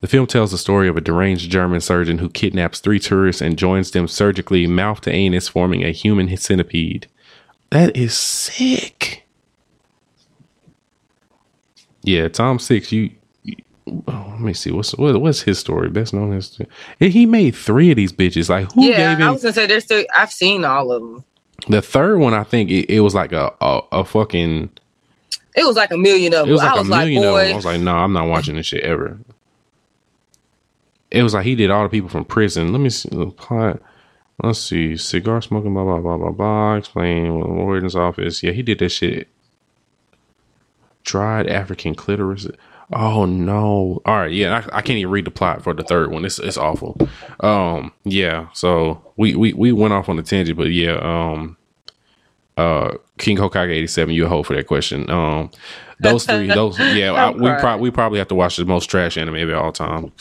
[0.00, 3.58] the film tells the story of a deranged German surgeon who kidnaps three tourists and
[3.58, 7.06] joins them surgically, mouth to anus, forming a human centipede.
[7.70, 9.24] That is sick.
[12.02, 13.10] Yeah, Tom Six, you.
[13.42, 13.56] you-
[14.06, 14.70] oh, let me see.
[14.70, 15.88] What's what, what's his story?
[15.90, 16.58] Best known as
[16.98, 18.48] he made three of these bitches.
[18.48, 20.04] Like who yeah, gave I him was gonna say there's still.
[20.16, 21.24] I've seen all of them.
[21.68, 22.34] the third one?
[22.34, 24.70] I think it, it was like a, a a fucking.
[25.56, 26.50] It was like a million of them.
[26.50, 27.52] It was like I a was like, million of them.
[27.52, 29.18] I was like, no, I'm not watching this shit ever.
[31.10, 32.72] It was like he did all the people from prison.
[32.72, 33.80] Let me see the plot.
[34.42, 34.96] Let's see.
[34.96, 36.74] Cigar smoking, blah, blah, blah, blah, blah.
[36.76, 38.42] Explain warden's office.
[38.42, 39.28] Yeah, he did that shit.
[41.04, 42.46] Dried African clitoris.
[42.92, 44.00] Oh no.
[44.06, 46.24] All right, yeah, I, I can't even read the plot for the third one.
[46.24, 46.96] It's it's awful.
[47.40, 51.56] Um, yeah, so we, we we went off on a tangent, but yeah, um
[52.56, 55.08] uh King Hokage 87, you a hoe for that question.
[55.10, 55.50] Um
[56.00, 59.18] those three, those yeah, I, we probably we probably have to watch the most trash
[59.18, 60.12] anime of all time.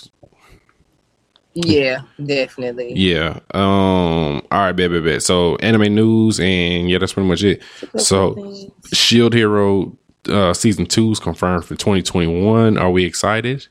[1.65, 2.93] Yeah, definitely.
[2.93, 3.39] Yeah.
[3.51, 4.45] Um.
[4.51, 5.23] All right, bet, bet, bet.
[5.23, 7.63] So anime news, and yeah, that's pretty much it.
[7.97, 9.97] So Shield Hero
[10.29, 12.77] uh, season two is confirmed for 2021.
[12.77, 13.67] Are we excited?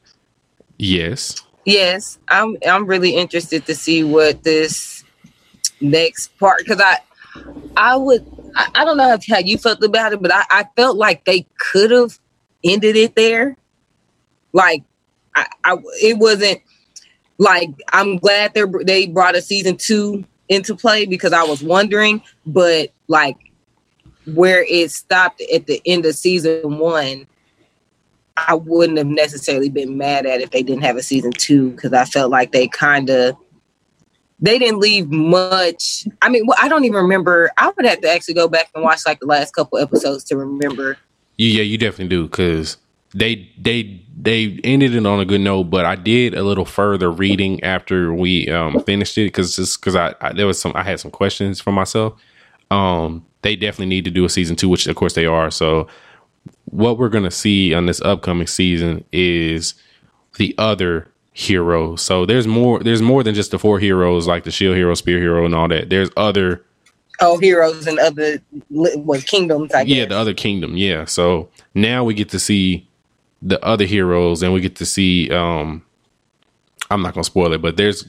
[0.79, 1.43] Yes.
[1.65, 2.57] Yes, I'm.
[2.67, 5.05] I'm really interested to see what this
[5.81, 6.99] next part because I,
[7.77, 8.27] I would.
[8.57, 11.25] I, I don't know how, how you felt about it, but I, I felt like
[11.25, 12.19] they could have
[12.65, 13.57] ended it there.
[14.53, 14.83] Like,
[15.37, 16.61] I, I it wasn't
[17.39, 22.23] like I'm glad they they brought a season two into play because I was wondering,
[22.47, 23.37] but like
[24.35, 27.27] where it stopped at the end of season one,
[28.37, 31.93] I wouldn't have necessarily been mad at if they didn't have a season two because
[31.93, 33.37] I felt like they kind of
[34.39, 36.07] they didn't leave much.
[36.21, 37.51] I mean, I don't even remember.
[37.57, 40.37] I would have to actually go back and watch like the last couple episodes to
[40.37, 40.99] remember.
[41.39, 42.77] Yeah, you definitely do because
[43.15, 45.65] they they they ended it on a good note.
[45.65, 49.97] But I did a little further reading after we um, finished it because just because
[49.97, 52.15] I, I there was some I had some questions for myself.
[52.71, 55.51] Um, they definitely need to do a season two, which of course they are.
[55.51, 55.87] So
[56.67, 59.75] what we're gonna see on this upcoming season is
[60.37, 62.03] the other heroes.
[62.03, 62.81] So there's more.
[62.81, 65.69] There's more than just the four heroes like the shield hero, spear hero, and all
[65.69, 65.91] that.
[65.91, 66.63] There's other
[67.19, 69.73] Oh, heroes and other what kingdoms?
[69.73, 69.97] I guess.
[69.97, 70.77] yeah, the other kingdom.
[70.77, 71.07] Yeah.
[71.07, 72.87] So now we get to see
[73.49, 75.31] the other heroes, and we get to see.
[75.31, 75.83] um
[76.91, 78.07] I'm not gonna spoil it, but there's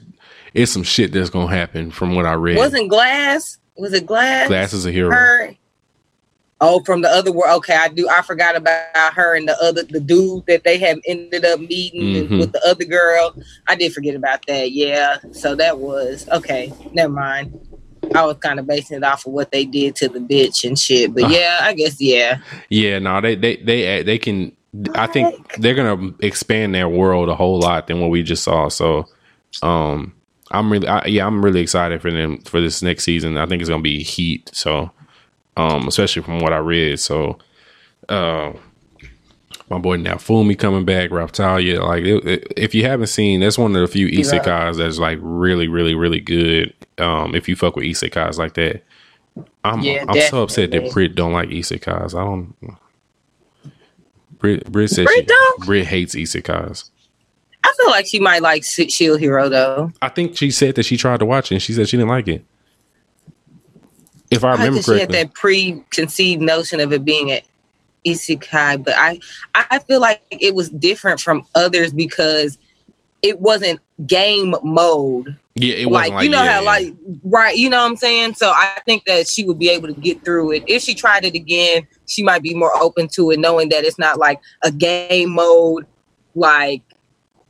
[0.54, 2.58] it's some shit that's gonna happen from what I read.
[2.58, 3.58] Wasn't Glass?
[3.78, 4.48] Was it Glass?
[4.48, 5.12] Glass is a hero.
[5.12, 5.56] Her.
[6.60, 7.58] Oh, from the other world.
[7.58, 8.10] Okay, I do.
[8.10, 12.28] I forgot about her and the other the dude that they have ended up meeting
[12.28, 12.40] Mhm.
[12.40, 13.36] with the other girl.
[13.68, 14.72] I did forget about that.
[14.72, 15.18] Yeah.
[15.34, 16.74] So that was okay.
[16.94, 17.60] Never mind.
[18.16, 20.80] I was kind of basing it off of what they did to the bitch and
[20.80, 21.14] shit.
[21.14, 21.30] But Ah.
[21.32, 22.40] yeah, I guess yeah.
[22.70, 24.52] Yeah, no, they they they they can.
[24.96, 28.70] I think they're gonna expand their world a whole lot than what we just saw.
[28.70, 29.06] So,
[29.64, 30.14] um,
[30.52, 33.38] I'm really, I, yeah, I'm really excited for them for this next season.
[33.38, 34.50] I think it's gonna be heat.
[34.54, 34.92] So,
[35.58, 37.00] um, especially from what I read.
[37.00, 37.38] So,
[38.10, 38.54] uh,
[39.70, 41.82] my boy Naofumi coming back, Raphtalia.
[41.86, 45.20] Like, it, it- if you haven't seen, that's one of the few isekais that's like
[45.22, 46.74] really, really, really good.
[46.98, 48.84] Um, if you fuck with isekais like that,
[49.64, 50.84] I'm Yeah, I'm so upset that.
[50.94, 52.14] Brit don't like isekais.
[52.18, 52.56] I don't.
[54.40, 55.66] Brit, Brit says Brit she?
[55.66, 56.90] Brit hates isekais.
[57.64, 59.92] I feel like she might like Shield Hero though.
[60.02, 62.10] I think she said that she tried to watch it and she said she didn't
[62.10, 62.46] like it.
[64.32, 67.42] If I I remember think she had correctly, that preconceived notion of it being an
[68.06, 69.20] isekai, but I
[69.56, 72.58] I feel like it was different from others because
[73.22, 75.36] it wasn't game mode.
[75.56, 76.66] yeah, it like, wasn't like, you know yeah, how yeah.
[76.66, 76.94] like
[77.24, 78.36] right, you know what I'm saying?
[78.36, 80.64] So I think that she would be able to get through it.
[80.68, 84.00] If she tried it again, she might be more open to it, knowing that it's
[84.00, 85.86] not like a game mode,
[86.36, 86.82] like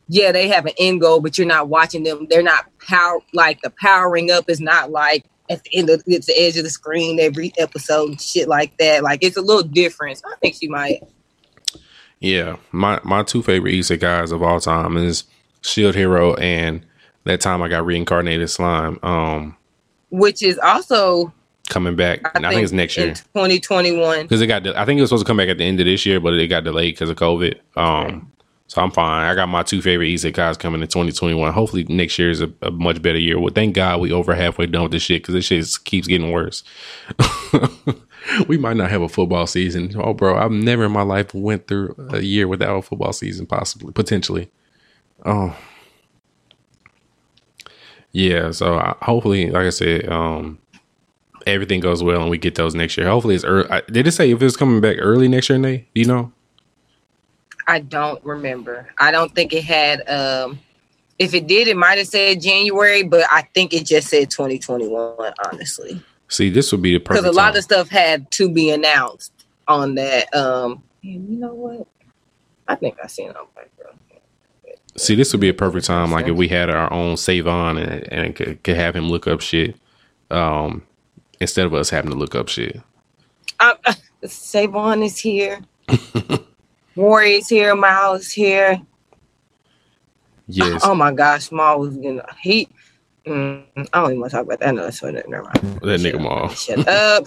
[0.10, 2.28] yeah, they have an end goal, but you're not watching them.
[2.30, 6.28] They're not power like the powering up is not like at the end of it's
[6.28, 9.04] the edge of the screen every episode and shit like that.
[9.04, 10.18] Like it's a little different.
[10.20, 11.04] So I think she might.
[12.20, 15.26] Yeah, my my two favorite isekais of all time is
[15.62, 16.86] Shield Hero and
[17.26, 19.00] that time I got reincarnated slime.
[19.04, 19.58] Um,
[20.10, 21.34] Which is also
[21.70, 22.22] coming back.
[22.26, 24.24] I, and I think it's next year 2021.
[24.24, 24.64] because it got.
[24.64, 26.20] de- I think it was supposed to come back at the end of this year,
[26.20, 27.60] but it got delayed because of COVID.
[27.76, 28.32] Um,
[28.68, 29.30] so I'm fine.
[29.30, 31.54] I got my two favorite isekais coming in 2021.
[31.54, 33.40] Hopefully next year is a, a much better year.
[33.40, 36.32] Well, thank God we over halfway done with this shit because this shit keeps getting
[36.32, 36.64] worse.
[38.48, 39.94] we might not have a football season.
[39.98, 43.46] Oh, bro, I've never in my life went through a year without a football season,
[43.46, 44.52] possibly, potentially.
[45.26, 45.56] Oh,
[48.12, 48.52] yeah.
[48.52, 50.60] So I, hopefully, like I said, um,
[51.48, 53.08] everything goes well and we get those next year.
[53.08, 53.70] Hopefully, it's early.
[53.70, 55.58] I, did it say if it's coming back early next year?
[55.58, 56.32] Nate, do you know?
[57.68, 58.88] I don't remember.
[59.00, 60.60] I don't think it had um
[61.20, 65.34] if it did, it might have said January, but I think it just said 2021,
[65.52, 66.00] honestly.
[66.28, 67.58] See, this would be the perfect Because a lot time.
[67.58, 69.34] of stuff had to be announced
[69.68, 70.34] on that.
[70.36, 71.88] Um and you know what?
[72.68, 73.94] I think I seen it on my girl.
[74.98, 76.12] See, this would be a perfect time.
[76.12, 79.42] Like if we had our own Savon and, and could, could have him look up
[79.42, 79.76] shit,
[80.32, 80.87] um,
[81.40, 82.82] instead of us having to look up shit.
[83.60, 83.74] Uh,
[84.26, 85.62] Savon is here.
[86.96, 87.76] Warrior's here.
[87.76, 88.82] Miles here.
[90.48, 92.70] Yes, Oh my gosh, Maul was getting he.
[93.26, 94.74] Mm, I don't even want to talk about that.
[94.74, 95.14] No, that's what.
[95.28, 95.82] Never mind.
[95.82, 96.48] that nigga Maul.
[96.50, 97.26] Shut up.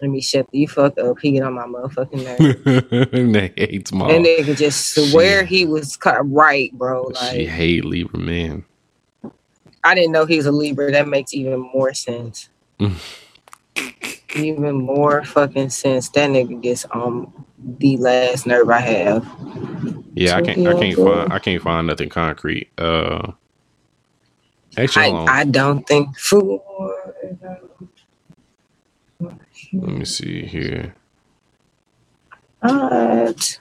[0.00, 1.18] Let me shut the fuck up.
[1.20, 3.12] He get on my motherfucking nerves.
[3.12, 4.10] Nate hates Maul.
[4.10, 7.10] And nigga just swear he was right, bro.
[7.10, 8.64] she Like hate Libra man.
[9.82, 10.92] I didn't know he was a Libra.
[10.92, 12.48] That makes even more sense.
[14.34, 16.08] Even more fucking sense.
[16.10, 19.26] That nigga gets on the last nerve I have.
[20.14, 20.66] Yeah, I can't.
[20.66, 21.32] I can't find.
[21.32, 22.70] I can't find nothing concrete.
[22.78, 23.32] Uh,
[24.76, 25.40] Actually, I.
[25.40, 26.62] I don't think four.
[29.72, 30.94] Let me see here.
[32.60, 33.58] What?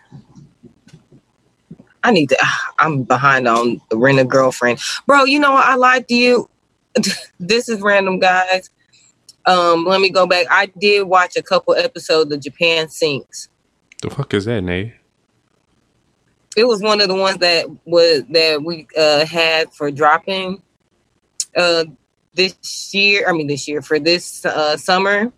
[2.04, 2.38] I need to.
[2.80, 5.24] I'm behind on rent a girlfriend, bro.
[5.24, 5.66] You know what?
[5.66, 6.50] I lied to you.
[7.40, 8.70] this is random, guys.
[9.46, 10.48] Um, let me go back.
[10.50, 13.50] I did watch a couple episodes of Japan Sinks.
[14.02, 14.94] The fuck is that, Nate?
[16.56, 20.62] It was one of the ones that was that we uh, had for dropping
[21.56, 21.86] uh,
[22.36, 23.28] this year.
[23.28, 25.32] I mean, this year for this uh, summer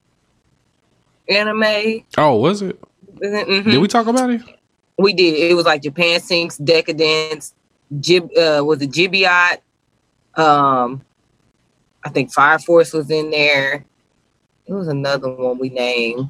[1.30, 2.04] anime.
[2.18, 2.80] Oh, was it?
[3.16, 3.64] Mhm.
[3.64, 4.42] Did we talk about it?
[4.98, 5.36] We did.
[5.52, 7.54] It was like Japan Sinks, Decadence,
[8.00, 9.60] Jib uh was it Gibiate?
[10.36, 11.02] Um
[12.04, 13.86] I think Fire Force was in there.
[14.68, 16.30] It was another one we named.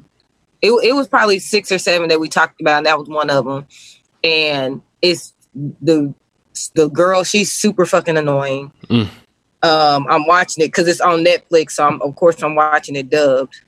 [0.62, 3.30] It, it was probably six or seven that we talked about, and that was one
[3.30, 3.66] of them.
[4.24, 6.14] And it's the
[6.74, 8.72] the girl, she's super fucking annoying.
[8.88, 9.08] Mm.
[9.62, 13.10] Um, I'm watching it because it's on Netflix, so I'm of course I'm watching it
[13.10, 13.60] dubbed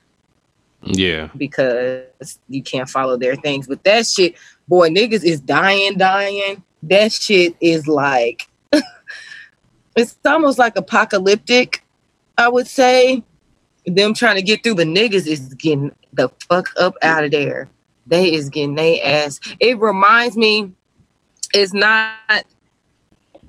[0.83, 1.29] Yeah.
[1.35, 3.67] because you can't follow their things.
[3.67, 4.35] But that shit,
[4.67, 6.63] boy, niggas is dying, dying.
[6.83, 8.47] That shit is like,
[9.95, 11.83] it's almost like apocalyptic,
[12.37, 13.23] I would say.
[13.85, 17.69] Them trying to get through the niggas is getting the fuck up out of there.
[18.07, 19.39] They is getting they ass.
[19.59, 20.71] It reminds me,
[21.53, 22.45] it's not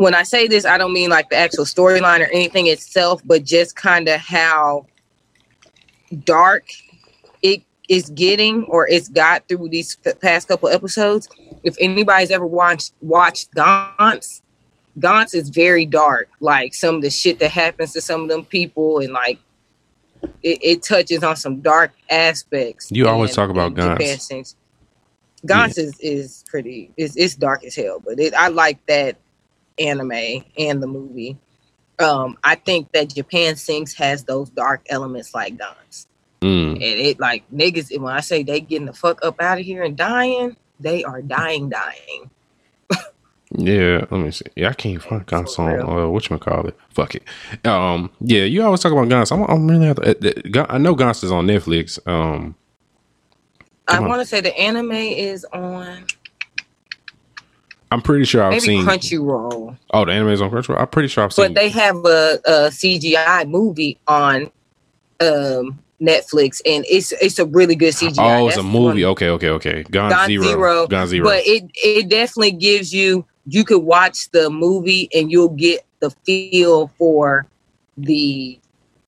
[0.00, 3.44] when I say this, I don't mean like the actual storyline or anything itself, but
[3.44, 4.86] just kind of how
[6.24, 6.64] dark
[7.42, 11.28] it is getting or it's got through these past couple episodes.
[11.64, 14.40] If anybody's ever watched watched Gantz,
[14.98, 16.30] Gantz is very dark.
[16.40, 19.38] Like some of the shit that happens to some of them people and like
[20.42, 22.90] it, it touches on some dark aspects.
[22.90, 23.98] You always talk about guns.
[24.00, 24.28] Gantz.
[24.28, 24.56] things.
[25.78, 29.16] Is, is pretty it's, it's dark as hell, but it, I like that
[29.78, 31.38] anime and the movie.
[31.98, 36.06] Um, I think that Japan Sinks has those dark elements like Gantz.
[36.40, 36.72] Mm.
[36.72, 39.82] And it like niggas, when I say they getting the fuck up out of here
[39.82, 42.30] and dying, they are dying, dying.
[43.52, 44.44] Yeah, let me see.
[44.54, 45.90] Yeah, I can't find Gantz on real.
[45.90, 46.76] uh, what call it.
[46.90, 47.24] Fuck it.
[47.66, 49.32] Um, yeah, you always talk about Gantz.
[49.32, 49.86] I'm, I'm really.
[49.86, 51.98] Have to, uh, I know Gantz is on Netflix.
[52.06, 52.54] Um,
[53.88, 56.06] I want to say the anime is on
[57.90, 58.84] I'm pretty sure I've maybe seen.
[58.86, 60.80] Crunchyroll, Oh, the anime is on Crunchyroll.
[60.80, 61.46] I'm pretty sure I've seen.
[61.46, 64.42] but they have a, a CGI movie on
[65.20, 68.40] um, Netflix, and it's it's a really good CGI.
[68.42, 69.04] oh, it's a movie.
[69.04, 69.82] one- Okay, okay, okay.
[69.84, 70.44] Gantz, Gantz Zero.
[70.44, 71.24] Zero, Gantz Zero.
[71.24, 76.10] But it it definitely gives you you could watch the movie and you'll get the
[76.24, 77.46] feel for
[77.96, 78.58] the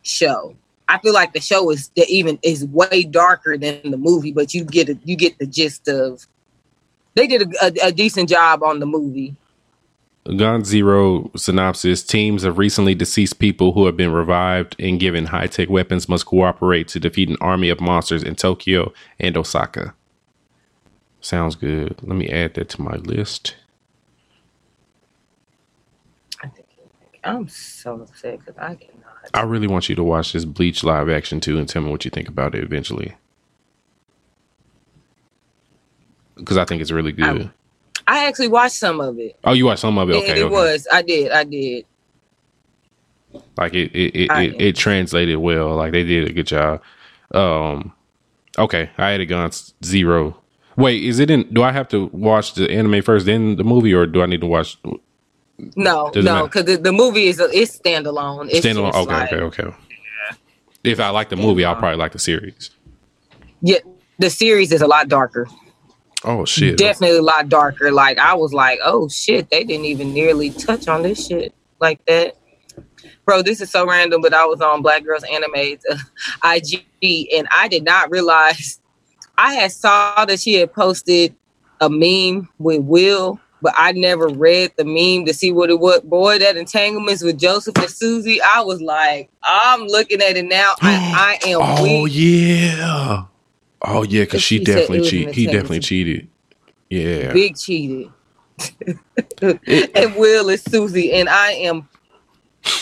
[0.02, 0.54] show.
[0.88, 4.64] I feel like the show is even is way darker than the movie, but you
[4.64, 6.26] get a, you get the gist of.
[7.14, 9.36] They did a, a, a decent job on the movie.
[10.26, 15.48] Gantz Zero synopsis Teams of recently deceased people who have been revived and given high
[15.48, 19.94] tech weapons must cooperate to defeat an army of monsters in Tokyo and Osaka.
[21.20, 21.96] Sounds good.
[22.02, 23.56] Let me add that to my list.
[26.42, 26.66] I think
[27.24, 28.96] I'm so upset because I cannot.
[29.34, 32.04] I really want you to watch this Bleach live action too and tell me what
[32.04, 33.14] you think about it eventually.
[36.36, 37.50] Because I think it's really good.
[38.08, 39.36] I actually watched some of it.
[39.44, 40.16] oh, you watched some of it?
[40.16, 40.52] Okay, it okay.
[40.52, 40.88] was.
[40.92, 41.30] I did.
[41.30, 41.86] I did.
[43.56, 46.82] like it it it, it it translated well like they did a good job
[47.34, 47.92] um
[48.58, 50.36] okay i had a Gantz zero
[50.76, 53.94] wait is it in do i have to watch the anime first then the movie
[53.94, 54.78] or do i need to watch
[55.76, 58.48] No, Doesn't no, because the, the movie is it's standalone.
[58.50, 59.76] It's standalone okay like- okay okay
[60.84, 62.70] if i like the movie i'll probably like the series
[63.60, 63.78] Yeah,
[64.18, 65.46] the series is a lot darker.
[66.24, 67.92] oh shit Definitely a lot darker.
[67.92, 72.04] Like I was like, oh shit, they didn't even nearly touch on this shit like
[72.06, 72.36] that.
[73.24, 75.96] Bro, this is so random, but I was on Black Girls Anime's uh,
[76.54, 76.84] IG
[77.36, 78.80] and I did not realize
[79.38, 81.34] I had saw that she had posted
[81.80, 86.00] a meme with Will, but I never read the meme to see what it was.
[86.00, 90.74] Boy, that entanglements with Joseph and Susie, I was like, I'm looking at it now.
[90.80, 92.12] I, I am oh weak.
[92.14, 93.24] yeah
[93.84, 96.28] oh yeah because she She definitely was cheat he definitely cheated
[96.88, 98.12] yeah Big cheated.
[99.42, 101.88] and Will is Susie, and I am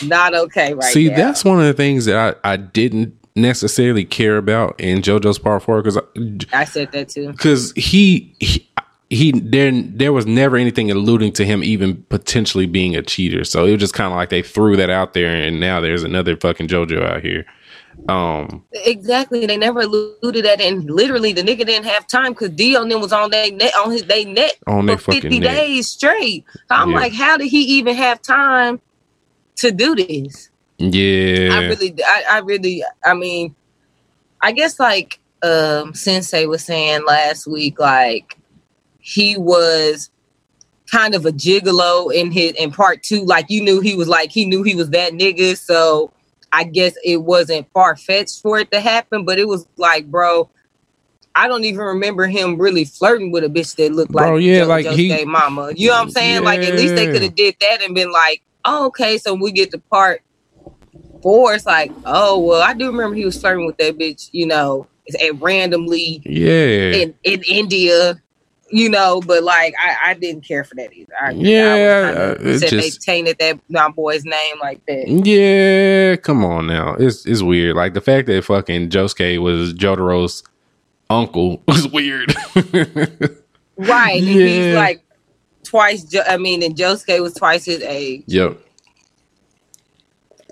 [0.03, 0.89] not okay right now.
[0.89, 1.15] See, now.
[1.15, 5.63] that's one of the things that I, I didn't necessarily care about in JoJo's Part
[5.63, 5.97] Four because
[6.53, 7.31] I said that too.
[7.31, 8.69] because he, he
[9.11, 13.43] he there there was never anything alluding to him even potentially being a cheater.
[13.43, 16.03] So it was just kind of like they threw that out there, and now there's
[16.03, 17.45] another fucking JoJo out here.
[18.07, 19.45] Um, Exactly.
[19.45, 23.01] They never alluded that, and literally the nigga didn't have time because Dio and them
[23.01, 25.55] was on their net on his they net on their fifty neck.
[25.55, 26.45] days straight.
[26.69, 26.95] I'm Yeah.
[26.95, 28.79] like, how did he even have time
[29.57, 30.49] to do this.
[30.77, 31.49] Yeah.
[31.51, 33.55] I really, I, I really, I mean,
[34.41, 38.37] I guess like um Sensei was saying last week, like
[39.01, 40.09] he was
[40.89, 43.23] kind of a gigolo in his in part two.
[43.25, 46.11] Like you knew he was like he knew he was that nigga, so
[46.51, 50.49] I guess it wasn't far fetched for it to happen, but it was like, bro.
[51.33, 54.59] I don't even remember him really flirting with a bitch that looked like Bro, yeah,
[54.59, 55.71] Jo- like, he- Josuke mama.
[55.73, 56.43] You know what I'm saying?
[56.43, 59.53] Like at least they could have did that and been like, oh, okay, so we
[59.53, 60.23] get to part
[61.21, 61.53] four.
[61.53, 64.87] It's like, oh well, I do remember he was flirting with that bitch, you know,
[65.21, 66.91] and randomly yeah.
[66.91, 68.21] in, in India,
[68.71, 71.13] you know, but like I, I didn't care for that either.
[71.21, 75.07] I, Yeah, I was uh, it just- they tainted that my boy's name like that.
[75.07, 76.95] Yeah, come on now.
[76.95, 77.75] It's it's weird.
[77.75, 80.43] Like the fact that fucking Josuke was Jotaro's
[81.09, 82.33] uncle was weird.
[83.77, 84.17] Right.
[84.21, 84.45] And Yeah.
[84.45, 85.03] he's like
[85.63, 88.23] twice I mean and Josuke was twice his age.
[88.27, 88.57] yep.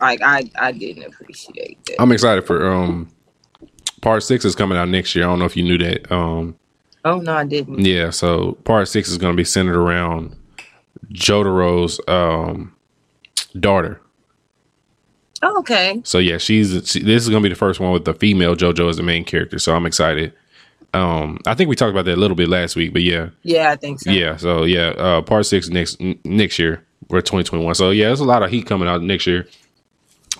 [0.01, 1.95] Like I I didn't appreciate that.
[2.01, 3.09] I'm excited for um
[4.01, 5.25] part six is coming out next year.
[5.25, 6.11] I don't know if you knew that.
[6.11, 6.57] Um
[7.05, 7.79] oh no, I didn't.
[7.85, 10.35] yeah, so part six is gonna be centered around
[11.13, 12.75] Jotaro's um
[13.59, 14.01] daughter.
[15.41, 16.01] Oh, okay.
[16.03, 18.89] So yeah, she's she, this is gonna be the first one with the female JoJo
[18.89, 19.59] as the main character.
[19.59, 20.33] So I'm excited.
[20.93, 23.69] Um, I think we talked about that a little bit last week, but yeah, Yeah,
[23.71, 24.09] I think so.
[24.09, 24.37] yeah.
[24.37, 27.75] So yeah, uh, part six next n- next year or 2021.
[27.75, 29.47] So yeah, there's a lot of heat coming out next year.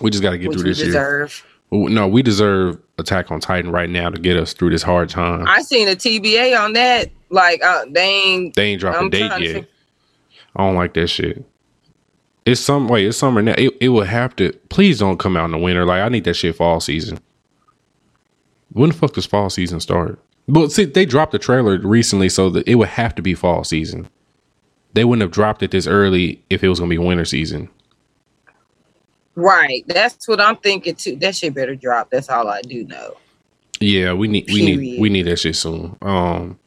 [0.00, 1.28] We just got to get Which through this year.
[1.72, 5.46] No, we deserve Attack on Titan right now to get us through this hard time.
[5.46, 7.10] I seen a TBA on that.
[7.30, 9.70] Like uh, they ain't they ain't dropped a I'm date trying to yet.
[10.56, 11.44] I don't like that shit.
[12.44, 13.06] It's some way.
[13.06, 13.54] It's summer now.
[13.56, 14.52] It, it would have to.
[14.68, 15.84] Please don't come out in the winter.
[15.84, 17.20] Like I need that shit fall season.
[18.72, 20.18] When the fuck does fall season start?
[20.48, 23.62] But see, they dropped the trailer recently, so that it would have to be fall
[23.62, 24.08] season.
[24.94, 27.68] They wouldn't have dropped it this early if it was gonna be winter season.
[29.34, 29.84] Right.
[29.86, 31.16] That's what I'm thinking too.
[31.16, 32.10] That shit better drop.
[32.10, 33.16] That's all I do know.
[33.80, 35.96] Yeah, we need we need we need that shit soon.
[36.02, 36.58] Um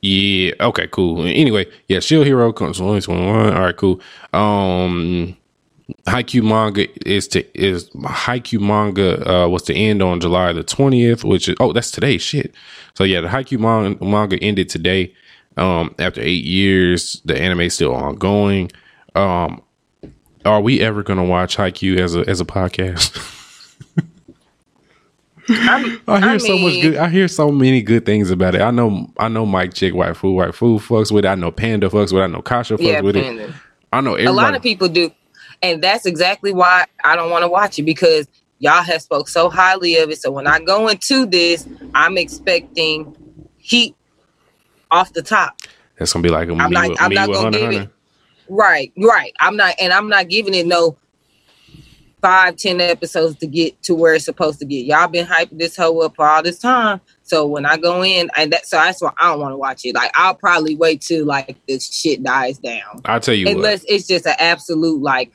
[0.00, 1.26] Yeah, okay, cool.
[1.26, 3.52] Anyway, yeah, Shield Hero comes 2021.
[3.54, 4.00] All right, cool.
[4.32, 5.36] Um
[6.06, 11.24] Haikyuu manga is to is Haikyuu manga uh was to end on July the 20th,
[11.24, 12.54] which is oh that's today, shit.
[12.94, 15.14] So yeah, the Haikyuu manga, manga ended today.
[15.56, 18.70] Um after 8 years, the anime is still ongoing.
[19.16, 19.62] Um
[20.52, 23.16] are we ever going to watch Haikyuu as a as a podcast?
[25.50, 26.96] I hear I so much good.
[26.96, 28.60] I hear so many good things about it.
[28.60, 29.10] I know.
[29.18, 31.28] I know Mike Chick, White Food, White Food fucks with it.
[31.28, 32.24] I know Panda fucks with it.
[32.24, 33.50] I know Kasha fucks Yeah, with it.
[33.92, 35.10] I know a lot of people do
[35.62, 39.48] and that's exactly why i don't want to watch it because y'all have spoke so
[39.48, 43.16] highly of it so when i go into this i'm expecting
[43.56, 43.96] heat
[44.90, 45.60] off the top
[45.98, 47.88] That's gonna be like a me, I'm not- with, I'm me not gonna give it-
[48.48, 49.32] right right.
[49.40, 50.96] I'm not and i'm not giving it no
[52.20, 54.86] five ten episodes to get to where it's supposed to get.
[54.86, 57.00] Y'all been hyping this hoe up for all this time.
[57.22, 59.84] So when i go in and that so that's why i don't want to watch
[59.84, 59.94] it.
[59.94, 63.02] Like i'll probably wait till like this shit dies down.
[63.04, 63.56] I'll tell you what.
[63.56, 65.32] unless it's just an absolute like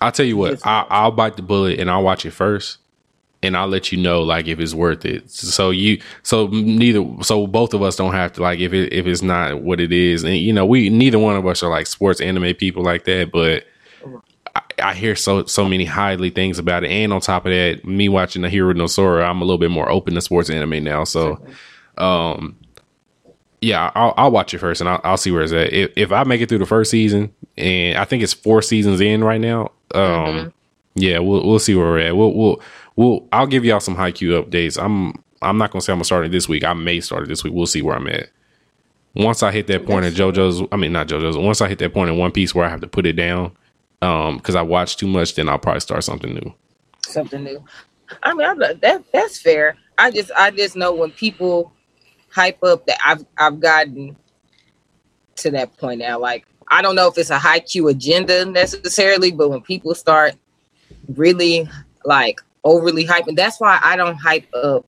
[0.00, 0.64] I'll tell you what.
[0.64, 2.78] I, I'll bite the bullet and I'll watch it first,
[3.42, 5.30] and I'll let you know like if it's worth it.
[5.30, 9.06] So you, so neither, so both of us don't have to like if it if
[9.06, 11.86] it's not what it is, and you know we neither one of us are like
[11.86, 13.64] sports anime people like that, but.
[14.56, 17.84] I, I hear so so many highly things about it, and on top of that,
[17.84, 20.82] me watching the Ahiru no Sora, I'm a little bit more open to sports anime
[20.82, 21.04] now.
[21.04, 21.44] So,
[21.98, 22.56] um,
[23.60, 25.72] yeah, I'll, I'll watch it first, and I'll, I'll see where it's at.
[25.72, 29.00] If, if I make it through the first season, and I think it's four seasons
[29.00, 30.52] in right now, um,
[30.94, 32.16] yeah, we'll we'll see where we're at.
[32.16, 32.62] We'll we'll
[32.98, 34.82] we'll I'll give y'all some Haikyuu updates.
[34.82, 36.64] I'm I'm not gonna say I'm gonna start it this week.
[36.64, 37.54] I may start it this week.
[37.54, 38.28] We'll see where I'm at.
[39.14, 41.38] Once I hit that point in JoJo's, I mean not JoJo's.
[41.38, 43.52] Once I hit that point in One Piece where I have to put it down,
[44.02, 46.54] um, because I watched too much, then I'll probably start something new.
[47.06, 47.64] something new.
[48.22, 49.76] I mean, I'm that that's fair.
[49.96, 51.72] I just I just know when people
[52.30, 54.16] hype up that I've I've gotten
[55.36, 56.18] to that point now.
[56.18, 60.34] Like I don't know if it's a Haikyuu agenda necessarily, but when people start
[61.14, 61.68] really
[62.04, 64.86] like overly hyping, that's why I don't hype up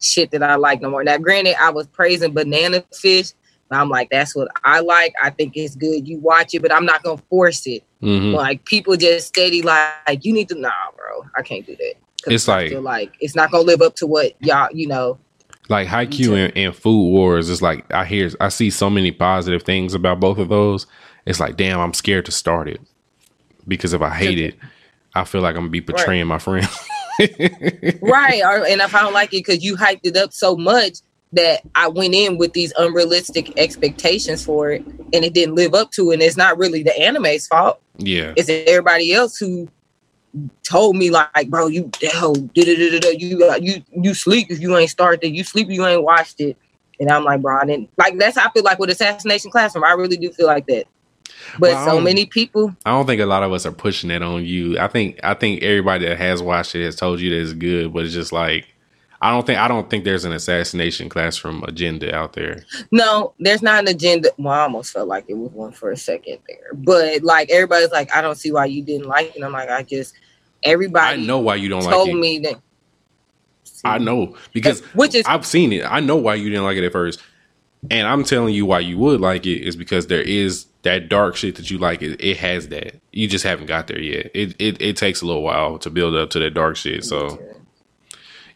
[0.00, 1.04] shit that I like no more.
[1.04, 3.32] Now, granted, I was praising banana fish.
[3.68, 5.12] but I'm like, that's what I like.
[5.22, 6.08] I think it's good.
[6.08, 7.82] You watch it, but I'm not gonna force it.
[8.00, 11.24] hmm Like people just steady like you need to nah, bro.
[11.36, 11.94] I can't do that.
[12.26, 15.18] It's like- like it's not gonna live up to what y'all you know.
[15.68, 19.62] Like Haikyuu and, and Food Wars is like I hear I see so many positive
[19.62, 20.86] things about both of those.
[21.26, 22.80] It's like damn, I'm scared to start it
[23.68, 24.56] because if I hate it,
[25.14, 26.66] I feel like I'm gonna be betraying my friends.
[28.02, 28.42] Right.
[28.42, 30.98] Or, and if I don't like it because you hyped it up so much,
[31.32, 35.92] that I went in with these unrealistic expectations for it and it didn't live up
[35.92, 36.14] to it.
[36.14, 37.80] And it's not really the anime's fault.
[37.98, 38.34] Yeah.
[38.36, 39.68] It's everybody else who
[40.62, 45.24] told me like, bro, you hell, you uh, you you sleep if you ain't started
[45.24, 45.32] it.
[45.32, 46.56] You sleep if you ain't watched it.
[46.98, 49.84] And I'm like, bro, I didn't like that's how I feel like with Assassination Classroom.
[49.84, 50.86] I really do feel like that.
[51.58, 54.22] But Well, so many people, I don't think a lot of us are pushing it
[54.22, 54.78] on you.
[54.78, 57.92] I think I think everybody that has watched it has told you that it's good,
[57.92, 58.66] but it's just like
[59.22, 62.64] I don't think I don't think there's an assassination classroom agenda out there.
[62.90, 64.30] no, there's not an agenda.
[64.38, 66.72] Well, I almost felt like it was one for a second there.
[66.72, 69.42] But like everybody's like, I don't see why you didn't like it.
[69.42, 70.14] I'm like, I just
[70.62, 71.22] everybody.
[71.22, 72.20] I know why you don't told like it.
[72.20, 72.60] me that
[73.84, 75.84] I know because which is I've seen it.
[75.84, 77.20] I know why you didn't like it at first.
[77.88, 81.36] And I'm telling you why you would like it is because there is that dark
[81.36, 82.02] shit that you like.
[82.02, 82.96] It, it has that.
[83.12, 84.30] You just haven't got there yet.
[84.34, 87.04] It, it it takes a little while to build up to that dark shit.
[87.04, 87.38] So,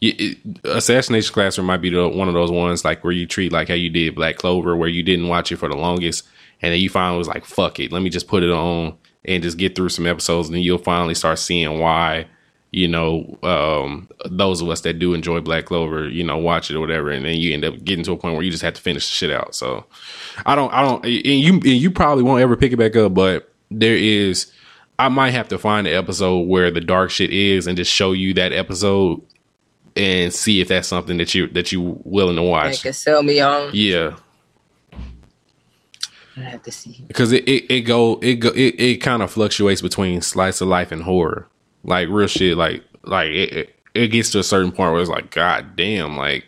[0.03, 3.69] it, Assassination Classroom might be the, one of those ones like where you treat like
[3.69, 6.29] how you did Black Clover, where you didn't watch it for the longest,
[6.61, 9.43] and then you finally was like, "Fuck it, let me just put it on and
[9.43, 12.27] just get through some episodes," and then you'll finally start seeing why
[12.75, 16.77] you know, um, those of us that do enjoy Black Clover, you know, watch it
[16.77, 18.75] or whatever, and then you end up getting to a point where you just have
[18.75, 19.55] to finish the shit out.
[19.55, 19.85] So,
[20.45, 23.15] I don't, I don't, and you, and you probably won't ever pick it back up,
[23.15, 24.53] but there is,
[24.99, 28.11] I might have to find an episode where the dark shit is and just show
[28.11, 29.23] you that episode
[29.97, 32.83] and see if that's something that you that you willing to they watch.
[32.83, 33.71] can sell me on.
[33.73, 34.17] Yeah,
[36.37, 37.05] I have to see.
[37.07, 40.67] because it, it it go it go it, it kind of fluctuates between slice of
[40.67, 41.47] life and horror
[41.85, 45.11] like real shit like like it, it it gets to a certain point where it's
[45.11, 46.45] like god damn like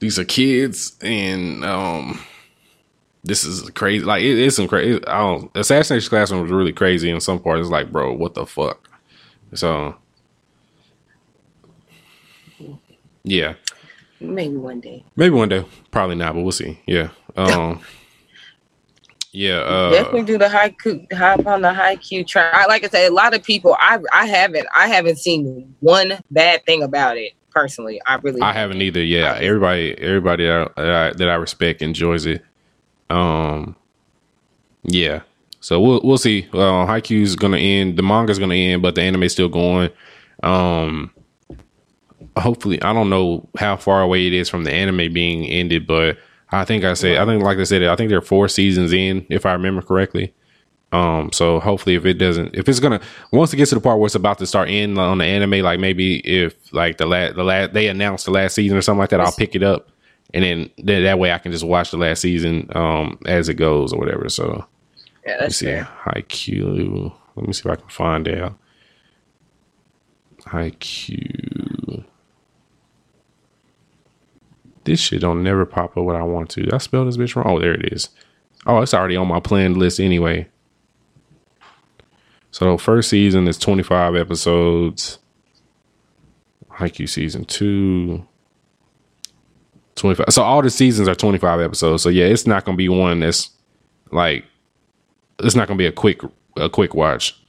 [0.00, 2.20] these are kids and um
[3.22, 4.04] this is crazy.
[4.04, 7.60] Like it, it's some crazy i don't assassination classroom was really crazy in some parts.
[7.60, 8.88] It's like bro what the fuck?
[9.54, 9.94] So
[13.22, 13.54] yeah.
[14.20, 15.04] Maybe one day.
[15.16, 15.64] maybe one day.
[15.90, 16.80] Probably not but we'll see.
[16.86, 17.10] Yeah.
[17.36, 17.80] Um
[19.32, 22.50] yeah uh Definitely do the Haikyuu hop on the Haikyuu train.
[22.52, 26.18] I like I said, a lot of people I I haven't I haven't seen one
[26.30, 28.00] bad thing about it personally.
[28.06, 29.02] I really I haven't either.
[29.02, 32.44] Yeah, everybody, everybody that I, that I respect enjoys it.
[33.10, 33.76] Um,
[34.84, 35.22] yeah.
[35.60, 36.48] So we'll we'll see.
[36.52, 37.96] Uh, Haikyuu's gonna end.
[37.96, 39.90] The manga's gonna end, but the anime's still going.
[40.42, 41.12] Um,
[42.36, 46.16] hopefully, I don't know how far away it is from the anime being ended, but
[46.52, 48.92] I think I said, I think like I said, I think there are four seasons
[48.92, 50.34] in, if I remember correctly.
[50.92, 53.00] Um, so hopefully, if it doesn't, if it's gonna
[53.30, 55.60] once it gets to the part where it's about to start in on the anime,
[55.60, 58.98] like maybe if like the last the last they announced the last season or something
[58.98, 59.90] like that, I'll pick it up,
[60.34, 63.54] and then then that way I can just watch the last season um as it
[63.54, 64.28] goes or whatever.
[64.28, 64.66] So
[65.24, 65.88] yeah, let me that's see, fair.
[66.06, 67.12] Haikyuu.
[67.36, 68.58] Let me see if I can find out.
[70.46, 71.69] Haikyuu.
[74.90, 76.68] This shit don't never pop up what I want to.
[76.72, 77.46] I spell this bitch wrong?
[77.46, 78.08] Oh, there it is.
[78.66, 80.48] Oh, it's already on my planned list anyway.
[82.50, 85.20] So first season is 25 episodes.
[86.72, 88.26] Haikyuu season two.
[89.94, 90.26] 25.
[90.30, 92.02] So all the seasons are 25 episodes.
[92.02, 93.50] So yeah, it's not gonna be one that's
[94.10, 94.44] like
[95.38, 96.20] it's not gonna be a quick
[96.56, 97.40] a quick watch.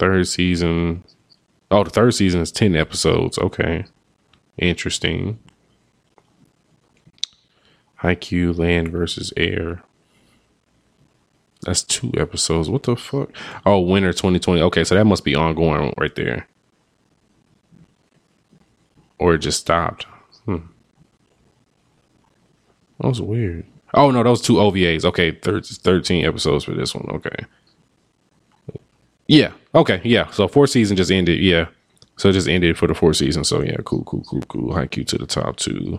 [0.00, 1.04] Third season.
[1.70, 3.38] Oh, the third season is 10 episodes.
[3.38, 3.84] Okay.
[4.58, 5.38] Interesting.
[8.02, 9.82] Haikyuu Land versus Air.
[11.62, 12.68] That's two episodes.
[12.70, 13.30] What the fuck?
[13.64, 14.60] Oh, winter 2020.
[14.62, 16.46] Okay, so that must be ongoing right there.
[19.18, 20.04] Or it just stopped.
[20.44, 20.58] Hmm.
[23.00, 23.66] That was weird.
[23.94, 25.04] Oh no, those two OVAs.
[25.04, 27.08] Okay, thir- 13 episodes for this one.
[27.16, 27.44] Okay.
[29.26, 29.52] Yeah.
[29.74, 30.00] Okay.
[30.04, 30.30] Yeah.
[30.30, 31.40] So four season just ended.
[31.40, 31.66] Yeah.
[32.16, 33.44] So it just ended for the four season.
[33.44, 34.72] So yeah, cool, cool, cool, cool.
[34.72, 35.98] Haikyuu to the top two.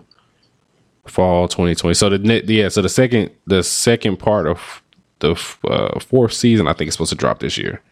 [1.08, 1.94] Fall 2020.
[1.94, 2.68] So the yeah.
[2.68, 4.82] So the second, the second part of
[5.20, 5.32] the
[5.64, 7.82] uh, fourth season, I think it's supposed to drop this year.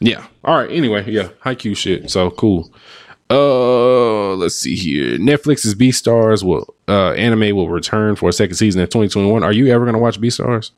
[0.00, 0.26] Yeah.
[0.44, 0.70] All right.
[0.70, 1.28] Anyway, yeah.
[1.44, 2.10] Haikyuu shit.
[2.10, 2.72] So cool.
[3.30, 5.18] Uh, let's see here.
[5.18, 9.42] Netflix's Beastars will uh anime will return for a second season in 2021.
[9.42, 10.70] Are you ever gonna watch Beastars?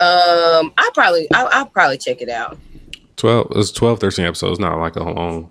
[0.00, 2.58] Um, I probably I, I'll probably check it out.
[3.16, 5.50] 12 it's 12 13 episodes not like a long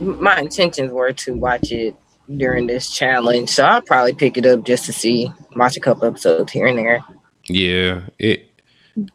[0.00, 1.94] My intentions were to watch it
[2.36, 6.06] during this challenge, so I'll probably pick it up just to see, watch a couple
[6.08, 7.04] episodes here and there.
[7.48, 8.50] yeah it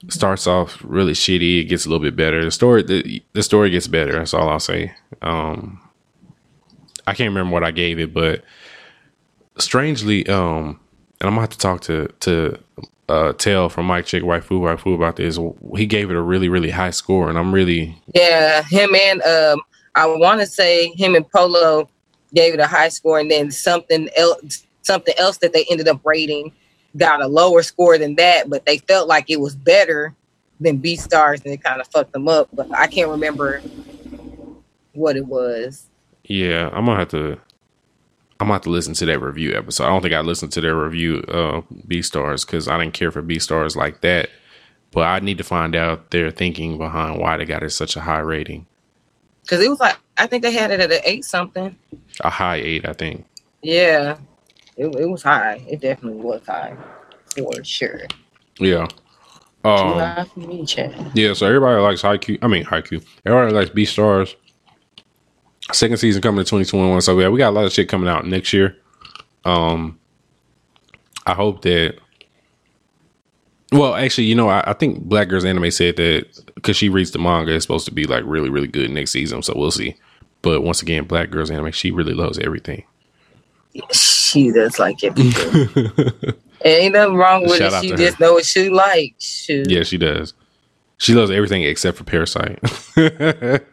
[0.09, 2.43] starts off really shitty it gets a little bit better.
[2.43, 4.93] The story the, the story gets better that's all i'll say.
[5.21, 5.79] Um
[7.07, 8.43] i can't remember what i gave it but
[9.57, 10.79] strangely um
[11.19, 12.59] and i'm gonna have to talk to to
[13.07, 15.39] uh tell from mike chick waifu waifu about this.
[15.75, 19.61] He gave it a really really high score and i'm really Yeah, him and um,
[19.95, 21.89] I want to say him and Polo
[22.33, 26.01] gave it a high score, and then something else, something else that they ended up
[26.05, 26.51] rating
[26.97, 30.15] got a lower score than that, but they felt like it was better
[30.59, 32.49] than Beastars, and it kind of fucked them up.
[32.53, 33.61] But I can't remember
[34.93, 35.87] what it was.
[36.25, 37.39] Yeah, I'm gonna have to.
[38.41, 39.85] I'm gonna have to listen to that review episode.
[39.85, 43.21] I don't think I listened to their review uh Beastars because I didn't care for
[43.21, 44.29] Beastars like that.
[44.91, 48.01] But I need to find out their thinking behind why they got it such a
[48.01, 48.65] high rating.
[49.49, 51.75] Because it was like I think they had it at an eight something.
[52.21, 53.25] A high eight, I think.
[53.63, 54.17] Yeah,
[54.77, 55.63] it, it was high.
[55.67, 56.77] It definitely was high
[57.35, 58.01] for sure.
[58.59, 58.85] Yeah.
[59.63, 61.11] Too Um, high for me, Chad.
[61.15, 62.37] yeah, so everybody likes Haikyuu.
[62.43, 63.03] I mean Haikyuu.
[63.25, 64.35] Everybody likes Beastars.
[65.71, 67.01] Second season coming to 2021.
[67.01, 68.77] So yeah, we got a lot of shit coming out next year.
[69.45, 69.99] Um
[71.25, 71.97] I hope that
[73.71, 77.11] well, actually, you know, I, I think Black Girls Anime said that because she reads
[77.11, 79.41] the manga, it's supposed to be like really, really good next season.
[79.41, 79.95] So we'll see.
[80.41, 82.83] But once again, Black Girls Anime, she really loves everything.
[83.91, 85.13] She does like it.
[86.65, 87.87] Ain't nothing wrong with Shout it.
[87.87, 88.25] She just her.
[88.25, 89.23] know what she likes.
[89.23, 89.69] Shoot.
[89.69, 90.33] Yeah, she does.
[90.97, 92.59] She loves everything except for Parasyte.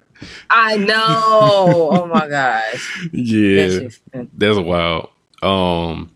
[0.51, 0.95] I know.
[0.99, 3.09] oh my gosh.
[3.13, 3.89] yeah.
[4.35, 5.11] That's wild.
[5.43, 6.11] Um,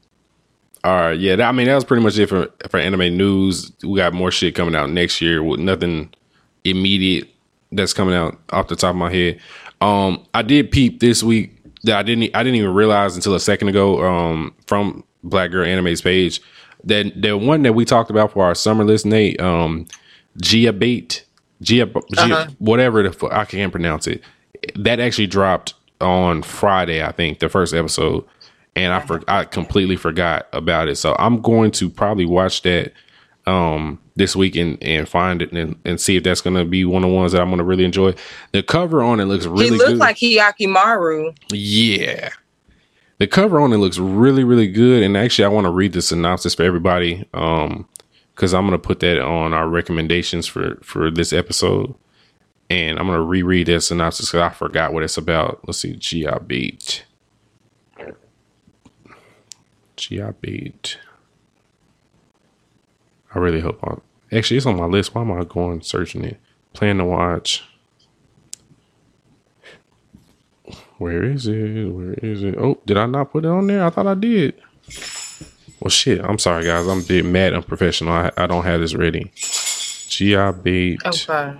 [0.84, 1.36] all right, yeah.
[1.36, 3.72] That, I mean, that was pretty much it for for anime news.
[3.82, 6.12] We got more shit coming out next year with nothing
[6.64, 7.28] immediate
[7.72, 9.40] that's coming out off the top of my head.
[9.80, 13.40] Um, I did peep this week that I didn't I didn't even realize until a
[13.40, 14.02] second ago.
[14.04, 16.40] Um, from Black Girl Anime's page
[16.84, 19.40] that the one that we talked about for our summer list, Nate.
[19.40, 19.86] Um,
[20.40, 21.24] Gia Bait,
[21.60, 22.46] Gia, Gia Uh-huh.
[22.58, 24.22] whatever the fu- I can't pronounce it.
[24.76, 28.24] That actually dropped on Friday, I think, the first episode,
[28.76, 30.96] and I for, I completely forgot about it.
[30.96, 32.92] So I'm going to probably watch that
[33.46, 37.02] um this week and, and find it and, and see if that's gonna be one
[37.02, 38.14] of the ones that I'm gonna really enjoy.
[38.52, 39.98] The cover on it looks really he looks good.
[39.98, 41.36] like Hyakkimaru.
[41.52, 42.30] Yeah.
[43.20, 45.02] The cover on it looks really, really good.
[45.02, 47.86] And actually, I want to read the synopsis for everybody um,
[48.34, 51.94] because I'm going to put that on our recommendations for, for this episode.
[52.70, 55.60] And I'm going to reread that synopsis because I forgot what it's about.
[55.66, 55.96] Let's see.
[55.96, 57.04] GI Beat.
[60.00, 60.96] Gibiate.
[63.34, 64.00] I really hope I'm.
[64.32, 65.14] Actually, it's on my list.
[65.14, 66.40] Why am I going searching it?
[66.72, 67.64] Plan to watch.
[70.98, 71.88] Where is it?
[71.88, 72.56] Where is it?
[72.58, 73.84] Oh, did I not put it on there?
[73.84, 74.54] I thought I did.
[75.80, 76.20] Well, shit.
[76.22, 76.86] I'm sorry, guys.
[76.86, 78.12] I'm bit mad unprofessional.
[78.12, 79.32] I, I don't have this ready.
[80.08, 80.98] GI Bait.
[81.04, 81.56] Okay.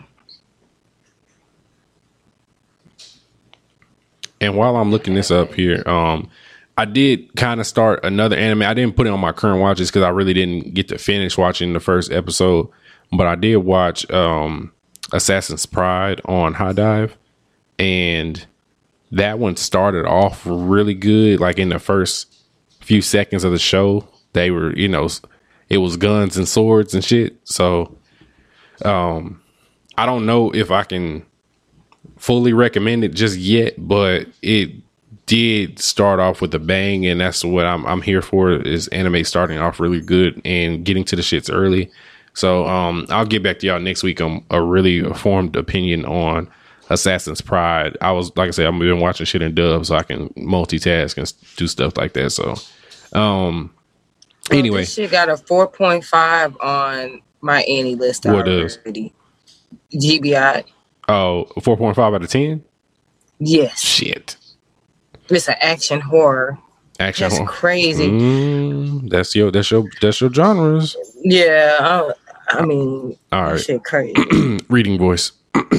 [4.43, 6.31] And while I'm looking this up here, um,
[6.81, 8.63] I did kind of start another anime.
[8.63, 11.37] I didn't put it on my current watches because I really didn't get to finish
[11.37, 12.71] watching the first episode,
[13.13, 14.73] but I did watch um,
[15.13, 17.15] Assassin's Pride on HIDIVE,
[17.79, 18.47] and
[19.13, 21.39] that one started off really good.
[21.39, 22.35] Like in the first
[22.81, 25.07] few seconds of the show, they were, you know,
[25.69, 27.37] it was guns and swords and shit.
[27.45, 27.99] So,
[28.87, 29.43] um,
[29.99, 31.27] I don't know if I can
[32.17, 34.71] fully recommend it just yet, but it
[35.31, 39.23] did start off with a bang, and that's what I'm I'm here for is anime
[39.23, 41.89] starting off really good and getting to the shits early.
[42.35, 46.51] So um I'll get back to y'all next week on a really formed opinion on
[46.89, 47.97] Assassin's Pride.
[48.01, 51.17] I was like I said, I've been watching shit in dub so I can multitask
[51.17, 52.31] and do stuff like that.
[52.31, 52.57] So
[53.17, 53.73] um
[54.51, 58.79] anyway, she got a 4.5 on my AniList What does?
[59.95, 60.65] GBI.
[61.09, 62.65] oh 4.5 out of 10?
[63.39, 63.81] Yes.
[63.81, 64.37] Shit.
[65.31, 66.59] It's an action horror.
[66.99, 67.51] Action That's horror.
[67.51, 68.09] crazy.
[68.09, 70.97] Mm, that's your that's your that's your genres.
[71.23, 71.77] Yeah.
[71.81, 74.15] I, I mean, all right, shit crazy.
[74.69, 75.33] reading voice.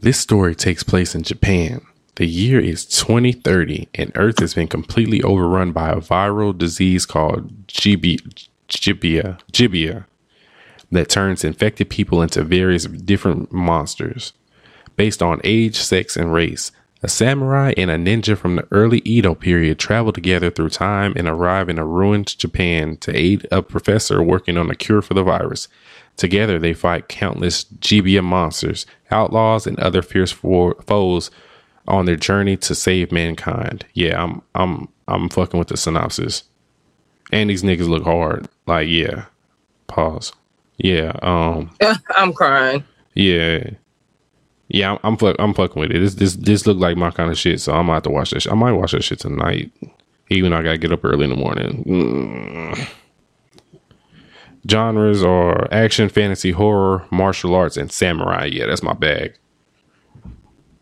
[0.00, 1.80] this story takes place in Japan.
[2.16, 7.66] The year is 2030, and Earth has been completely overrun by a viral disease called
[7.66, 8.18] Gibia,
[8.68, 10.06] Gibia, Gibia
[10.92, 14.34] that turns infected people into various different monsters
[14.96, 16.72] based on age, sex, and race.
[17.02, 21.26] A samurai and a ninja from the early Edo period travel together through time and
[21.26, 25.22] arrive in a ruined Japan to aid a professor working on a cure for the
[25.22, 25.68] virus.
[26.16, 31.30] Together, they fight countless Gibia monsters, outlaws, and other fierce fo- foes
[31.88, 33.86] on their journey to save mankind.
[33.94, 36.44] Yeah, I'm I'm I'm fucking with the synopsis.
[37.32, 38.48] And these niggas look hard.
[38.66, 39.26] Like, yeah.
[39.86, 40.32] Pause.
[40.76, 41.70] Yeah, um
[42.16, 42.84] I'm crying.
[43.14, 43.70] yeah,
[44.70, 46.00] yeah, I'm I'm, fuck, I'm fucking with it.
[46.00, 48.28] This this this look like my kind of shit, so I'm gonna have to watch.
[48.30, 48.50] Shit.
[48.50, 49.72] I might watch that shit tonight,
[50.30, 51.84] even though I gotta get up early in the morning.
[51.84, 52.90] Mm.
[54.70, 58.46] Genres are action, fantasy, horror, martial arts, and samurai.
[58.52, 59.34] Yeah, that's my bag.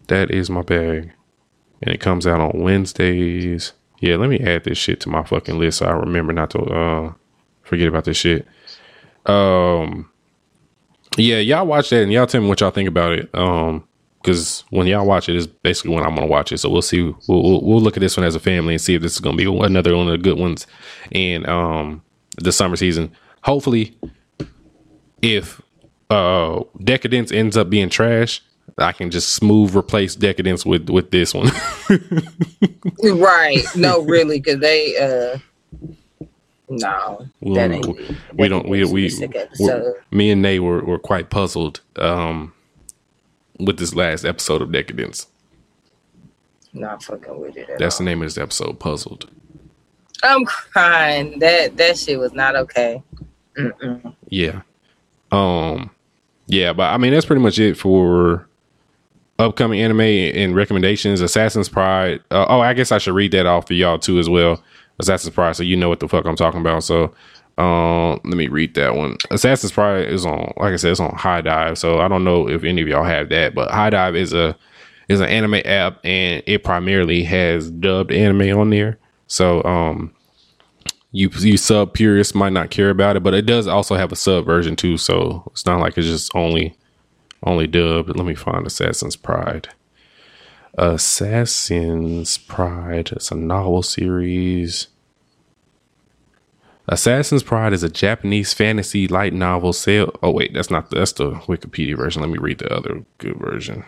[0.09, 1.12] That is my bag.
[1.82, 3.73] and it comes out on Wednesdays.
[4.01, 6.60] Yeah, let me add this shit to my fucking list so I remember not to
[6.60, 7.12] uh
[7.62, 8.47] forget about this shit.
[9.27, 10.10] Um
[11.23, 13.35] yeah, y'all watch that and y'all tell me what y'all think about it.
[13.35, 13.85] Um
[14.23, 16.59] because when y'all watch it is basically when I'm gonna watch it.
[16.59, 17.03] So we'll see.
[17.03, 19.20] We'll, we'll, we'll look at this one as a family and see if this is
[19.20, 20.66] gonna be another one of the good ones
[21.11, 22.03] in um
[22.36, 23.12] the summer season.
[23.43, 23.97] Hopefully,
[25.23, 25.61] if
[26.11, 28.43] uh Decadence ends up being trash,
[28.77, 31.51] I can just smooth replace Decadence with with this one.
[33.03, 33.65] right.
[33.77, 35.39] No, really, because they uh
[36.69, 41.31] no, that ain't we, we don't we we, we me and Nay were, were quite
[41.31, 42.53] puzzled um
[43.59, 45.27] with this last episode of Decadence.
[46.73, 47.69] Not fucking with it.
[47.78, 48.05] That's all.
[48.05, 49.31] the name of this episode, Puzzled.
[50.23, 51.39] I'm crying.
[51.39, 53.03] That that shit was not okay.
[53.57, 54.15] Mm-mm.
[54.28, 54.62] Yeah.
[55.32, 55.90] Um.
[56.47, 58.49] Yeah, but I mean that's pretty much it for
[59.39, 61.20] upcoming anime and recommendations.
[61.20, 62.20] Assassin's Pride.
[62.31, 64.62] Uh, oh, I guess I should read that off for y'all too as well.
[64.99, 66.85] Assassin's Pride, so you know what the fuck I'm talking about.
[66.85, 67.15] So,
[67.57, 69.16] um, let me read that one.
[69.31, 71.77] Assassin's Pride is on, like I said, it's on HIDIVE.
[71.77, 74.57] So I don't know if any of y'all have that, but HIDIVE is a
[75.09, 78.99] is an anime app, and it primarily has dubbed anime on there.
[79.27, 80.15] So, um,
[81.12, 84.16] you you sub purists might not care about it, but it does also have a
[84.16, 84.97] sub version too.
[84.99, 86.77] So it's not like it's just only
[87.45, 88.15] only dubbed.
[88.15, 89.69] Let me find Assassin's Pride.
[90.79, 93.11] Assassin's Pride.
[93.11, 94.87] It's a novel series.
[96.87, 99.73] Assassin's Pride is a Japanese fantasy light novel.
[99.73, 100.15] Sale.
[100.23, 102.23] Oh wait, that's not that's the Wikipedia version.
[102.23, 103.85] Let me read the other good version.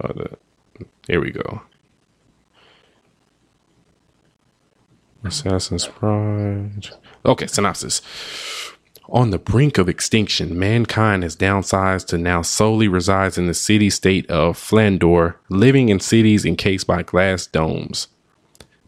[0.00, 1.62] Oh, the, here we go.
[5.24, 6.88] Assassin's Pride.
[7.24, 8.00] Okay, synopsis.
[9.08, 13.88] On the brink of extinction, mankind has downsized to now solely resides in the city
[13.88, 18.08] state of Flandore, living in cities encased by glass domes.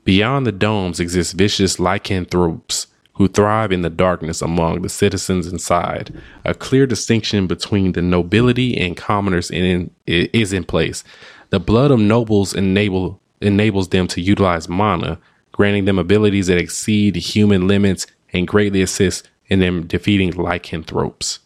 [0.03, 6.20] Beyond the domes exist vicious lycanthropes who thrive in the darkness among the citizens inside.
[6.45, 11.05] A clear distinction between the nobility and commoners in, is in place.
[11.51, 15.19] The blood of nobles enable enables them to utilize mana,
[15.53, 21.40] granting them abilities that exceed human limits and greatly assist and them defeating lycanthropes.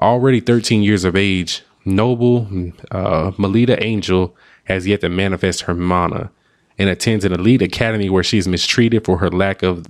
[0.00, 2.42] Already 13 years of age, noble
[2.90, 6.30] uh, Melida Angel has yet to manifest her mana
[6.78, 9.86] and attends an elite academy where she is mistreated for her lack of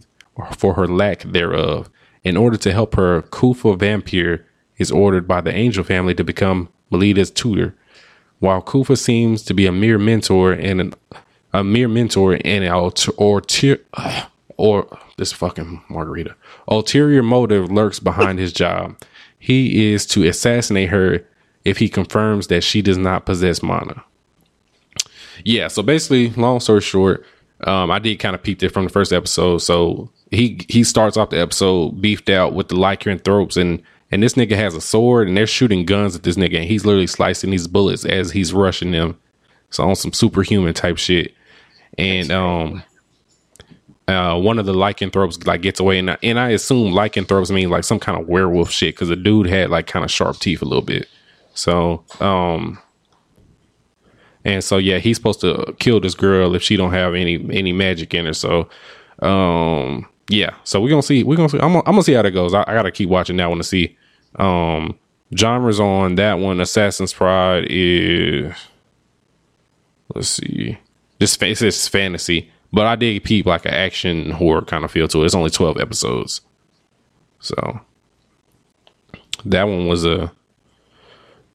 [0.56, 1.90] for her lack thereof.
[2.22, 4.46] In order to help her, Kufa Vampire
[4.78, 7.74] is ordered by the Angel family to become Melida's tutor.
[8.38, 10.94] While Kufa seems to be a mere mentor and an,
[11.52, 13.42] a mere mentor and or or,
[14.56, 16.34] or this fucking margarita.
[16.68, 18.96] Ulterior motive lurks behind his job.
[19.38, 21.24] He is to assassinate her
[21.64, 24.04] if he confirms that she does not possess mana.
[25.44, 27.24] Yeah, so basically, long story short,
[27.64, 29.58] um, I did kind of peep it from the first episode.
[29.58, 34.34] So he he starts off the episode beefed out with the lycanthropes and and this
[34.34, 37.50] nigga has a sword and they're shooting guns at this nigga and he's literally slicing
[37.50, 39.18] these bullets as he's rushing them.
[39.70, 41.34] So on some superhuman type shit.
[41.96, 42.82] And um
[44.08, 47.68] uh, one of the lycanthropes like gets away, and I, and I assume lycanthropes mean
[47.68, 50.62] like some kind of werewolf shit because the dude had like kind of sharp teeth
[50.62, 51.06] a little bit.
[51.52, 52.78] So, um,
[54.46, 57.72] and so yeah, he's supposed to kill this girl if she don't have any any
[57.72, 58.32] magic in her.
[58.32, 58.70] So,
[59.20, 60.54] um, yeah.
[60.64, 61.22] So we're gonna see.
[61.22, 61.58] We're gonna see.
[61.58, 62.54] I'm gonna, I'm gonna see how that goes.
[62.54, 63.98] I, I, gotta keep watching that one to see.
[64.36, 64.98] Um,
[65.36, 66.60] genres on that one.
[66.60, 68.54] Assassin's Pride is.
[70.14, 70.78] Let's see.
[71.18, 72.50] This it's fantasy.
[72.72, 75.26] But I did peep like an action horror kind of feel to it.
[75.26, 76.42] It's only 12 episodes.
[77.40, 77.80] So
[79.44, 80.32] that one was a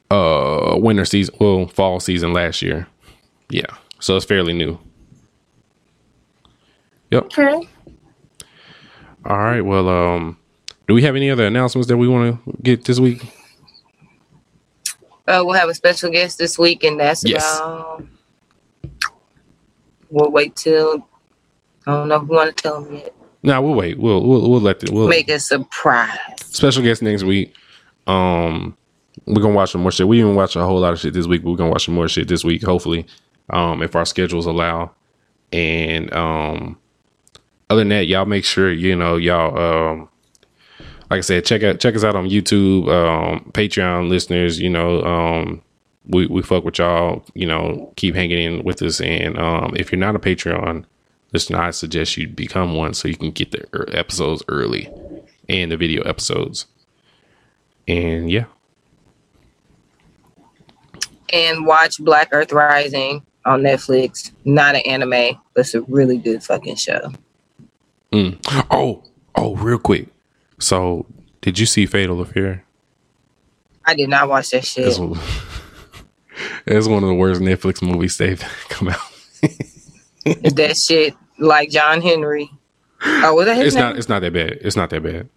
[0.09, 2.87] uh winter season, well, fall season last year.
[3.49, 3.65] Yeah.
[3.99, 4.79] So it's fairly new.
[7.11, 7.25] Yep.
[7.25, 7.69] Okay.
[9.25, 9.61] All right.
[9.61, 10.37] Well, um,
[10.87, 13.21] do we have any other announcements that we want to get this week?
[15.27, 17.57] Uh, we'll have a special guest this week, and that's yes.
[17.57, 18.03] about
[20.13, 21.07] we'll wait till
[21.85, 23.15] I don't know if we want to tell them yet.
[23.41, 23.99] No, nah, we'll wait.
[23.99, 26.17] We'll we'll we'll let the, we'll make a surprise.
[26.45, 27.53] Special guest next week.
[28.07, 28.77] Um,
[29.25, 30.07] we're gonna watch some more shit.
[30.07, 31.43] We even watch a whole lot of shit this week.
[31.43, 33.05] We're gonna watch some more shit this week, hopefully,
[33.49, 34.91] um, if our schedules allow.
[35.51, 36.77] And um,
[37.69, 40.09] other than that, y'all make sure you know y'all um,
[41.09, 44.59] like I said, check out check us out on YouTube, um, Patreon listeners.
[44.59, 45.61] You know, um,
[46.07, 47.23] we we fuck with y'all.
[47.33, 49.01] You know, keep hanging in with us.
[49.01, 50.85] And um, if you're not a Patreon
[51.31, 54.89] listener, I suggest you become one so you can get the er, episodes early
[55.49, 56.67] and the video episodes.
[57.87, 58.45] And yeah.
[61.31, 63.25] And watch Black Earth Rising.
[63.45, 64.31] on Netflix.
[64.45, 67.11] Not an anime, but it's a really good fucking show.
[68.11, 68.37] Mm.
[68.69, 69.03] Oh,
[69.35, 70.07] oh, real quick.
[70.59, 71.07] So,
[71.41, 72.63] did you see Fatal Affair?
[73.85, 74.97] I did not watch that shit.
[76.65, 78.39] It's, one- of the worst Netflix movies they've
[78.69, 78.99] come out.
[80.25, 82.49] Is that shit like John Henry?
[83.05, 83.83] Oh, was that his It's name?
[83.83, 83.97] not.
[83.97, 84.59] It's not that bad.
[84.61, 85.29] It's not that bad.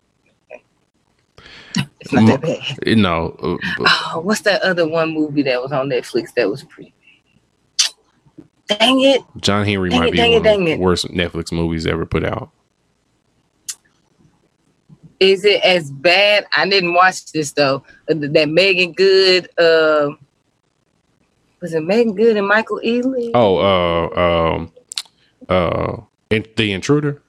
[2.01, 2.79] It's not that bad.
[2.87, 6.49] It- no, uh, but- Oh, what's that other one movie that was on Netflix that
[6.49, 6.95] was pretty?
[8.69, 9.21] Dang it!
[9.41, 12.05] John Henry Dang might it, be dang one it, of the worst Netflix movies ever
[12.07, 12.51] put out.
[15.21, 16.47] Is it as bad?
[16.57, 17.85] I didn't watch this though.
[18.11, 19.49] Uh, That Meagan Good.
[19.59, 20.19] Um,
[21.61, 23.31] was it Meagan Good and Michael Ealy?
[23.35, 24.73] Oh, uh, um,
[25.49, 25.97] uh,
[26.31, 27.23] in, the Intruder.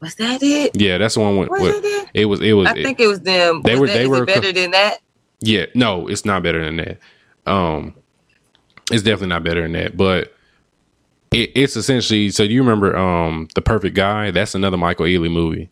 [0.00, 0.78] Was that it?
[0.78, 1.48] Yeah, that's the one with.
[1.48, 2.10] Was with it it?
[2.14, 2.40] it was.
[2.40, 2.68] It was.
[2.68, 3.62] I think it was them.
[3.62, 4.98] They Was were- that- they were it better than that.
[5.40, 6.98] Yeah, no, it's not better than that.
[7.46, 7.94] Um,
[8.90, 9.96] it's definitely not better than that.
[9.96, 10.34] But
[11.32, 12.30] it, it's essentially.
[12.30, 14.30] So you remember um the Perfect Guy?
[14.30, 15.70] That's another Michael Ealy movie.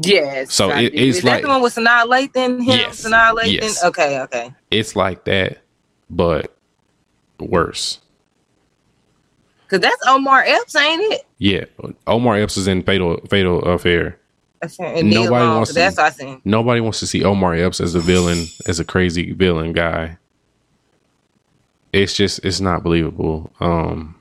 [0.00, 0.52] Yes.
[0.54, 2.60] So it- it's is that like- the one with Sanaa Lathan?
[2.60, 3.04] Him, Yes.
[3.04, 3.52] Sanaa Lathan.
[3.52, 3.84] Yes.
[3.84, 4.54] Okay, okay.
[4.70, 5.58] It's like that,
[6.10, 6.54] but
[7.40, 8.00] worse.
[9.68, 11.22] Cause that's Omar Epps, ain't it?
[11.38, 11.64] Yeah,
[12.06, 14.18] Omar Epps is in Fatal Fatal Affair.
[14.80, 16.40] And Nobody Long, wants to- That's I seen.
[16.44, 20.16] Nobody wants to see Omar Epps as a villain, as a crazy villain guy.
[21.92, 23.52] It's just it's not believable.
[23.60, 24.14] Um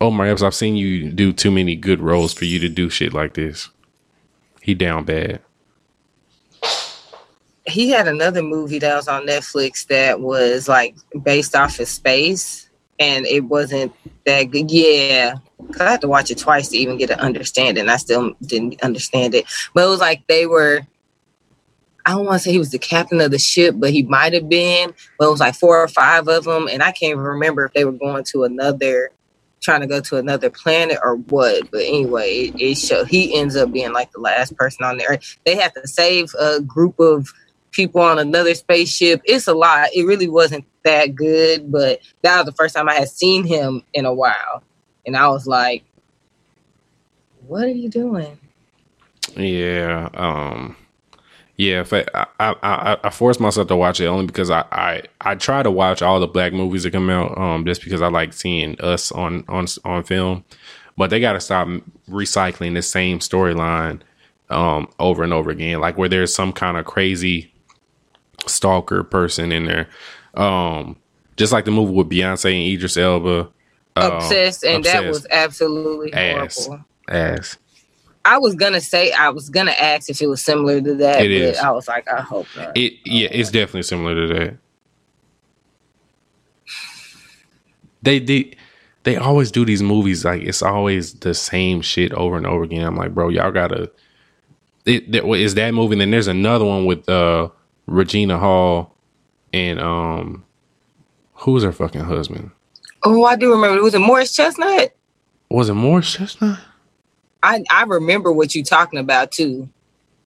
[0.00, 3.12] Omar Epps, I've seen you do too many good roles for you to do shit
[3.12, 3.68] like this.
[4.60, 5.40] He down bad.
[7.66, 12.68] He had another movie that was on Netflix that was like based off of space,
[12.98, 13.92] and it wasn't
[14.26, 14.70] that good.
[14.70, 15.36] Yeah,
[15.78, 17.88] I had to watch it twice to even get an understanding.
[17.88, 19.44] I still didn't understand it,
[19.74, 20.86] but it was like they were.
[22.04, 24.32] I don't want to say he was the captain of the ship, but he might
[24.32, 24.92] have been.
[25.18, 27.72] But it was like four or five of them, and I can't even remember if
[27.74, 29.12] they were going to another,
[29.60, 31.70] trying to go to another planet or what.
[31.70, 35.20] But anyway, it, it show he ends up being like the last person on there.
[35.46, 37.32] They have to save a group of
[37.72, 39.20] people on another spaceship.
[39.24, 39.88] It's a lot.
[39.94, 43.82] It really wasn't that good, but that was the first time I had seen him
[43.94, 44.62] in a while,
[45.06, 45.84] and I was like,
[47.46, 48.38] "What are you doing?"
[49.36, 50.08] Yeah.
[50.14, 50.76] Um
[51.56, 55.34] yeah, I, I, I, I forced myself to watch it only because I, I, I
[55.34, 58.32] try to watch all the black movies that come out, um, just because I like
[58.32, 60.44] seeing us on on on film.
[60.96, 61.68] But they got to stop
[62.08, 64.00] recycling the same storyline
[64.50, 67.51] um, over and over again, like where there's some kind of crazy
[68.46, 69.88] stalker person in there.
[70.34, 70.96] Um,
[71.36, 73.48] just like the movie with Beyonce and Idris Elba.
[73.96, 76.66] um, obsessed, and that was absolutely Ass.
[76.66, 76.84] horrible.
[77.08, 77.58] ass.
[78.24, 81.28] I was gonna say I was gonna ask if it was similar to that, It
[81.28, 81.58] but is.
[81.58, 82.76] I was like, I hope not.
[82.76, 84.56] It yeah, it's definitely similar to that.
[88.02, 88.52] They they
[89.04, 92.84] they always do these movies like it's always the same shit over and over again.
[92.86, 93.90] I'm like, bro, y'all gotta.
[94.84, 95.92] It, that, is that movie?
[95.94, 97.48] And then there's another one with uh
[97.86, 98.94] Regina Hall
[99.52, 100.44] and um
[101.34, 102.50] who was her fucking husband?
[103.04, 103.82] oh, I do remember.
[103.82, 104.94] Was it Morris Chestnut?
[105.50, 106.58] Was it Morris Chestnut?
[107.42, 109.68] I I remember what you talking about too.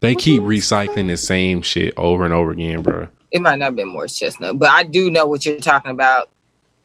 [0.01, 3.09] They keep recycling the same shit over and over again, bro.
[3.33, 6.29] It might not have been Morris Chestnut, but I do know what you're talking about.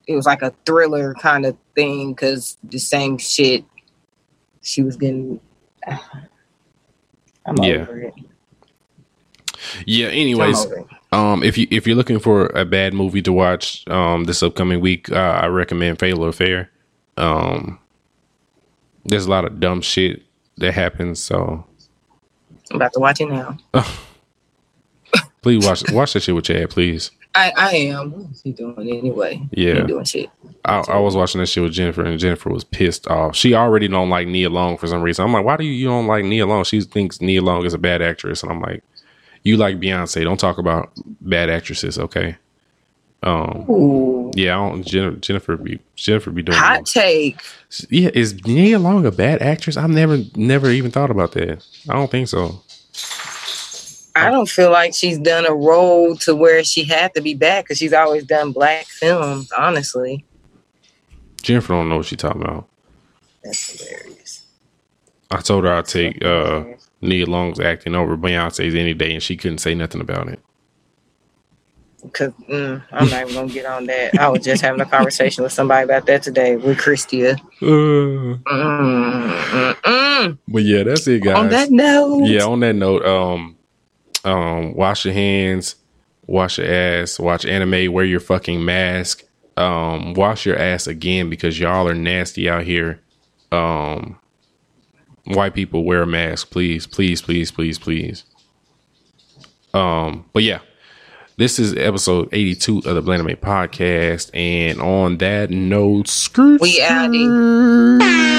[0.08, 3.66] It was like a thriller kind of thing because the same shit
[4.62, 5.40] she was getting.
[7.46, 7.82] I'm Yeah.
[7.82, 8.14] over it.
[9.86, 10.08] Yeah.
[10.08, 10.68] Anyways.
[11.14, 14.80] Um, if you if you're looking for a bad movie to watch um this upcoming
[14.80, 16.70] week, uh, I recommend Fatal Affair.
[17.18, 17.80] Um,
[19.06, 20.24] there's a lot of dumb shit
[20.58, 21.66] that happens, so
[22.70, 23.58] I'm about to watch it now.
[25.42, 27.12] please watch watch that shit with Chad, please.
[27.34, 28.12] I, I am.
[28.12, 29.42] What is he doing anyway?
[29.52, 29.76] Yeah.
[29.76, 30.30] ain't doing shit.
[30.66, 33.36] I, I was watching that shit with Jennifer, and Jennifer was pissed off.
[33.36, 35.24] She already don't like Nia Long for some reason.
[35.26, 36.66] I'm like, why do you, you don't like Nia Long?
[36.66, 38.84] She thinks Nia Long is a bad actress, and I'm like,
[39.44, 40.24] you like Beyonce.
[40.24, 40.92] Don't talk about
[41.22, 42.36] bad actresses, okay?
[43.24, 44.32] Um, Ooh.
[44.36, 47.40] yeah, I don't, Jennifer, Jennifer be Jennifer be doing Hot most- take.
[47.90, 49.78] Yeah, is Nia Long a bad actress?
[49.78, 51.64] I've never never even thought about that.
[51.88, 52.62] I don't think so.
[54.16, 57.64] I don't feel like she's done a role to where she had to be bad
[57.64, 59.52] because she's always done black films.
[59.58, 60.26] Honestly,
[61.44, 62.68] Jennifer don't know what she's talking about.
[63.44, 64.46] that's hilarious.
[65.30, 66.64] I told her I'd take uh,
[67.02, 70.40] Nia Long's acting over Beyonce's any day, and she couldn't say nothing about it.
[72.04, 74.18] Because mm, I'm not even gonna get on that.
[74.18, 77.40] I was just having a conversation with somebody about that today with Christia.
[77.62, 80.38] Uh, Mm, mm, mm.
[80.48, 81.38] but yeah, that's it, guys.
[81.38, 83.58] On that note, yeah, on that note, um,
[84.26, 85.76] um, wash your hands,
[86.28, 89.24] wash your ass, watch anime, wear your fucking mask,
[89.58, 93.02] um, wash your ass again because y'all are nasty out here.
[93.52, 94.20] Um,
[95.26, 98.24] white people wear a mask, please, please, please, please, please.
[99.74, 100.60] Um, but yeah,
[101.38, 104.30] this is episode 82 of the Blend Mate podcast.
[104.34, 106.62] And on that note, skirt.
[106.62, 108.32] We outie.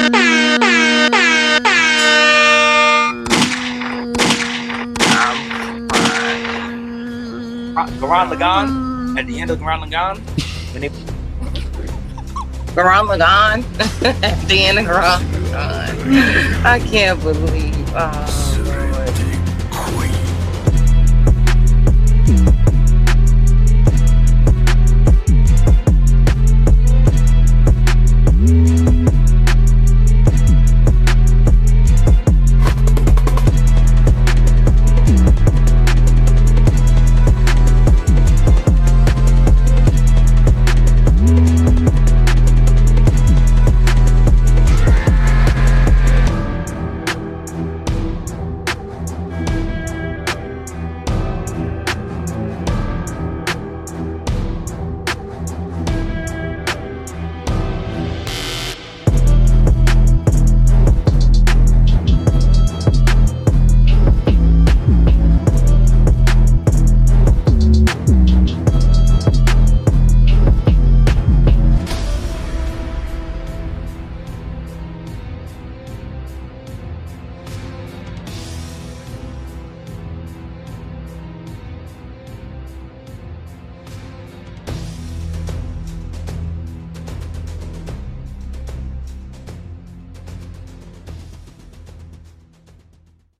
[7.98, 10.18] Gurren Lagann at the end of Gurren Lagann
[10.72, 10.88] when they
[12.74, 13.64] Gurren Lagann.
[14.22, 16.64] At the end of Gurren Lagann.
[16.64, 17.92] I can't believe.
[17.94, 19.41] Oh, Lord.